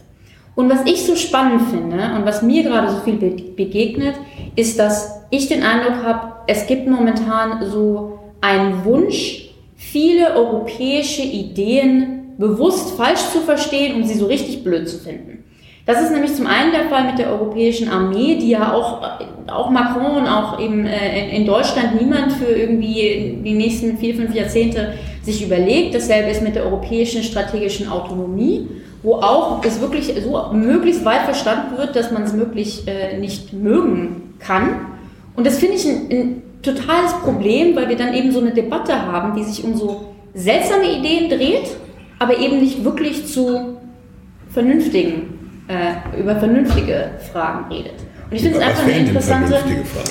Und 0.55 0.70
was 0.70 0.86
ich 0.86 1.05
so 1.05 1.16
spannend 1.16 1.68
finde 1.68 2.14
und 2.14 2.24
was 2.24 2.42
mir 2.42 2.62
gerade 2.62 2.90
so 2.90 2.99
viel 2.99 3.16
begegnet, 3.16 4.14
ist, 4.55 4.78
dass 4.78 5.22
ich 5.30 5.49
den 5.49 5.62
Eindruck 5.64 6.05
habe, 6.05 6.32
es 6.47 6.66
gibt 6.66 6.86
momentan 6.86 7.68
so 7.68 8.20
einen 8.40 8.84
Wunsch, 8.84 9.51
viele 9.74 10.34
europäische 10.34 11.22
Ideen 11.22 12.34
bewusst 12.38 12.97
falsch 12.97 13.30
zu 13.32 13.40
verstehen, 13.40 13.97
um 13.97 14.05
sie 14.05 14.14
so 14.14 14.26
richtig 14.26 14.62
blöd 14.62 14.88
zu 14.88 14.99
finden. 14.99 15.43
Das 15.87 16.01
ist 16.01 16.12
nämlich 16.12 16.35
zum 16.35 16.47
einen 16.47 16.72
der 16.72 16.85
Fall 16.85 17.05
mit 17.05 17.18
der 17.18 17.30
europäischen 17.30 17.91
Armee, 17.91 18.37
die 18.37 18.51
ja 18.51 18.72
auch, 18.72 19.03
auch 19.47 19.68
Macron 19.68 20.16
und 20.16 20.26
auch 20.26 20.59
eben 20.59 20.87
äh, 20.87 21.37
in 21.37 21.45
Deutschland 21.45 22.01
niemand 22.01 22.32
für 22.32 22.47
irgendwie 22.47 23.39
die 23.45 23.53
nächsten 23.53 23.99
vier, 23.99 24.14
fünf 24.14 24.35
Jahrzehnte 24.35 24.95
sich 25.22 25.45
überlegt. 25.45 25.95
Dasselbe 25.95 26.30
ist 26.30 26.43
mit 26.43 26.55
der 26.55 26.64
europäischen 26.64 27.22
strategischen 27.22 27.91
Autonomie, 27.91 28.66
wo 29.03 29.16
auch 29.16 29.62
es 29.62 29.82
wirklich 29.82 30.14
so 30.24 30.55
möglichst 30.55 31.05
weit 31.05 31.22
verstanden 31.22 31.76
wird, 31.76 31.95
dass 31.95 32.11
man 32.11 32.22
es 32.22 32.32
möglich 32.32 32.85
äh, 32.87 33.18
nicht 33.18 33.53
mögen 33.53 34.35
kann. 34.39 34.87
Und 35.37 35.47
das 35.47 35.59
finde 35.59 35.76
ich 35.76 35.85
ein, 35.85 36.11
ein 36.11 36.43
totales 36.62 37.12
Problem, 37.22 37.76
weil 37.76 37.91
wir 37.91 37.97
dann 37.97 38.14
eben 38.14 38.32
so 38.32 38.41
eine 38.41 38.53
Debatte 38.53 39.03
haben, 39.03 39.37
die 39.37 39.45
sich 39.45 39.62
um 39.62 39.76
so 39.76 40.14
seltsame 40.32 40.91
Ideen 40.99 41.28
dreht, 41.28 41.76
aber 42.18 42.39
eben 42.39 42.59
nicht 42.61 42.85
wirklich 42.85 43.26
zu 43.26 43.76
vernünftigen 44.49 45.34
äh, 45.69 46.21
über 46.21 46.37
vernünftige 46.37 47.11
Fragen 47.33 47.73
redet. 47.73 47.95
Und 48.31 48.37
ich 48.37 48.43
finde 48.43 48.59
es 48.59 48.65
einfach 48.65 48.85
eine 48.85 48.99
interessante, 48.99 49.62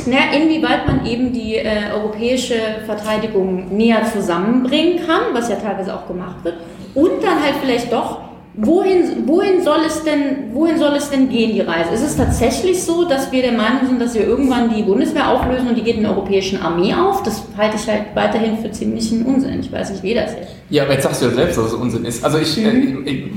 na, 0.05 0.35
inwieweit 0.35 0.87
man 0.87 1.05
eben 1.05 1.33
die 1.33 1.55
äh, 1.55 1.91
europäische 1.93 2.55
Verteidigung 2.85 3.75
näher 3.75 4.03
zusammenbringen 4.11 5.05
kann, 5.05 5.33
was 5.33 5.49
ja 5.49 5.55
teilweise 5.55 5.93
auch 5.93 6.07
gemacht 6.07 6.37
wird, 6.43 6.55
und 6.93 7.23
dann 7.23 7.41
halt 7.43 7.55
vielleicht 7.61 7.91
doch, 7.91 8.21
wohin, 8.55 9.27
wohin, 9.27 9.63
soll 9.63 9.79
es 9.87 10.03
denn, 10.03 10.53
wohin 10.53 10.77
soll 10.77 10.93
es 10.95 11.09
denn 11.09 11.27
gehen, 11.27 11.53
die 11.53 11.61
Reise? 11.61 11.91
Ist 11.91 12.03
es 12.03 12.15
tatsächlich 12.15 12.83
so, 12.83 13.05
dass 13.05 13.31
wir 13.31 13.41
der 13.41 13.53
Meinung 13.53 13.87
sind, 13.87 13.99
dass 13.99 14.13
wir 14.13 14.27
irgendwann 14.27 14.73
die 14.73 14.83
Bundeswehr 14.83 15.29
auflösen 15.29 15.69
und 15.69 15.75
die 15.75 15.81
geht 15.81 15.97
in 15.97 16.03
der 16.03 16.11
europäischen 16.11 16.61
Armee 16.61 16.93
auf? 16.93 17.23
Das 17.23 17.43
halte 17.57 17.77
ich 17.77 17.87
halt 17.87 18.03
weiterhin 18.13 18.59
für 18.59 18.71
ziemlichen 18.71 19.25
Unsinn. 19.25 19.59
Ich 19.59 19.71
weiß 19.71 19.89
nicht, 19.89 20.03
wie 20.03 20.13
das 20.13 20.33
ist. 20.33 20.49
Ja, 20.69 20.83
aber 20.83 20.93
jetzt 20.93 21.03
sagst 21.03 21.23
du 21.23 21.25
ja 21.25 21.31
selbst, 21.31 21.57
dass 21.57 21.65
es 21.65 21.73
Unsinn 21.73 22.05
ist. 22.05 22.23
Also 22.23 22.37
ich, 22.37 22.55
mhm. 22.57 23.07
äh, 23.07 23.31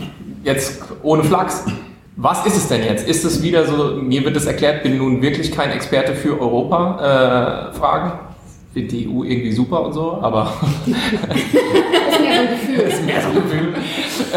jetzt 0.45 0.83
ohne 1.03 1.25
Flachs 1.25 1.65
was 2.17 2.47
ist 2.47 2.57
es 2.57 2.69
denn 2.69 2.83
jetzt? 2.83 3.07
Ist 3.07 3.25
es 3.25 3.43
wieder 3.43 3.67
so, 3.67 3.97
mir 3.97 4.25
wird 4.25 4.37
es 4.37 4.47
erklärt, 4.47 4.83
bin 4.83 4.97
nun 4.97 5.21
wirklich 5.21 5.53
kein 5.53 5.71
Experte 5.71 6.15
für 6.15 6.41
Europa-Fragen? 6.41 8.11
Äh, 8.11 8.27
finde 8.73 8.95
die 8.95 9.09
EU 9.09 9.25
irgendwie 9.25 9.53
super 9.53 9.83
und 9.85 9.93
so, 9.93 10.19
aber. 10.21 10.53
ist 10.87 10.95
mehr 12.21 12.33
so 12.33 12.39
ein 12.41 12.49
Gefühl. 12.49 12.81
ist 12.81 13.07
mehr 13.07 13.21
so 13.23 13.29
ein 13.29 13.35
Gefühl. 13.35 13.46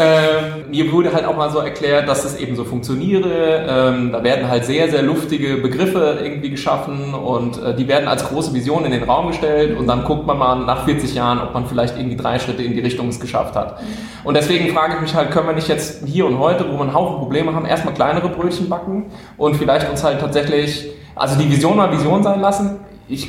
Ähm, 0.00 0.70
mir 0.70 0.90
wurde 0.92 1.12
halt 1.12 1.26
auch 1.26 1.36
mal 1.36 1.50
so 1.50 1.58
erklärt, 1.58 2.08
dass 2.08 2.24
es 2.24 2.36
eben 2.38 2.56
so 2.56 2.64
funktioniere. 2.64 3.66
Ähm, 3.68 4.12
da 4.12 4.24
werden 4.24 4.48
halt 4.48 4.64
sehr, 4.64 4.90
sehr 4.90 5.02
luftige 5.02 5.58
Begriffe 5.58 6.20
irgendwie 6.22 6.48
geschaffen 6.48 7.12
und 7.12 7.62
äh, 7.62 7.76
die 7.76 7.86
werden 7.86 8.08
als 8.08 8.26
große 8.26 8.54
Vision 8.54 8.86
in 8.86 8.92
den 8.92 9.02
Raum 9.02 9.28
gestellt 9.28 9.76
und 9.76 9.86
dann 9.86 10.04
guckt 10.04 10.26
man 10.26 10.38
mal 10.38 10.54
nach 10.60 10.86
40 10.86 11.14
Jahren, 11.14 11.38
ob 11.40 11.52
man 11.52 11.66
vielleicht 11.66 11.98
irgendwie 11.98 12.16
drei 12.16 12.38
Schritte 12.38 12.62
in 12.62 12.72
die 12.72 12.80
Richtung 12.80 13.08
es 13.08 13.20
geschafft 13.20 13.54
hat. 13.56 13.78
Und 14.24 14.38
deswegen 14.38 14.72
frage 14.72 14.94
ich 14.94 15.00
mich 15.02 15.14
halt, 15.14 15.32
können 15.32 15.48
wir 15.48 15.54
nicht 15.54 15.68
jetzt 15.68 16.06
hier 16.06 16.24
und 16.24 16.38
heute, 16.38 16.66
wo 16.66 16.78
wir 16.78 16.82
einen 16.82 16.94
Haufen 16.94 17.18
Probleme 17.18 17.54
haben, 17.54 17.66
erstmal 17.66 17.92
kleinere 17.92 18.30
Brötchen 18.30 18.70
backen 18.70 19.06
und 19.36 19.56
vielleicht 19.56 19.90
uns 19.90 20.02
halt 20.02 20.18
tatsächlich, 20.18 20.88
also 21.14 21.38
die 21.38 21.50
Vision 21.50 21.76
mal 21.76 21.92
Vision 21.92 22.22
sein 22.22 22.40
lassen. 22.40 22.80
Ich 23.06 23.28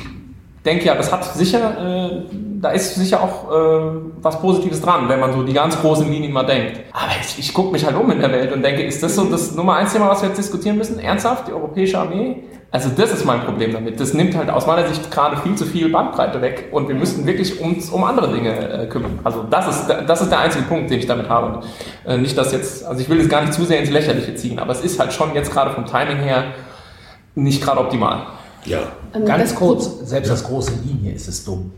denke 0.64 0.84
ja, 0.84 0.94
das 0.94 1.12
hat 1.12 1.24
sicher, 1.24 2.10
äh, 2.10 2.22
da 2.60 2.70
ist 2.70 2.94
sicher 2.94 3.22
auch 3.22 3.50
äh, 3.50 3.98
was 4.20 4.40
Positives 4.40 4.80
dran, 4.80 5.08
wenn 5.08 5.20
man 5.20 5.32
so 5.32 5.42
die 5.42 5.52
ganz 5.52 5.80
großen 5.80 6.10
Linien 6.10 6.32
mal 6.32 6.44
denkt. 6.44 6.80
Aber 6.92 7.12
ich, 7.20 7.38
ich 7.38 7.52
gucke 7.52 7.72
mich 7.72 7.84
halt 7.84 7.96
um 7.96 8.10
in 8.10 8.20
der 8.20 8.30
Welt 8.30 8.52
und 8.52 8.62
denke, 8.62 8.82
ist 8.82 9.02
das 9.02 9.16
so 9.16 9.24
das 9.24 9.54
Nummer 9.54 9.76
eins 9.76 9.92
Thema, 9.92 10.08
was 10.08 10.22
wir 10.22 10.28
jetzt 10.28 10.38
diskutieren 10.38 10.78
müssen? 10.78 10.98
Ernsthaft, 10.98 11.48
die 11.48 11.52
europäische 11.52 11.98
Armee? 11.98 12.44
Also 12.70 12.88
das 12.96 13.12
ist 13.12 13.26
mein 13.26 13.42
Problem 13.42 13.72
damit. 13.72 14.00
Das 14.00 14.14
nimmt 14.14 14.34
halt 14.34 14.48
aus 14.48 14.66
meiner 14.66 14.88
Sicht 14.88 15.10
gerade 15.10 15.36
viel 15.36 15.54
zu 15.56 15.66
viel 15.66 15.90
Bandbreite 15.90 16.40
weg 16.40 16.68
und 16.72 16.88
wir 16.88 16.94
müssten 16.94 17.26
wirklich 17.26 17.60
uns 17.60 17.90
um 17.90 18.02
andere 18.02 18.32
Dinge 18.32 18.50
äh, 18.50 18.86
kümmern. 18.86 19.18
Also 19.24 19.42
das 19.42 19.68
ist, 19.68 19.88
das 20.06 20.22
ist 20.22 20.30
der 20.30 20.38
einzige 20.38 20.64
Punkt, 20.64 20.90
den 20.90 20.98
ich 20.98 21.06
damit 21.06 21.28
habe. 21.28 21.60
Äh, 22.06 22.16
nicht, 22.16 22.38
dass 22.38 22.50
jetzt, 22.52 22.86
also 22.86 22.98
ich 22.98 23.10
will 23.10 23.20
es 23.20 23.28
gar 23.28 23.42
nicht 23.42 23.52
zu 23.52 23.64
sehr 23.66 23.78
ins 23.78 23.90
Lächerliche 23.90 24.34
ziehen, 24.36 24.58
aber 24.58 24.72
es 24.72 24.80
ist 24.80 24.98
halt 24.98 25.12
schon 25.12 25.34
jetzt 25.34 25.52
gerade 25.52 25.72
vom 25.72 25.84
Timing 25.84 26.18
her 26.18 26.44
nicht 27.34 27.62
gerade 27.62 27.80
optimal. 27.80 28.26
Ja. 28.64 28.92
Ähm, 29.14 29.24
Ganz 29.24 29.54
kurz, 29.54 30.08
selbst 30.08 30.30
das 30.30 30.44
große 30.44 30.72
Linie 30.84 31.12
ist 31.12 31.28
es 31.28 31.44
dumm. 31.44 31.72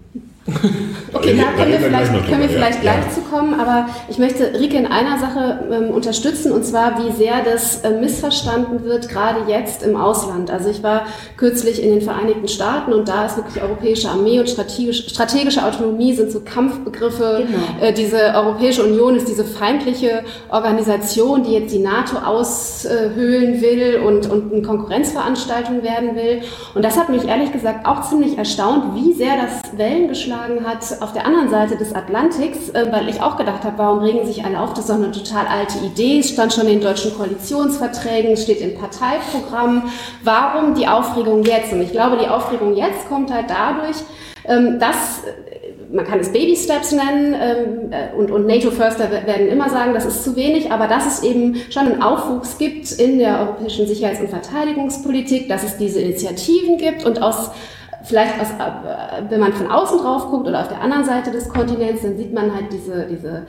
Okay, 0.47 1.39
da 1.39 1.53
können 1.57 1.73
wir 1.73 1.81
vielleicht, 1.81 2.29
können 2.29 2.43
wir 2.43 2.49
vielleicht 2.51 2.83
gleich 2.83 3.07
ja. 3.07 3.11
zu 3.11 3.23
kommen, 3.23 3.59
aber 3.59 3.89
ich 4.11 4.19
möchte 4.19 4.53
Rike 4.61 4.77
in 4.77 4.87
einer 4.87 5.19
Sache 5.19 5.61
ähm, 5.73 5.91
unterstützen 5.91 6.53
und 6.53 6.65
zwar, 6.67 6.99
wie 6.99 7.13
sehr 7.13 7.43
das 7.43 7.81
äh, 7.81 7.99
missverstanden 7.99 8.85
wird, 8.85 9.09
gerade 9.09 9.51
jetzt 9.51 9.83
im 9.83 9.97
Ausland. 9.97 10.51
Also 10.51 10.69
ich 10.69 10.83
war 10.83 11.07
kürzlich 11.39 11.83
in 11.83 11.93
den 11.93 12.03
Vereinigten 12.03 12.47
Staaten 12.49 12.93
und 12.93 13.09
da 13.09 13.25
ist 13.25 13.39
wirklich 13.39 13.63
europäische 13.63 14.11
Armee 14.11 14.39
und 14.39 14.51
strategisch, 14.51 15.09
strategische 15.09 15.65
Autonomie 15.65 16.13
sind 16.13 16.31
so 16.31 16.41
Kampfbegriffe. 16.41 17.47
Genau. 17.47 17.87
Äh, 17.87 17.95
diese 17.95 18.19
Europäische 18.35 18.85
Union 18.85 19.17
ist 19.17 19.29
diese 19.29 19.45
feindliche 19.45 20.25
Organisation, 20.51 21.43
die 21.43 21.53
jetzt 21.53 21.73
die 21.73 21.79
NATO 21.79 22.19
aushöhlen 22.19 23.63
will 23.63 24.03
und, 24.05 24.29
und 24.29 24.53
eine 24.53 24.61
Konkurrenzveranstaltung 24.61 25.83
werden 25.83 26.17
will. 26.17 26.43
Und 26.75 26.85
das 26.85 26.99
hat 26.99 27.09
mich 27.09 27.27
ehrlich 27.27 27.51
gesagt 27.51 27.87
auch 27.87 28.03
ziemlich 28.03 28.37
erstaunt, 28.37 28.95
wie 28.95 29.15
sehr 29.15 29.37
das 29.37 29.79
Wellen 29.79 30.09
geschlagen 30.09 30.34
vorgeschlagen 30.35 30.67
hat, 30.67 31.03
auf 31.03 31.13
der 31.13 31.27
anderen 31.27 31.51
Seite 31.51 31.77
des 31.77 31.95
Atlantiks, 31.95 32.71
äh, 32.71 32.87
weil 32.91 33.09
ich 33.09 33.21
auch 33.21 33.37
gedacht 33.37 33.65
habe, 33.65 33.79
warum 33.79 34.01
regen 34.01 34.27
sich 34.27 34.45
alle 34.45 34.59
auf, 34.61 34.71
das 34.71 34.81
ist 34.81 34.91
doch 34.91 34.97
eine 34.97 35.13
total 35.13 35.47
alte 35.47 35.79
Idee, 35.79 36.19
es 36.19 36.31
stand 36.31 36.53
schon 36.53 36.67
in 36.67 36.81
deutschen 36.81 37.15
Koalitionsverträgen, 37.15 38.37
steht 38.37 38.61
im 38.61 38.75
Parteiprogramm, 38.75 39.91
warum 40.23 40.75
die 40.75 40.87
Aufregung 40.87 41.45
jetzt? 41.45 41.73
Und 41.73 41.83
ich 41.83 41.93
glaube, 41.93 42.19
die 42.19 42.29
Aufregung 42.29 42.75
jetzt 42.77 43.09
kommt 43.09 43.33
halt 43.33 43.47
dadurch, 43.49 43.97
ähm, 44.47 44.79
dass 44.79 45.23
man 45.93 46.05
kann 46.05 46.19
es 46.19 46.33
Baby 46.33 46.57
Steps 46.57 46.91
nennen 46.91 47.37
ähm, 47.41 47.93
äh, 47.93 48.17
und, 48.17 48.33
und 48.33 48.47
NATO-Förster 48.47 49.13
werden 49.13 49.47
immer 49.47 49.71
sagen, 49.71 49.95
das 49.95 50.05
ist 50.05 50.25
zu 50.25 50.35
wenig, 50.35 50.73
aber 50.73 50.89
dass 50.89 51.07
es 51.07 51.23
eben 51.23 51.55
schon 51.71 51.85
einen 51.85 52.03
Aufwuchs 52.03 52.59
gibt 52.59 52.91
in 52.93 53.21
der 53.21 53.39
europäischen 53.39 53.87
Sicherheits- 53.87 54.21
und 54.21 54.29
Verteidigungspolitik, 54.29 55.49
dass 55.49 55.63
es 55.63 55.77
diese 55.77 56.01
Initiativen 56.01 56.79
gibt 56.79 57.05
und 57.05 57.23
aus 57.23 57.53
vielleicht 58.05 58.41
aus, 58.41 58.51
äh, 58.51 59.23
wenn 59.29 59.41
man 59.41 59.53
von 59.53 59.69
außen 59.71 59.99
drauf 59.99 60.31
guckt 60.31 60.47
oder 60.47 60.61
auf 60.61 60.69
der 60.69 60.81
anderen 60.81 61.05
Seite 61.05 61.31
des 61.31 61.47
Kontinents, 61.49 62.03
dann 62.03 62.17
sieht 62.17 62.33
man 62.33 62.55
halt 62.55 62.73
diese, 62.73 63.07
diese 63.07 63.47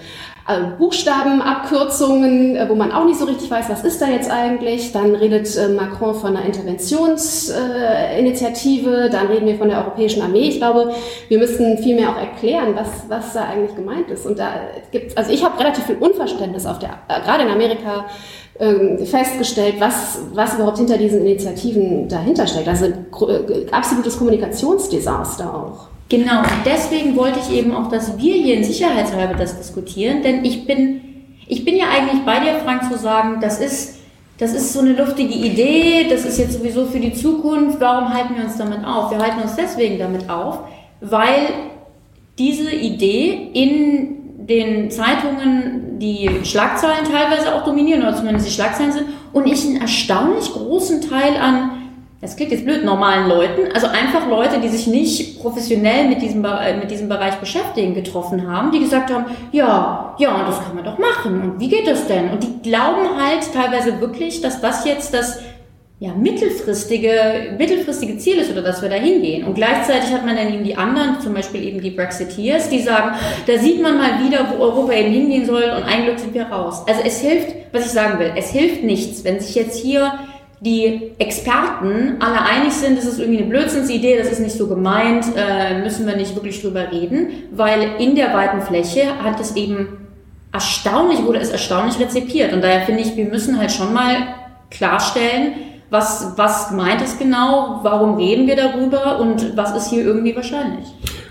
äh, 0.47 0.61
Buchstabenabkürzungen, 0.77 2.55
äh, 2.55 2.69
wo 2.69 2.75
man 2.75 2.91
auch 2.91 3.05
nicht 3.05 3.17
so 3.19 3.25
richtig 3.25 3.49
weiß, 3.51 3.69
was 3.69 3.83
ist 3.83 4.01
da 4.01 4.07
jetzt 4.07 4.31
eigentlich. 4.31 4.93
Dann 4.93 5.13
redet 5.15 5.49
Macron 5.75 6.15
von 6.15 6.35
einer 6.35 6.45
Interventionsinitiative, 6.45 9.09
dann 9.11 9.27
reden 9.27 9.45
wir 9.45 9.57
von 9.57 9.69
der 9.69 9.77
Europäischen 9.79 10.21
Armee. 10.21 10.47
Ich 10.47 10.57
glaube, 10.57 10.93
wir 11.27 11.37
müssten 11.37 11.77
vielmehr 11.79 12.09
auch 12.09 12.17
erklären, 12.17 12.75
was, 12.75 13.09
was 13.09 13.33
da 13.33 13.43
eigentlich 13.45 13.75
gemeint 13.75 14.09
ist. 14.09 14.25
Und 14.25 14.39
da 14.39 14.53
gibt's, 14.91 15.17
also 15.17 15.31
ich 15.31 15.43
habe 15.43 15.59
relativ 15.59 15.83
viel 15.85 15.97
Unverständnis 15.97 16.65
auf 16.65 16.79
der, 16.79 16.97
gerade 17.07 17.43
in 17.43 17.49
Amerika, 17.49 18.05
festgestellt, 18.57 19.75
was, 19.79 20.19
was 20.33 20.55
überhaupt 20.55 20.77
hinter 20.77 20.97
diesen 20.97 21.21
Initiativen 21.21 22.07
dahinter 22.07 22.47
steckt. 22.47 22.69
Also 22.69 22.85
äh, 22.85 23.69
absolutes 23.71 24.17
Kommunikationsdesaster 24.17 25.53
auch. 25.53 25.87
Genau, 26.07 26.43
deswegen 26.65 27.15
wollte 27.17 27.39
ich 27.39 27.57
eben 27.57 27.73
auch, 27.73 27.89
dass 27.89 28.17
wir 28.17 28.33
hier 28.33 28.55
in 28.55 28.63
Sicherheitshalber 28.63 29.33
das 29.33 29.57
diskutieren, 29.57 30.21
denn 30.21 30.45
ich 30.45 30.65
bin, 30.65 31.01
ich 31.47 31.65
bin 31.65 31.75
ja 31.75 31.85
eigentlich 31.89 32.23
bei 32.23 32.39
dir, 32.39 32.59
Frank, 32.63 32.83
zu 32.89 32.97
sagen, 32.97 33.39
das 33.41 33.59
ist, 33.59 33.97
das 34.37 34.53
ist 34.53 34.71
so 34.71 34.81
eine 34.81 34.93
luftige 34.93 35.33
Idee, 35.33 36.07
das 36.09 36.23
ist 36.23 36.37
jetzt 36.37 36.53
sowieso 36.53 36.85
für 36.85 36.99
die 36.99 37.13
Zukunft, 37.13 37.81
warum 37.81 38.13
halten 38.13 38.35
wir 38.35 38.45
uns 38.45 38.57
damit 38.57 38.85
auf? 38.85 39.11
Wir 39.11 39.17
halten 39.17 39.41
uns 39.41 39.55
deswegen 39.55 39.97
damit 39.97 40.29
auf, 40.29 40.59
weil 41.01 41.47
diese 42.37 42.71
Idee 42.71 43.49
in 43.53 44.14
den 44.47 44.91
Zeitungen 44.91 45.97
die 45.99 46.29
Schlagzeilen 46.43 47.05
teilweise 47.05 47.55
auch 47.55 47.63
dominieren, 47.63 48.03
oder 48.03 48.15
zumindest 48.15 48.47
die 48.47 48.51
Schlagzeilen 48.51 48.91
sind, 48.91 49.05
und 49.33 49.47
ich 49.47 49.65
einen 49.65 49.81
erstaunlich 49.81 50.51
großen 50.51 51.01
Teil 51.01 51.37
an, 51.37 51.71
das 52.21 52.35
klingt 52.35 52.51
jetzt 52.51 52.65
blöd, 52.65 52.83
normalen 52.83 53.27
Leuten, 53.27 53.71
also 53.73 53.87
einfach 53.87 54.27
Leute, 54.27 54.59
die 54.59 54.69
sich 54.69 54.87
nicht 54.87 55.39
professionell 55.41 56.07
mit 56.07 56.21
diesem, 56.21 56.43
äh, 56.45 56.77
mit 56.77 56.89
diesem 56.89 57.09
Bereich 57.09 57.35
beschäftigen, 57.35 57.93
getroffen 57.93 58.49
haben, 58.49 58.71
die 58.71 58.79
gesagt 58.79 59.11
haben, 59.11 59.25
ja, 59.51 60.15
ja, 60.17 60.43
das 60.45 60.63
kann 60.63 60.75
man 60.75 60.85
doch 60.85 60.97
machen, 60.97 61.41
und 61.41 61.59
wie 61.59 61.69
geht 61.69 61.87
das 61.87 62.07
denn? 62.07 62.29
Und 62.29 62.43
die 62.43 62.69
glauben 62.69 63.17
halt 63.17 63.51
teilweise 63.53 63.99
wirklich, 63.99 64.41
dass 64.41 64.61
das 64.61 64.85
jetzt 64.85 65.13
das 65.13 65.39
ja, 65.99 66.13
mittelfristige, 66.13 67.55
mittelfristige 67.57 68.17
Ziel 68.17 68.39
ist 68.39 68.51
oder 68.51 68.61
dass 68.61 68.81
wir 68.81 68.89
da 68.89 68.95
hingehen. 68.95 69.45
Und 69.45 69.55
gleichzeitig 69.55 70.11
hat 70.11 70.25
man 70.25 70.35
dann 70.35 70.53
eben 70.53 70.63
die 70.63 70.75
anderen, 70.75 71.21
zum 71.21 71.33
Beispiel 71.33 71.63
eben 71.63 71.81
die 71.81 71.91
Brexiteers, 71.91 72.69
die 72.69 72.81
sagen, 72.81 73.15
da 73.47 73.57
sieht 73.57 73.81
man 73.81 73.97
mal 73.97 74.25
wieder, 74.25 74.45
wo 74.51 74.61
Europa 74.61 74.91
eben 74.91 75.11
hingehen 75.11 75.45
soll 75.45 75.63
und 75.63 75.83
ein 75.83 76.03
Glück 76.03 76.19
sind 76.19 76.33
wir 76.33 76.47
raus. 76.47 76.83
Also 76.87 77.01
es 77.05 77.21
hilft, 77.21 77.55
was 77.71 77.85
ich 77.85 77.91
sagen 77.91 78.19
will, 78.19 78.33
es 78.35 78.49
hilft 78.51 78.83
nichts, 78.83 79.23
wenn 79.23 79.39
sich 79.39 79.55
jetzt 79.55 79.79
hier 79.79 80.11
die 80.59 81.11
Experten 81.17 82.15
alle 82.19 82.41
einig 82.41 82.73
sind, 82.73 82.97
das 82.97 83.05
ist 83.05 83.19
irgendwie 83.19 83.39
eine 83.39 83.47
Blödsinnsidee, 83.47 84.17
das 84.17 84.31
ist 84.31 84.39
nicht 84.39 84.57
so 84.57 84.67
gemeint, 84.67 85.25
äh, 85.37 85.79
müssen 85.79 86.07
wir 86.07 86.15
nicht 86.15 86.35
wirklich 86.35 86.61
drüber 86.61 86.91
reden, 86.91 87.29
weil 87.51 87.91
in 87.99 88.15
der 88.15 88.33
weiten 88.33 88.61
Fläche 88.61 89.23
hat 89.23 89.39
es 89.39 89.55
eben 89.55 90.07
erstaunlich, 90.51 91.23
wurde 91.23 91.39
es 91.39 91.49
erstaunlich 91.49 91.99
rezipiert. 91.99 92.51
Und 92.51 92.63
daher 92.63 92.81
finde 92.81 93.01
ich, 93.01 93.15
wir 93.15 93.25
müssen 93.25 93.59
halt 93.59 93.71
schon 93.71 93.93
mal 93.93 94.15
klarstellen, 94.71 95.53
was, 95.89 96.33
was 96.35 96.71
meint 96.71 97.01
es 97.01 97.17
genau? 97.17 97.79
Warum 97.83 98.17
reden 98.17 98.47
wir 98.47 98.55
darüber? 98.55 99.19
Und 99.19 99.55
was 99.55 99.75
ist 99.75 99.89
hier 99.89 100.03
irgendwie 100.03 100.35
wahrscheinlich? 100.35 100.85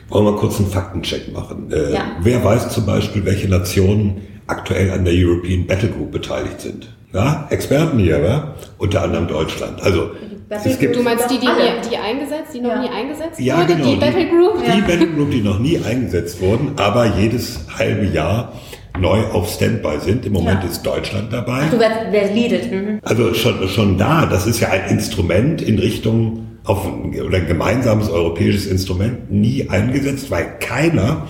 Wollen 0.09 0.27
wir 0.27 0.37
kurz 0.37 0.59
einen 0.59 0.69
Faktencheck 0.69 1.33
machen? 1.33 1.73
Äh, 1.73 1.95
ja. 1.95 2.01
Wer 2.21 2.45
weiß 2.45 2.69
zum 2.69 2.87
Beispiel, 2.87 3.25
welche 3.25 3.49
Nationen 3.49 4.23
aktuell 4.47 4.91
an 4.91 5.05
der 5.05 5.15
European 5.15 5.67
Battle 5.67 5.89
Group 5.89 6.13
beteiligt 6.13 6.61
sind? 6.61 6.89
Ja, 7.13 7.47
Experten 7.51 7.99
hier, 7.99 8.23
wa? 8.23 8.55
unter 8.79 9.03
anderem 9.03 9.29
Deutschland. 9.29 9.81
Also 9.83 10.11
es 10.49 10.79
gibt 10.79 10.97
du 10.97 11.03
meinst 11.03 11.31
die, 11.31 11.39
die, 11.39 11.47
nie, 11.47 11.89
die 11.91 11.97
eingesetzt, 11.97 12.55
die 12.55 12.61
noch 12.61 12.71
ja. 12.71 12.83
nie 12.83 12.89
eingesetzt 12.89 13.41
ja, 13.41 13.59
wurde? 13.59 13.75
Genau, 13.75 13.91
die 13.91 13.97
Battle 13.97 14.29
Group? 14.29 14.65
Die, 14.65 14.73
die 14.73 14.81
Battle 14.83 15.07
Group, 15.09 15.31
die 15.31 15.41
noch 15.41 15.59
nie 15.59 15.79
eingesetzt 15.79 16.41
wurden, 16.41 16.73
aber 16.77 17.07
jedes 17.07 17.61
halbe 17.79 18.07
Jahr 18.07 18.53
neu 18.99 19.25
auf 19.33 19.51
Standby 19.51 20.01
sind. 20.01 20.25
Im 20.27 20.33
Moment 20.33 20.63
ja. 20.63 20.71
ist 20.71 20.83
Deutschland 20.83 21.33
dabei. 21.33 21.63
Ach, 21.67 21.71
du 21.71 21.79
wer 21.79 22.33
leadet. 22.33 22.71
Mhm. 22.71 23.01
Also 23.03 23.35
schon, 23.35 23.69
schon 23.69 23.99
da, 23.99 24.27
das 24.27 24.47
ist 24.47 24.61
ja 24.61 24.71
ein 24.71 24.89
Instrument 24.89 25.63
in 25.63 25.79
Richtung 25.79 26.47
auf 26.65 26.87
oder 26.87 27.37
ein 27.37 27.47
gemeinsames 27.47 28.09
europäisches 28.09 28.67
Instrument 28.67 29.31
nie 29.31 29.69
eingesetzt, 29.69 30.31
weil 30.31 30.59
keiner, 30.61 31.29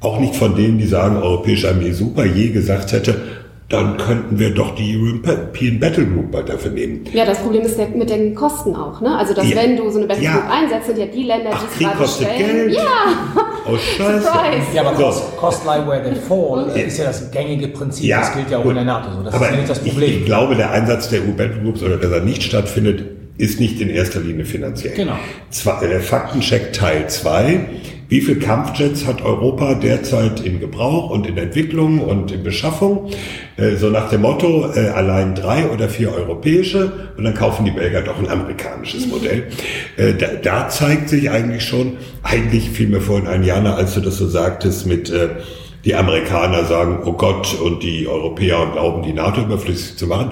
auch 0.00 0.20
nicht 0.20 0.36
von 0.36 0.54
denen, 0.56 0.78
die 0.78 0.86
sagen, 0.86 1.16
europäische 1.16 1.70
Armee 1.70 1.92
super, 1.92 2.26
je 2.26 2.50
gesagt 2.50 2.92
hätte, 2.92 3.16
dann 3.68 3.96
könnten 3.96 4.38
wir 4.38 4.52
doch 4.52 4.74
die 4.74 4.96
European 4.96 5.80
Battle 5.80 6.06
Group 6.06 6.46
dafür 6.46 6.70
nehmen. 6.70 7.04
Ja, 7.12 7.24
das 7.24 7.38
Problem 7.38 7.62
ist 7.62 7.78
mit 7.94 8.10
den 8.10 8.34
Kosten 8.34 8.76
auch. 8.76 9.00
Ne? 9.00 9.16
Also, 9.16 9.32
dass 9.32 9.48
ja. 9.48 9.56
wenn 9.56 9.76
du 9.76 9.88
so 9.90 9.98
eine 9.98 10.06
Battle 10.06 10.22
ja. 10.22 10.32
Group 10.32 10.50
einsetzt, 10.50 10.86
sind 10.86 10.98
ja 10.98 11.06
die 11.06 11.22
Länder, 11.22 11.50
Ach, 11.52 11.62
die 11.62 11.72
es 11.72 11.78
gerade 11.78 11.96
kostet 11.96 12.28
stellen. 12.28 12.56
Geld. 12.68 12.74
Ja. 12.74 12.82
Oh, 13.66 13.78
Scheiße. 13.78 14.24
Surprise. 14.24 14.66
Ja, 14.74 14.82
aber 14.84 14.94
so. 15.10 15.22
cost, 15.38 15.64
lie 15.64 15.86
where 15.86 16.02
they 16.02 16.14
fall 16.14 16.70
ja. 16.76 16.82
ist 16.82 16.98
ja 16.98 17.06
das 17.06 17.30
gängige 17.30 17.68
Prinzip. 17.68 18.04
Ja, 18.04 18.20
das 18.20 18.34
gilt 18.34 18.50
ja 18.50 18.58
auch 18.58 18.62
gut. 18.62 18.72
in 18.72 18.76
der 18.76 18.84
NATO 18.84 19.10
so. 19.10 19.22
Das 19.22 19.32
aber 19.32 19.46
ist 19.46 19.50
ja 19.52 19.56
nicht 19.56 19.70
das 19.70 19.78
Problem. 19.78 20.10
Ich, 20.10 20.18
ich 20.18 20.24
glaube, 20.26 20.54
der 20.54 20.70
Einsatz 20.70 21.08
der 21.08 21.22
EU-Battle 21.22 21.62
Groups 21.62 21.82
oder 21.82 21.96
dass 21.96 22.12
er 22.12 22.20
nicht 22.20 22.42
stattfindet, 22.42 23.06
ist 23.38 23.60
nicht 23.60 23.80
in 23.80 23.88
erster 23.88 24.20
Linie 24.20 24.44
finanziell. 24.44 24.94
Genau. 24.94 25.14
Zwei, 25.48 25.82
äh, 25.82 26.00
Faktencheck 26.00 26.74
Teil 26.74 27.08
2. 27.08 27.60
Wie 28.14 28.20
viele 28.20 28.38
Kampfjets 28.38 29.06
hat 29.06 29.22
Europa 29.22 29.74
derzeit 29.74 30.38
in 30.38 30.60
Gebrauch 30.60 31.10
und 31.10 31.26
in 31.26 31.36
Entwicklung 31.36 31.98
und 31.98 32.30
in 32.30 32.44
Beschaffung? 32.44 33.10
Äh, 33.56 33.74
so 33.74 33.90
nach 33.90 34.08
dem 34.08 34.20
Motto, 34.20 34.70
äh, 34.72 34.90
allein 34.90 35.34
drei 35.34 35.68
oder 35.68 35.88
vier 35.88 36.12
europäische 36.12 37.10
und 37.16 37.24
dann 37.24 37.34
kaufen 37.34 37.64
die 37.64 37.72
Belgier 37.72 38.02
doch 38.02 38.16
ein 38.20 38.28
amerikanisches 38.28 39.08
Modell. 39.08 39.48
Äh, 39.96 40.14
da, 40.14 40.28
da 40.40 40.68
zeigt 40.68 41.08
sich 41.08 41.28
eigentlich 41.28 41.64
schon, 41.64 41.94
eigentlich 42.22 42.70
fiel 42.70 42.86
mir 42.86 43.00
vorhin 43.00 43.26
ein 43.26 43.42
Jana, 43.42 43.74
als 43.74 43.94
du 43.94 44.00
das 44.00 44.16
so 44.16 44.28
sagtest 44.28 44.86
mit 44.86 45.12
die 45.84 45.94
Amerikaner 45.96 46.66
sagen, 46.66 47.00
oh 47.04 47.14
Gott, 47.14 47.58
und 47.60 47.82
die 47.82 48.06
Europäer 48.06 48.64
glauben, 48.72 49.02
die 49.02 49.12
NATO 49.12 49.40
überflüssig 49.40 49.96
zu 49.96 50.06
machen. 50.06 50.30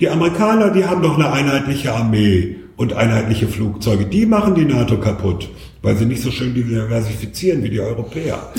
Die 0.00 0.10
Amerikaner, 0.10 0.68
die 0.68 0.84
haben 0.84 1.00
doch 1.00 1.16
eine 1.16 1.32
einheitliche 1.32 1.94
Armee 1.94 2.56
und 2.76 2.92
einheitliche 2.92 3.48
Flugzeuge. 3.48 4.04
Die 4.04 4.26
machen 4.26 4.54
die 4.54 4.66
NATO 4.66 4.98
kaputt, 4.98 5.48
weil 5.82 5.96
sie 5.96 6.06
nicht 6.06 6.22
so 6.22 6.30
schön 6.30 6.54
diversifizieren 6.54 7.62
wie 7.62 7.70
die 7.70 7.80
Europäer. 7.80 8.52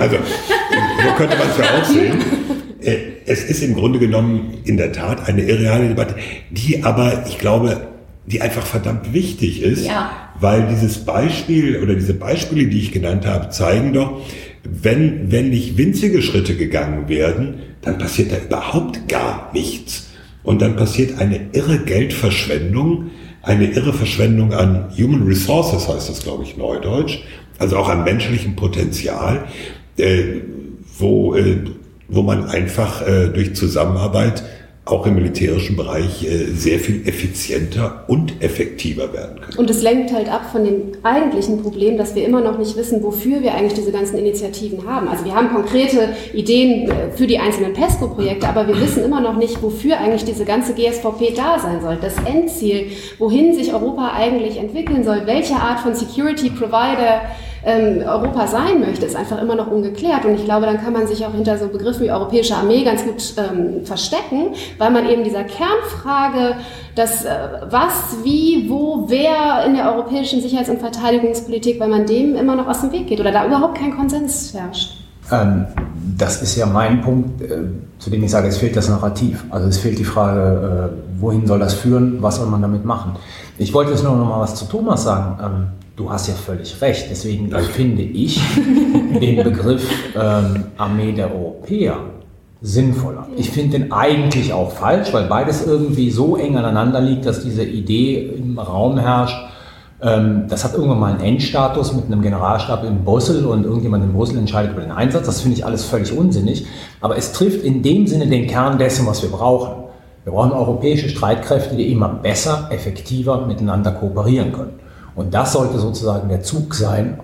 Also, 0.00 0.16
so 0.16 1.14
könnte 1.16 1.36
man 1.36 1.48
es 1.50 1.58
ja 1.58 1.78
auch 1.78 1.84
sehen. 1.84 2.18
Äh, 2.82 2.96
es 3.26 3.44
ist 3.44 3.62
im 3.62 3.74
Grunde 3.74 3.98
genommen 3.98 4.58
in 4.64 4.76
der 4.76 4.92
Tat 4.92 5.28
eine 5.28 5.42
irreale 5.42 5.88
Debatte, 5.88 6.16
die 6.50 6.82
aber, 6.82 7.24
ich 7.28 7.38
glaube, 7.38 7.88
die 8.26 8.40
einfach 8.40 8.64
verdammt 8.64 9.12
wichtig 9.12 9.62
ist, 9.62 9.86
ja. 9.86 10.30
weil 10.40 10.66
dieses 10.68 11.04
Beispiel 11.04 11.78
oder 11.82 11.94
diese 11.94 12.14
Beispiele, 12.14 12.66
die 12.66 12.78
ich 12.78 12.92
genannt 12.92 13.26
habe, 13.26 13.50
zeigen 13.50 13.92
doch, 13.92 14.22
wenn, 14.64 15.30
wenn 15.30 15.50
nicht 15.50 15.76
winzige 15.76 16.22
Schritte 16.22 16.56
gegangen 16.56 17.08
werden, 17.08 17.60
dann 17.82 17.98
passiert 17.98 18.32
da 18.32 18.36
überhaupt 18.38 19.08
gar 19.08 19.50
nichts. 19.52 20.08
Und 20.42 20.62
dann 20.62 20.76
passiert 20.76 21.18
eine 21.18 21.48
irre 21.52 21.78
Geldverschwendung, 21.78 23.10
eine 23.42 23.66
irre 23.70 23.92
Verschwendung 23.92 24.52
an 24.52 24.90
Human 24.96 25.22
Resources, 25.22 25.88
heißt 25.88 26.08
das, 26.08 26.22
glaube 26.22 26.44
ich, 26.44 26.56
neudeutsch, 26.56 27.20
also 27.58 27.76
auch 27.76 27.88
an 27.88 28.04
menschlichem 28.04 28.56
Potenzial, 28.56 29.46
äh, 29.96 30.40
wo, 30.98 31.34
äh, 31.34 31.58
wo 32.08 32.22
man 32.22 32.46
einfach 32.46 33.06
äh, 33.06 33.28
durch 33.28 33.54
Zusammenarbeit 33.54 34.42
auch 34.86 35.06
im 35.06 35.14
militärischen 35.14 35.76
Bereich 35.76 36.24
äh, 36.24 36.46
sehr 36.52 36.78
viel 36.78 37.06
effizienter 37.06 38.04
und 38.08 38.42
effektiver 38.42 39.12
werden 39.12 39.40
können. 39.40 39.58
Und 39.58 39.70
es 39.70 39.82
lenkt 39.82 40.12
halt 40.12 40.28
ab 40.28 40.50
von 40.50 40.64
dem 40.64 40.92
eigentlichen 41.02 41.62
Problem, 41.62 41.98
dass 41.98 42.14
wir 42.14 42.26
immer 42.26 42.40
noch 42.40 42.58
nicht 42.58 42.76
wissen, 42.76 43.02
wofür 43.02 43.42
wir 43.42 43.54
eigentlich 43.54 43.74
diese 43.74 43.92
ganzen 43.92 44.18
Initiativen 44.18 44.86
haben. 44.86 45.06
Also 45.06 45.24
wir 45.26 45.34
haben 45.34 45.50
konkrete 45.50 46.14
Ideen 46.32 46.90
äh, 46.90 47.12
für 47.14 47.26
die 47.26 47.38
einzelnen 47.38 47.74
PESCO-Projekte, 47.74 48.48
aber 48.48 48.66
wir 48.66 48.80
wissen 48.80 49.04
immer 49.04 49.20
noch 49.20 49.36
nicht, 49.36 49.62
wofür 49.62 49.98
eigentlich 49.98 50.24
diese 50.24 50.44
ganze 50.44 50.74
GSVP 50.74 51.34
da 51.36 51.58
sein 51.58 51.82
soll. 51.82 51.98
Das 52.00 52.14
Endziel, 52.24 52.86
wohin 53.18 53.54
sich 53.54 53.72
Europa 53.72 54.12
eigentlich 54.14 54.56
entwickeln 54.56 55.04
soll, 55.04 55.22
welche 55.26 55.54
Art 55.54 55.80
von 55.80 55.94
Security 55.94 56.50
Provider 56.50 57.22
ähm, 57.64 58.02
Europa 58.06 58.46
sein 58.46 58.80
möchte, 58.80 59.06
ist 59.06 59.16
einfach 59.16 59.40
immer 59.40 59.54
noch 59.54 59.70
ungeklärt. 59.70 60.24
Und 60.24 60.34
ich 60.34 60.44
glaube, 60.44 60.66
dann 60.66 60.80
kann 60.80 60.92
man 60.92 61.06
sich 61.06 61.24
auch 61.26 61.32
hinter 61.32 61.58
so 61.58 61.68
Begriffen 61.68 62.04
wie 62.04 62.10
europäische 62.10 62.54
Armee 62.54 62.84
ganz 62.84 63.04
gut 63.04 63.34
ähm, 63.36 63.84
verstecken, 63.84 64.54
weil 64.78 64.90
man 64.90 65.08
eben 65.08 65.24
dieser 65.24 65.44
Kernfrage, 65.44 66.56
das 66.94 67.24
äh, 67.24 67.30
was, 67.70 68.16
wie, 68.24 68.66
wo, 68.68 69.04
wer 69.08 69.64
in 69.66 69.74
der 69.74 69.92
europäischen 69.92 70.40
Sicherheits- 70.40 70.70
und 70.70 70.80
Verteidigungspolitik, 70.80 71.78
weil 71.80 71.88
man 71.88 72.06
dem 72.06 72.36
immer 72.36 72.56
noch 72.56 72.66
aus 72.66 72.80
dem 72.80 72.92
Weg 72.92 73.06
geht 73.06 73.20
oder 73.20 73.32
da 73.32 73.46
überhaupt 73.46 73.78
kein 73.78 73.96
Konsens 73.96 74.54
herrscht. 74.54 74.96
Ähm, 75.30 75.66
das 76.16 76.42
ist 76.42 76.56
ja 76.56 76.66
mein 76.66 77.02
Punkt, 77.02 77.40
äh, 77.42 77.62
zu 77.98 78.10
dem 78.10 78.24
ich 78.24 78.30
sage, 78.30 78.48
es 78.48 78.58
fehlt 78.58 78.76
das 78.76 78.88
Narrativ. 78.88 79.44
Also 79.50 79.68
es 79.68 79.78
fehlt 79.78 79.98
die 79.98 80.04
Frage, 80.04 80.90
äh, 80.92 81.20
wohin 81.20 81.46
soll 81.46 81.58
das 81.58 81.74
führen, 81.74 82.22
was 82.22 82.36
soll 82.36 82.46
man 82.46 82.62
damit 82.62 82.84
machen. 82.84 83.12
Ich 83.58 83.72
wollte 83.74 83.92
jetzt 83.92 84.02
nur 84.02 84.16
noch 84.16 84.26
mal 84.26 84.40
was 84.40 84.54
zu 84.54 84.64
Thomas 84.64 85.04
sagen. 85.04 85.38
Ähm, 85.42 85.79
du 86.00 86.10
hast 86.10 86.28
ja 86.28 86.34
völlig 86.34 86.80
recht. 86.80 87.06
Deswegen 87.10 87.50
finde 87.50 88.02
ich 88.02 88.40
den 89.20 89.44
Begriff 89.44 89.86
ähm, 90.16 90.64
Armee 90.78 91.12
der 91.12 91.32
Europäer 91.32 91.98
sinnvoller. 92.62 93.28
Ich 93.36 93.50
finde 93.50 93.78
den 93.78 93.92
eigentlich 93.92 94.52
auch 94.52 94.72
falsch, 94.72 95.12
weil 95.12 95.24
beides 95.24 95.66
irgendwie 95.66 96.10
so 96.10 96.36
eng 96.36 96.56
aneinander 96.56 97.00
liegt, 97.00 97.26
dass 97.26 97.42
diese 97.42 97.64
Idee 97.64 98.30
im 98.36 98.58
Raum 98.58 98.98
herrscht, 98.98 99.36
ähm, 100.02 100.44
das 100.48 100.64
hat 100.64 100.74
irgendwann 100.74 101.00
mal 101.00 101.12
einen 101.12 101.20
Endstatus 101.20 101.94
mit 101.94 102.06
einem 102.06 102.22
Generalstab 102.22 102.84
in 102.84 103.04
Brüssel 103.04 103.44
und 103.44 103.64
irgendjemand 103.64 104.04
in 104.04 104.12
Brüssel 104.14 104.38
entscheidet 104.38 104.72
über 104.72 104.80
den 104.80 104.92
Einsatz. 104.92 105.26
Das 105.26 105.42
finde 105.42 105.58
ich 105.58 105.64
alles 105.64 105.84
völlig 105.84 106.16
unsinnig. 106.16 106.66
Aber 107.02 107.16
es 107.16 107.32
trifft 107.32 107.62
in 107.62 107.82
dem 107.82 108.06
Sinne 108.06 108.26
den 108.26 108.46
Kern 108.46 108.78
dessen, 108.78 109.06
was 109.06 109.22
wir 109.22 109.30
brauchen. 109.30 109.84
Wir 110.24 110.32
brauchen 110.32 110.52
europäische 110.52 111.08
Streitkräfte, 111.08 111.76
die 111.76 111.92
immer 111.92 112.08
besser, 112.08 112.68
effektiver 112.70 113.46
miteinander 113.46 113.92
kooperieren 113.92 114.52
können. 114.52 114.79
Und 115.14 115.34
das 115.34 115.52
sollte 115.52 115.78
sozusagen 115.78 116.28
der 116.28 116.42
Zug 116.42 116.74
sein, 116.74 117.20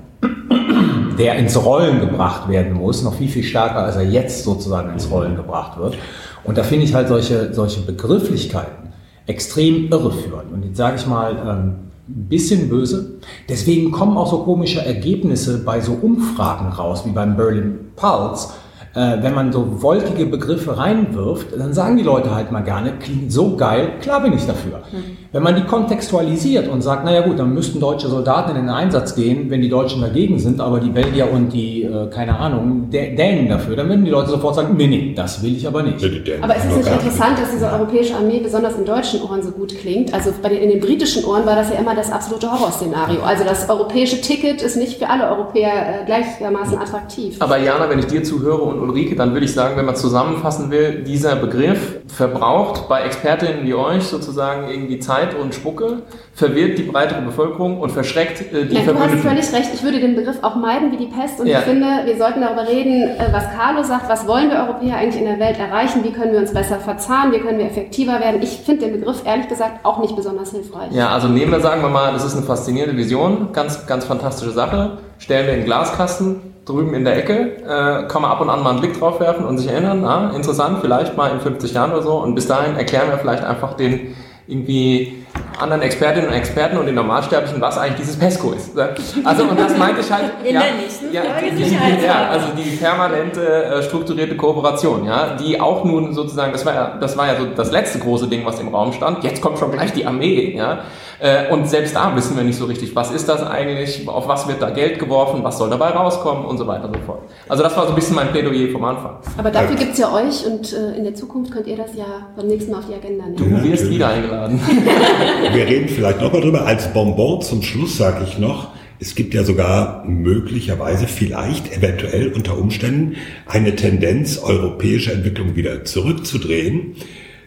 der 1.18 1.36
ins 1.36 1.62
Rollen 1.62 2.00
gebracht 2.00 2.48
werden 2.48 2.74
muss, 2.74 3.02
noch 3.02 3.14
viel, 3.14 3.28
viel 3.28 3.42
stärker, 3.42 3.84
als 3.84 3.96
er 3.96 4.02
jetzt 4.02 4.44
sozusagen 4.44 4.92
ins 4.92 5.10
Rollen 5.10 5.36
gebracht 5.36 5.78
wird. 5.78 5.96
Und 6.44 6.58
da 6.58 6.62
finde 6.62 6.84
ich 6.84 6.94
halt 6.94 7.08
solche, 7.08 7.52
solche 7.52 7.80
Begrifflichkeiten 7.80 8.90
extrem 9.26 9.88
irreführend. 9.90 10.52
Und 10.52 10.64
jetzt 10.64 10.76
sage 10.76 10.96
ich 10.96 11.06
mal, 11.06 11.32
ähm, 11.32 11.74
ein 12.08 12.28
bisschen 12.28 12.68
böse. 12.68 13.14
Deswegen 13.48 13.90
kommen 13.90 14.16
auch 14.16 14.30
so 14.30 14.38
komische 14.38 14.84
Ergebnisse 14.84 15.58
bei 15.64 15.80
so 15.80 15.92
Umfragen 15.92 16.68
raus, 16.68 17.02
wie 17.04 17.10
beim 17.10 17.36
Berlin 17.36 17.78
Pulse, 17.96 18.50
äh, 18.96 19.22
wenn 19.22 19.34
man 19.34 19.52
so 19.52 19.82
wolkige 19.82 20.24
Begriffe 20.24 20.78
reinwirft, 20.78 21.48
dann 21.56 21.74
sagen 21.74 21.98
die 21.98 22.02
Leute 22.02 22.34
halt 22.34 22.50
mal 22.50 22.62
gerne, 22.62 22.94
klingt 22.98 23.30
so 23.30 23.54
geil, 23.54 23.90
klar 24.00 24.22
bin 24.22 24.32
ich 24.32 24.46
dafür. 24.46 24.78
Mhm. 24.90 25.18
Wenn 25.32 25.42
man 25.42 25.54
die 25.54 25.64
kontextualisiert 25.64 26.66
und 26.66 26.80
sagt, 26.80 27.04
naja 27.04 27.20
gut, 27.20 27.38
dann 27.38 27.52
müssten 27.52 27.78
deutsche 27.78 28.08
Soldaten 28.08 28.52
in 28.52 28.62
den 28.62 28.70
Einsatz 28.70 29.14
gehen, 29.14 29.50
wenn 29.50 29.60
die 29.60 29.68
Deutschen 29.68 30.00
dagegen 30.00 30.38
sind, 30.38 30.62
aber 30.62 30.80
die 30.80 30.88
Belgier 30.88 31.30
und 31.30 31.52
die, 31.52 31.82
äh, 31.82 32.08
keine 32.08 32.38
Ahnung, 32.38 32.88
Dänen 32.90 33.50
dafür, 33.50 33.76
dann 33.76 33.88
würden 33.90 34.06
die 34.06 34.10
Leute 34.10 34.30
sofort 34.30 34.54
sagen, 34.54 34.74
nee, 34.78 34.86
nee, 34.86 35.12
das 35.14 35.42
will 35.42 35.54
ich 35.54 35.66
aber 35.66 35.82
nicht. 35.82 36.02
Aber 36.40 36.56
es 36.56 36.64
ist 36.64 36.76
nicht 36.78 36.90
interessant, 36.90 37.38
dass 37.38 37.50
diese 37.50 37.70
europäische 37.70 38.16
Armee 38.16 38.40
besonders 38.40 38.78
in 38.78 38.86
deutschen 38.86 39.20
Ohren 39.22 39.42
so 39.42 39.50
gut 39.50 39.76
klingt. 39.78 40.14
Also 40.14 40.30
bei 40.40 40.48
den, 40.48 40.62
in 40.62 40.70
den 40.70 40.80
britischen 40.80 41.22
Ohren 41.26 41.44
war 41.44 41.54
das 41.54 41.68
ja 41.68 41.76
immer 41.76 41.94
das 41.94 42.10
absolute 42.10 42.50
Horrorszenario. 42.50 43.20
Also 43.22 43.44
das 43.44 43.68
europäische 43.68 44.22
Ticket 44.22 44.62
ist 44.62 44.76
nicht 44.76 44.98
für 44.98 45.10
alle 45.10 45.28
Europäer 45.28 46.02
äh, 46.02 46.06
gleichermaßen 46.06 46.78
attraktiv. 46.78 47.36
Aber 47.40 47.58
Jana, 47.58 47.90
wenn 47.90 47.98
ich 47.98 48.06
dir 48.06 48.22
zuhöre 48.22 48.62
und 48.62 48.85
Ulrike, 48.88 49.16
dann 49.16 49.32
würde 49.32 49.44
ich 49.44 49.52
sagen, 49.52 49.76
wenn 49.76 49.84
man 49.84 49.96
zusammenfassen 49.96 50.70
will, 50.70 51.02
dieser 51.02 51.36
Begriff 51.36 51.96
verbraucht 52.06 52.88
bei 52.88 53.02
Expertinnen 53.02 53.66
wie 53.66 53.74
euch 53.74 54.04
sozusagen 54.04 54.68
irgendwie 54.68 54.98
Zeit 54.98 55.34
und 55.34 55.54
Spucke, 55.54 56.02
verwirrt 56.34 56.78
die 56.78 56.84
breitere 56.84 57.22
Bevölkerung 57.22 57.80
und 57.80 57.90
verschreckt 57.90 58.52
äh, 58.52 58.66
die 58.66 58.74
ja, 58.74 58.82
Du 58.82 58.98
hast 58.98 59.14
völlig 59.14 59.52
recht, 59.52 59.70
ich 59.74 59.82
würde 59.82 60.00
den 60.00 60.14
Begriff 60.14 60.38
auch 60.42 60.56
meiden 60.56 60.92
wie 60.92 60.96
die 60.96 61.06
Pest. 61.06 61.40
Und 61.40 61.46
ja. 61.46 61.58
ich 61.58 61.64
finde, 61.64 61.86
wir 62.04 62.16
sollten 62.16 62.40
darüber 62.40 62.66
reden, 62.66 63.02
äh, 63.02 63.28
was 63.32 63.44
Carlo 63.54 63.82
sagt, 63.82 64.08
was 64.08 64.26
wollen 64.26 64.50
wir 64.50 64.58
Europäer 64.58 64.96
eigentlich 64.96 65.20
in 65.20 65.28
der 65.28 65.38
Welt 65.38 65.58
erreichen, 65.58 66.04
wie 66.04 66.12
können 66.12 66.32
wir 66.32 66.40
uns 66.40 66.52
besser 66.52 66.78
verzahnen, 66.78 67.32
wie 67.32 67.38
können 67.38 67.58
wir 67.58 67.66
effektiver 67.66 68.20
werden. 68.20 68.40
Ich 68.42 68.60
finde 68.64 68.86
den 68.86 69.00
Begriff 69.00 69.22
ehrlich 69.24 69.48
gesagt 69.48 69.84
auch 69.84 69.98
nicht 69.98 70.16
besonders 70.16 70.52
hilfreich. 70.52 70.92
Ja, 70.92 71.10
also 71.10 71.28
nehmen 71.28 71.52
wir, 71.52 71.60
sagen 71.60 71.82
wir 71.82 71.88
mal, 71.88 72.12
das 72.12 72.24
ist 72.24 72.36
eine 72.36 72.46
faszinierende 72.46 72.96
Vision, 72.96 73.48
ganz, 73.52 73.86
ganz 73.86 74.04
fantastische 74.04 74.52
Sache, 74.52 74.98
stellen 75.18 75.46
wir 75.46 75.54
in 75.54 75.60
den 75.60 75.66
Glaskasten, 75.66 76.55
drüben 76.66 76.92
in 76.94 77.04
der 77.04 77.16
Ecke, 77.16 77.62
äh, 77.62 78.08
kann 78.08 78.22
man 78.22 78.30
ab 78.30 78.40
und 78.40 78.50
an 78.50 78.62
mal 78.62 78.70
einen 78.70 78.80
Blick 78.80 78.98
drauf 78.98 79.20
werfen 79.20 79.46
und 79.46 79.56
sich 79.58 79.68
erinnern, 79.68 80.04
ah, 80.04 80.32
interessant, 80.34 80.78
vielleicht 80.80 81.16
mal 81.16 81.30
in 81.30 81.40
50 81.40 81.72
Jahren 81.72 81.92
oder 81.92 82.02
so. 82.02 82.16
Und 82.16 82.34
bis 82.34 82.46
dahin 82.46 82.76
erklären 82.76 83.08
wir 83.08 83.18
vielleicht 83.18 83.44
einfach 83.44 83.74
den 83.74 84.14
irgendwie 84.48 85.25
anderen 85.58 85.82
Expertinnen 85.82 86.28
und 86.28 86.34
Experten 86.34 86.76
und 86.76 86.86
den 86.86 86.94
Normalsterblichen, 86.94 87.60
was 87.60 87.78
eigentlich 87.78 88.00
dieses 88.00 88.18
PESCO 88.18 88.52
ist. 88.52 88.78
Also, 89.24 89.44
und 89.44 89.58
das 89.58 89.76
meinte 89.76 90.00
ich 90.00 90.10
halt. 90.10 90.32
In 90.44 90.54
ja, 90.54 90.60
der 90.60 90.74
nächsten 90.74 91.12
ja, 91.12 91.22
die, 91.40 91.64
die, 91.64 92.04
ja, 92.04 92.28
also 92.28 92.48
die 92.56 92.76
permanente 92.76 93.64
äh, 93.64 93.82
strukturierte 93.82 94.36
Kooperation, 94.36 95.04
ja, 95.04 95.36
die 95.36 95.60
auch 95.60 95.84
nun 95.84 96.12
sozusagen, 96.12 96.52
das 96.52 96.64
war 96.66 96.74
ja, 96.74 96.98
das 97.00 97.16
war 97.16 97.26
ja 97.26 97.38
so 97.38 97.46
das 97.46 97.72
letzte 97.72 97.98
große 97.98 98.28
Ding, 98.28 98.44
was 98.44 98.60
im 98.60 98.68
Raum 98.68 98.92
stand. 98.92 99.24
Jetzt 99.24 99.40
kommt 99.40 99.58
schon 99.58 99.72
gleich 99.72 99.92
die 99.92 100.06
Armee, 100.06 100.54
ja. 100.56 100.80
Äh, 101.18 101.50
und 101.50 101.68
selbst 101.68 101.96
da 101.96 102.14
wissen 102.14 102.36
wir 102.36 102.44
nicht 102.44 102.58
so 102.58 102.66
richtig, 102.66 102.94
was 102.94 103.10
ist 103.10 103.28
das 103.28 103.42
eigentlich, 103.42 104.06
auf 104.06 104.28
was 104.28 104.46
wird 104.48 104.60
da 104.60 104.70
Geld 104.70 104.98
geworfen, 104.98 105.42
was 105.42 105.56
soll 105.58 105.70
dabei 105.70 105.88
rauskommen 105.90 106.44
und 106.44 106.58
so 106.58 106.66
weiter 106.66 106.86
und 106.86 106.96
so 106.96 107.02
fort. 107.06 107.20
Also 107.48 107.62
das 107.62 107.76
war 107.76 107.84
so 107.84 107.90
ein 107.90 107.94
bisschen 107.94 108.16
mein 108.16 108.28
Plädoyer 108.28 108.70
vom 108.70 108.84
Anfang. 108.84 109.16
Aber 109.38 109.50
dafür 109.50 109.76
gibt 109.76 109.92
es 109.92 109.98
ja 109.98 110.12
euch 110.12 110.44
und 110.46 110.72
äh, 110.72 110.96
in 110.96 111.04
der 111.04 111.14
Zukunft 111.14 111.52
könnt 111.52 111.66
ihr 111.66 111.76
das 111.76 111.94
ja 111.94 112.04
beim 112.36 112.46
nächsten 112.46 112.70
Mal 112.70 112.78
auf 112.78 112.86
die 112.86 112.94
Agenda 112.94 113.24
nehmen. 113.24 113.36
Du 113.36 113.70
wirst 113.70 113.88
wieder 113.88 114.08
eingeladen. 114.08 114.60
Wir 115.52 115.66
reden 115.66 115.88
vielleicht 115.88 116.20
nochmal 116.20 116.40
drüber. 116.40 116.66
Als 116.66 116.92
Bonbon 116.92 117.40
zum 117.40 117.62
Schluss 117.62 117.96
sage 117.96 118.26
ich 118.28 118.38
noch, 118.38 118.72
es 118.98 119.14
gibt 119.14 119.34
ja 119.34 119.44
sogar 119.44 120.04
möglicherweise, 120.06 121.06
vielleicht, 121.06 121.76
eventuell 121.76 122.32
unter 122.32 122.58
Umständen 122.58 123.16
eine 123.46 123.76
Tendenz, 123.76 124.38
europäische 124.38 125.12
Entwicklung 125.12 125.54
wieder 125.54 125.84
zurückzudrehen. 125.84 126.96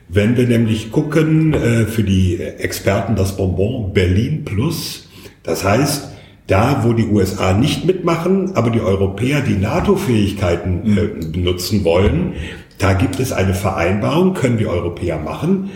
Wenn 0.07 0.37
wir 0.37 0.47
nämlich 0.47 0.91
gucken, 0.91 1.53
äh, 1.53 1.85
für 1.85 2.03
die 2.03 2.39
Experten 2.39 3.15
das 3.15 3.35
Bonbon 3.35 3.93
Berlin 3.93 4.43
Plus, 4.45 5.09
das 5.43 5.63
heißt, 5.63 6.09
da, 6.47 6.83
wo 6.83 6.93
die 6.93 7.05
USA 7.05 7.53
nicht 7.53 7.85
mitmachen, 7.85 8.55
aber 8.55 8.71
die 8.71 8.81
Europäer 8.81 9.41
die 9.41 9.55
NATO-Fähigkeiten 9.55 10.97
äh, 10.97 11.27
benutzen 11.27 11.83
wollen, 11.83 12.33
da 12.79 12.93
gibt 12.93 13.19
es 13.19 13.31
eine 13.31 13.53
Vereinbarung, 13.53 14.33
können 14.33 14.57
die 14.57 14.65
Europäer 14.67 15.19
machen. 15.19 15.69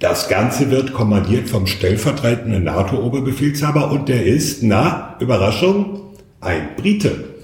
Das 0.00 0.30
Ganze 0.30 0.70
wird 0.70 0.94
kommandiert 0.94 1.50
vom 1.50 1.66
stellvertretenden 1.66 2.64
NATO-Oberbefehlshaber 2.64 3.90
und 3.90 4.08
der 4.08 4.24
ist, 4.24 4.62
na, 4.62 5.14
Überraschung, 5.20 6.14
ein 6.40 6.70
Brite. 6.74 7.34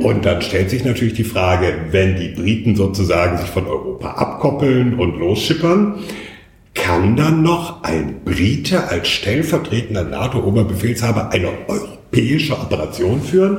Und 0.00 0.26
dann 0.26 0.42
stellt 0.42 0.70
sich 0.70 0.84
natürlich 0.84 1.14
die 1.14 1.22
Frage, 1.22 1.72
wenn 1.92 2.16
die 2.16 2.30
Briten 2.30 2.74
sozusagen 2.74 3.38
sich 3.38 3.48
von 3.48 3.68
Europa 3.68 4.10
abkoppeln 4.10 4.98
und 4.98 5.20
losschippern, 5.20 6.00
kann 6.74 7.14
dann 7.14 7.44
noch 7.44 7.84
ein 7.84 8.24
Brite 8.24 8.88
als 8.88 9.08
stellvertretender 9.08 10.02
NATO-Oberbefehlshaber 10.02 11.30
eine 11.30 11.50
europäische 11.68 12.54
Operation 12.58 13.22
führen? 13.22 13.58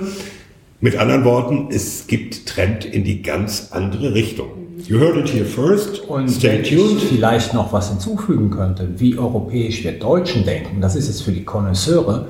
Mit 0.81 0.97
anderen 0.97 1.23
Worten, 1.23 1.69
es 1.71 2.07
gibt 2.07 2.47
Trend 2.47 2.83
in 2.83 3.05
die 3.05 3.21
ganz 3.21 3.69
andere 3.71 4.13
Richtung. 4.13 4.64
You 4.87 4.99
heard 4.99 5.17
it 5.17 5.29
here 5.29 5.45
first. 5.45 6.01
Und 6.07 6.29
Stay 6.29 6.61
tuned. 6.61 7.01
Ich 7.01 7.09
vielleicht 7.09 7.53
noch 7.53 7.73
was 7.73 7.89
hinzufügen 7.89 8.49
könnte, 8.51 8.87
wie 8.97 9.17
europäisch 9.17 9.83
wir 9.83 9.93
Deutschen 9.93 10.45
denken, 10.45 10.81
das 10.81 10.95
ist 10.95 11.07
jetzt 11.07 11.23
für 11.23 11.31
die 11.31 11.43
Konnoisseure, 11.43 12.27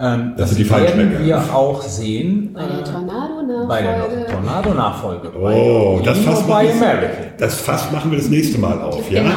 ähm, 0.00 0.34
das, 0.36 0.50
das 0.50 0.70
werden 0.70 1.24
wir 1.24 1.54
auch 1.54 1.80
sehen 1.80 2.50
bei 2.52 2.66
der 2.66 2.82
Tornado-Nachfolge. 2.82 4.18
Der 4.18 4.26
Tornado-Nachfolge. 4.26 5.32
Oh, 5.38 6.00
das 6.04 6.18
Fass, 6.18 6.46
machen 6.48 6.80
wir, 6.80 7.10
das 7.38 7.54
Fass 7.60 7.92
machen 7.92 8.10
wir 8.10 8.18
das 8.18 8.28
nächste 8.28 8.58
Mal 8.58 8.80
auf. 8.80 9.08
Ja? 9.08 9.22
Genau. 9.22 9.34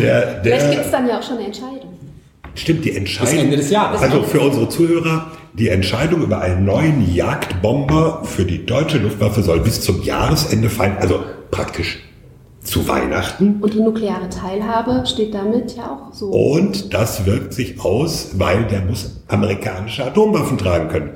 Der, 0.00 0.40
der, 0.40 0.42
Vielleicht 0.42 0.70
gibt 0.72 0.84
es 0.86 0.90
dann 0.90 1.08
ja 1.08 1.18
auch 1.18 1.22
schon 1.22 1.36
eine 1.36 1.46
Entscheidung. 1.46 1.90
Stimmt, 2.56 2.84
die 2.84 2.96
Entscheidung. 2.96 3.32
Bis 3.32 3.42
Ende 3.42 3.56
des 3.56 3.70
Jahres. 3.70 4.02
Also 4.02 4.24
für 4.24 4.40
unsere 4.40 4.68
Zuhörer, 4.68 5.28
die 5.52 5.68
Entscheidung 5.68 6.22
über 6.22 6.40
einen 6.40 6.64
neuen 6.64 7.14
Jagdbomber 7.14 8.22
für 8.24 8.44
die 8.44 8.66
deutsche 8.66 8.98
Luftwaffe 8.98 9.42
soll 9.42 9.60
bis 9.60 9.80
zum 9.80 10.02
Jahresende 10.02 10.68
fallen. 10.68 10.96
Also 10.98 11.20
praktisch 11.50 12.00
zu 12.62 12.86
Weihnachten. 12.86 13.58
Und 13.60 13.74
die 13.74 13.80
nukleare 13.80 14.28
Teilhabe 14.28 15.04
steht 15.06 15.34
damit 15.34 15.76
ja 15.76 15.90
auch 15.90 16.14
so. 16.14 16.26
Und 16.30 16.92
das 16.92 17.24
wirkt 17.26 17.54
sich 17.54 17.80
aus, 17.80 18.32
weil 18.34 18.64
der 18.64 18.82
muss 18.82 19.22
amerikanische 19.28 20.04
Atomwaffen 20.04 20.58
tragen 20.58 20.88
können. 20.88 21.10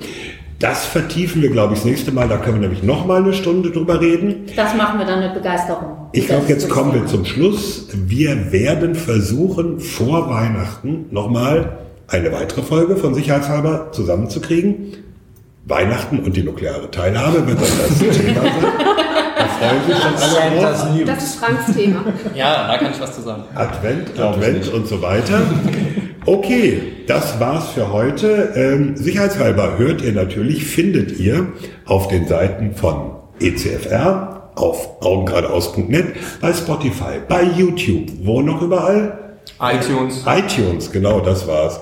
Das 0.59 0.87
vertiefen 0.87 1.43
wir, 1.43 1.51
glaube 1.51 1.75
ich, 1.75 1.81
das 1.81 1.85
nächste 1.85 2.13
Mal. 2.13 2.29
Da 2.29 2.39
können 2.39 2.61
wir 2.61 2.69
nämlich 2.69 2.83
noch 2.83 3.07
mal 3.07 3.23
eine 3.23 3.35
Stunde 3.35 3.71
drüber 3.71 4.01
reden. 4.01 4.47
Das 4.57 4.75
machen 4.75 4.99
wir 4.99 5.05
dann 5.05 5.21
mit 5.21 5.35
Begeisterung. 5.35 6.09
Ich 6.13 6.27
glaube, 6.27 6.47
jetzt 6.49 6.71
kommen 6.71 6.95
wir 6.95 7.07
zum 7.07 7.25
Schluss. 7.25 7.89
Wir 7.93 8.53
werden 8.53 8.95
versuchen, 8.95 9.81
vor 9.81 10.31
Weihnachten 10.31 11.07
noch 11.11 11.29
mal 11.29 11.79
eine 12.09 12.33
weitere 12.33 12.63
Folge 12.63 12.97
von 12.97 13.15
Sicherheitshalber 13.15 13.91
zusammenzukriegen. 13.93 14.95
Weihnachten 15.67 16.21
und 16.21 16.37
die 16.37 16.43
nukleare 16.43 16.91
Teilhabe 16.91 17.47
wird 17.47 17.59
dann 17.59 17.69
das 17.89 17.99
Thema 18.19 18.43
sein. 18.43 19.14
Da 19.65 19.71
freuen 19.71 19.87
sich 19.87 19.97
schon 19.97 20.43
alle 20.43 20.61
das, 20.61 20.87
das 21.07 21.25
ist 21.25 21.35
Franks 21.37 21.75
Thema. 21.75 22.05
ja, 22.35 22.69
da 22.69 22.79
kann 22.79 22.93
ich 22.93 23.01
was 23.01 23.15
zu 23.15 23.23
sagen. 23.23 23.45
Advent, 23.55 24.19
Advent 24.19 24.73
und 24.73 24.87
so 24.87 25.01
weiter. 25.03 25.41
Okay, 26.27 26.83
das 27.07 27.39
war's 27.39 27.69
für 27.71 27.93
heute. 27.93 28.53
Ähm, 28.57 28.97
sicherheitshalber 28.97 29.79
hört 29.79 30.03
ihr 30.03 30.13
natürlich, 30.13 30.65
findet 30.65 31.19
ihr 31.19 31.49
auf 31.85 32.09
den 32.09 32.27
Seiten 32.27 32.75
von 32.75 33.17
ECFR 33.41 34.51
auf 34.55 35.03
augengradeaus.net, 35.03 36.15
bei 36.41 36.53
Spotify, 36.53 37.21
bei 37.29 37.43
YouTube, 37.43 38.09
wo 38.23 38.41
noch 38.41 38.63
überall? 38.63 39.37
iTunes. 39.61 40.25
iTunes, 40.27 40.93
genau, 40.93 41.21
das 41.21 41.47
war's. 41.47 41.81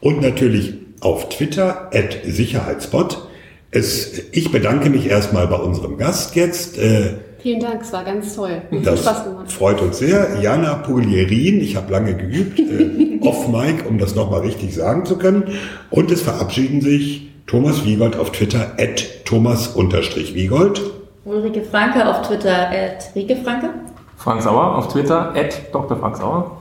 Und 0.00 0.22
natürlich 0.22 0.74
auf 1.00 1.28
Twitter, 1.28 1.90
at 1.92 2.18
Sicherheitsbot. 2.24 3.28
Es, 3.74 4.12
ich 4.32 4.52
bedanke 4.52 4.90
mich 4.90 5.06
erstmal 5.08 5.46
bei 5.48 5.56
unserem 5.56 5.96
Gast 5.96 6.36
jetzt. 6.36 6.76
Äh, 6.76 7.14
Vielen 7.38 7.58
Dank, 7.58 7.80
es 7.80 7.92
war 7.92 8.04
ganz 8.04 8.36
toll. 8.36 8.60
Hat 8.70 8.86
das 8.86 9.00
Spaß 9.00 9.24
gemacht. 9.24 9.50
freut 9.50 9.80
uns 9.80 9.98
sehr. 9.98 10.38
Jana 10.40 10.74
Puglierin, 10.74 11.60
ich 11.60 11.74
habe 11.74 11.90
lange 11.90 12.14
geübt, 12.14 12.60
äh, 12.60 13.18
off 13.26 13.48
Mic, 13.48 13.84
um 13.88 13.98
das 13.98 14.14
nochmal 14.14 14.42
richtig 14.42 14.74
sagen 14.74 15.06
zu 15.06 15.16
können. 15.16 15.44
Und 15.90 16.10
es 16.12 16.20
verabschieden 16.20 16.82
sich 16.82 17.30
Thomas 17.46 17.84
Wiegold 17.84 18.14
auf 18.16 18.30
Twitter, 18.30 18.72
at 18.78 19.24
Thomas-Wiegold. 19.24 20.82
Ulrike 21.24 21.62
Franke 21.62 22.06
auf 22.06 22.26
Twitter, 22.28 22.68
at 22.68 23.10
Rike 23.16 23.36
Franke. 23.42 23.70
Frank 24.18 24.42
Sauer 24.42 24.76
auf 24.76 24.88
Twitter, 24.88 25.32
at 25.34 25.72
Dr. 25.72 25.96
Frank 25.96 26.18
Sauer. 26.18 26.58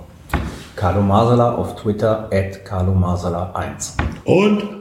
Carlo 0.78 1.02
Masala 1.02 1.56
auf 1.56 1.76
Twitter, 1.76 2.30
at 2.32 2.64
Carlo 2.64 2.94
Masala 2.94 3.52
1. 3.54 3.98
Und 4.24 4.81